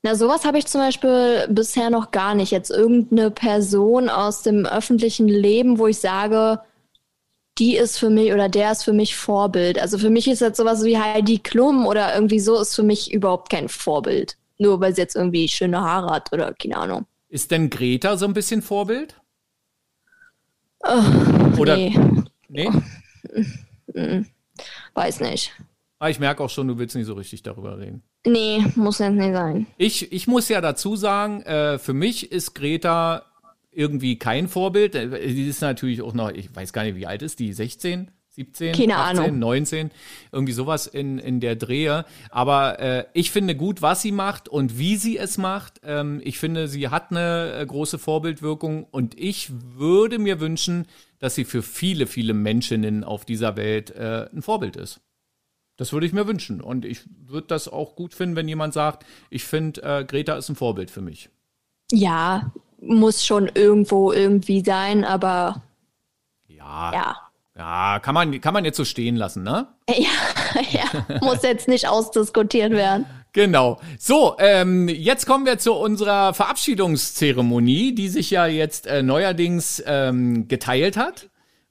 Na, 0.03 0.15
sowas 0.15 0.45
habe 0.45 0.59
ich 0.59 0.67
zum 0.67 0.81
Beispiel 0.81 1.47
bisher 1.51 1.91
noch 1.91 2.11
gar 2.11 2.35
nicht. 2.35 2.53
Jetzt 2.53 2.71
irgendeine 2.71 3.31
Person 3.31 4.09
aus 4.09 4.43
dem 4.43 4.65
öffentlichen 4.65 5.29
Leben, 5.29 5.79
wo 5.79 5.87
ich 5.89 5.99
sage, 5.99 6.61
die 7.59 7.77
ist 7.77 7.99
für 7.99 8.09
mich 8.09 8.33
oder 8.33 8.49
der 8.49 8.73
ist 8.73 8.85
für 8.85 8.95
mich 8.95 9.15
Vorbild. 9.15 9.79
Also 9.79 9.99
für 9.99 10.09
mich 10.09 10.27
ist 10.27 10.41
jetzt 10.41 10.57
sowas 10.57 10.83
wie 10.85 10.99
Heidi 10.99 11.39
Klum 11.39 11.87
oder 11.87 12.15
irgendwie 12.15 12.41
so 12.41 12.59
ist 12.59 12.75
für 12.75 12.83
mich 12.83 13.13
überhaupt 13.13 13.51
kein 13.51 13.69
Vorbild. 13.69 14.39
Nur 14.57 14.81
weil 14.81 14.95
sie 14.95 15.03
jetzt 15.03 15.17
irgendwie 15.17 15.49
schöne 15.49 15.81
Haare 15.83 16.15
hat 16.15 16.33
oder 16.33 16.55
keine 16.55 16.79
Ahnung. 16.79 17.07
Ist 17.29 17.51
denn 17.51 17.69
Greta 17.69 18.17
so 18.17 18.25
ein 18.27 18.33
bisschen 18.33 18.63
Vorbild? 18.63 19.15
Oh, 20.83 21.59
oder 21.59 21.77
nee. 21.77 21.95
nee? 22.49 22.71
Weiß 24.95 25.21
nicht. 25.21 25.53
Ah, 26.01 26.09
ich 26.09 26.19
merke 26.19 26.43
auch 26.43 26.49
schon, 26.49 26.67
du 26.67 26.79
willst 26.79 26.97
nicht 26.97 27.05
so 27.05 27.13
richtig 27.13 27.43
darüber 27.43 27.79
reden. 27.79 28.03
Nee, 28.27 28.65
muss 28.75 29.01
jetzt 29.01 29.13
nicht 29.13 29.35
sein. 29.35 29.67
Ich, 29.77 30.11
ich 30.13 30.27
muss 30.27 30.49
ja 30.49 30.63
dazu 30.63 30.97
sagen, 30.97 31.43
äh, 31.43 31.79
für 31.79 31.93
mich 31.93 32.33
ist 32.33 32.55
Greta 32.55 33.27
irgendwie 33.71 34.19
kein 34.19 34.49
Vorbild. 34.49 34.95
Äh, 34.95 35.29
sie 35.29 35.47
ist 35.47 35.61
natürlich 35.61 36.01
auch 36.01 36.15
noch, 36.15 36.31
ich 36.31 36.57
weiß 36.57 36.73
gar 36.73 36.85
nicht, 36.85 36.97
wie 36.97 37.07
alt 37.07 37.21
ist 37.21 37.39
die, 37.39 37.53
16? 37.53 38.11
17, 38.31 38.73
Keine 38.73 38.97
18, 38.97 39.19
Ahnung. 39.25 39.39
19, 39.41 39.91
irgendwie 40.33 40.53
sowas 40.55 40.87
in, 40.87 41.19
in 41.19 41.41
der 41.41 41.57
Drehe. 41.57 42.07
Aber 42.31 42.79
äh, 42.81 43.05
ich 43.13 43.31
finde 43.31 43.55
gut, 43.55 43.83
was 43.83 44.01
sie 44.01 44.13
macht 44.13 44.49
und 44.49 44.79
wie 44.79 44.97
sie 44.97 45.19
es 45.19 45.37
macht. 45.37 45.83
Ähm, 45.85 46.23
ich 46.25 46.39
finde, 46.39 46.67
sie 46.67 46.89
hat 46.89 47.11
eine 47.11 47.53
äh, 47.61 47.67
große 47.67 47.99
Vorbildwirkung 47.99 48.85
und 48.85 49.19
ich 49.21 49.51
würde 49.77 50.19
mir 50.19 50.41
wünschen, 50.41 50.87
dass 51.19 51.35
sie 51.35 51.45
für 51.45 51.63
viele, 51.63 52.07
viele 52.07 52.33
Menschinnen 52.33 53.05
auf 53.05 53.27
dieser 53.27 53.57
Welt 53.57 53.91
äh, 53.91 54.29
ein 54.33 54.41
Vorbild 54.41 54.77
ist. 54.77 55.01
Das 55.81 55.95
würde 55.95 56.05
ich 56.05 56.13
mir 56.13 56.27
wünschen. 56.27 56.61
Und 56.61 56.85
ich 56.85 57.01
würde 57.27 57.47
das 57.47 57.67
auch 57.67 57.97
gut 57.97 58.13
finden, 58.13 58.37
wenn 58.37 58.47
jemand 58.47 58.75
sagt, 58.75 59.07
ich 59.31 59.45
finde, 59.45 59.83
äh, 59.83 60.05
Greta 60.05 60.35
ist 60.35 60.51
ein 60.51 60.55
Vorbild 60.55 60.91
für 60.91 61.01
mich. 61.01 61.31
Ja, 61.91 62.53
muss 62.83 63.25
schon 63.25 63.51
irgendwo 63.55 64.13
irgendwie 64.13 64.61
sein, 64.61 65.07
aber 65.07 65.63
ja. 66.49 66.93
Ja. 66.93 67.17
Ja, 67.57 67.99
kann 67.99 68.15
man, 68.15 68.39
kann 68.43 68.53
man 68.53 68.67
jetzt 68.67 68.77
so 68.77 68.85
stehen 68.85 69.17
lassen, 69.17 69.43
ne? 69.43 69.69
Ja, 69.89 70.61
ja. 70.71 71.19
muss 71.23 71.43
jetzt 71.45 71.67
nicht 71.67 71.89
ausdiskutiert 71.89 72.73
werden. 72.73 73.07
Genau. 73.33 73.81
So, 73.99 74.37
ähm, 74.39 74.87
jetzt 74.87 75.25
kommen 75.25 75.47
wir 75.47 75.59
zu 75.59 75.73
unserer 75.73 76.35
Verabschiedungszeremonie, 76.35 77.95
die 77.95 78.11
sich 78.11 78.31
ja 78.31 78.45
jetzt 78.45 78.87
äh, 78.87 79.03
neuerdings 79.03 79.83
ähm, 79.87 80.47
geteilt 80.47 80.99
hat 80.99 81.30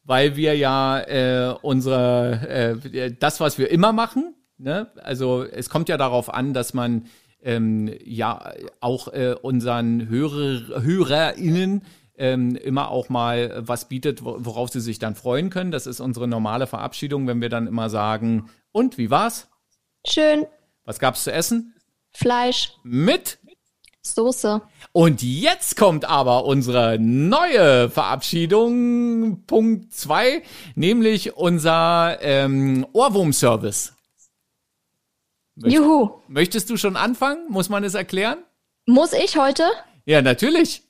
weil 0.09 0.35
wir 0.35 0.57
ja 0.57 1.01
äh, 1.01 1.53
unsere, 1.61 2.79
äh, 2.91 3.11
das, 3.11 3.39
was 3.39 3.59
wir 3.59 3.69
immer 3.69 3.93
machen, 3.93 4.33
ne? 4.57 4.87
also 5.03 5.43
es 5.43 5.69
kommt 5.69 5.87
ja 5.87 5.97
darauf 5.97 6.33
an, 6.33 6.55
dass 6.55 6.73
man 6.73 7.05
ähm, 7.43 7.93
ja 8.03 8.53
auch 8.79 9.09
äh, 9.09 9.35
unseren 9.39 10.09
Hörer, 10.09 10.81
HörerInnen 10.81 11.83
ähm, 12.17 12.55
immer 12.55 12.89
auch 12.89 13.09
mal 13.09 13.53
was 13.59 13.87
bietet, 13.87 14.23
worauf 14.23 14.71
sie 14.71 14.81
sich 14.81 14.97
dann 14.97 15.13
freuen 15.13 15.51
können. 15.51 15.69
Das 15.69 15.85
ist 15.85 15.99
unsere 15.99 16.27
normale 16.27 16.65
Verabschiedung, 16.65 17.27
wenn 17.27 17.39
wir 17.39 17.49
dann 17.49 17.67
immer 17.67 17.91
sagen, 17.91 18.49
und 18.71 18.97
wie 18.97 19.11
war's? 19.11 19.47
Schön. 20.07 20.47
Was 20.85 20.97
gab's 20.97 21.23
zu 21.23 21.31
essen? 21.31 21.75
Fleisch. 22.13 22.73
Mit? 22.83 23.37
Soße. 24.15 24.61
Und 24.91 25.21
jetzt 25.21 25.77
kommt 25.77 26.05
aber 26.05 26.45
unsere 26.45 26.97
neue 26.99 27.89
Verabschiedung, 27.89 29.43
Punkt 29.45 29.93
2, 29.93 30.41
nämlich 30.75 31.35
unser 31.35 32.17
ähm, 32.21 32.85
Ohrwurm-Service. 32.93 33.93
Möcht, 35.55 35.75
Juhu. 35.75 36.21
Möchtest 36.27 36.69
du 36.69 36.77
schon 36.77 36.95
anfangen? 36.95 37.45
Muss 37.49 37.69
man 37.69 37.83
es 37.83 37.93
erklären? 37.93 38.39
Muss 38.85 39.13
ich 39.13 39.37
heute? 39.37 39.69
Ja, 40.05 40.21
natürlich. 40.21 40.83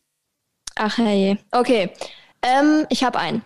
Ach 0.76 0.98
hey. 0.98 1.38
Okay. 1.52 1.92
Ähm, 2.42 2.86
ich 2.90 3.04
habe 3.04 3.20
einen. 3.20 3.42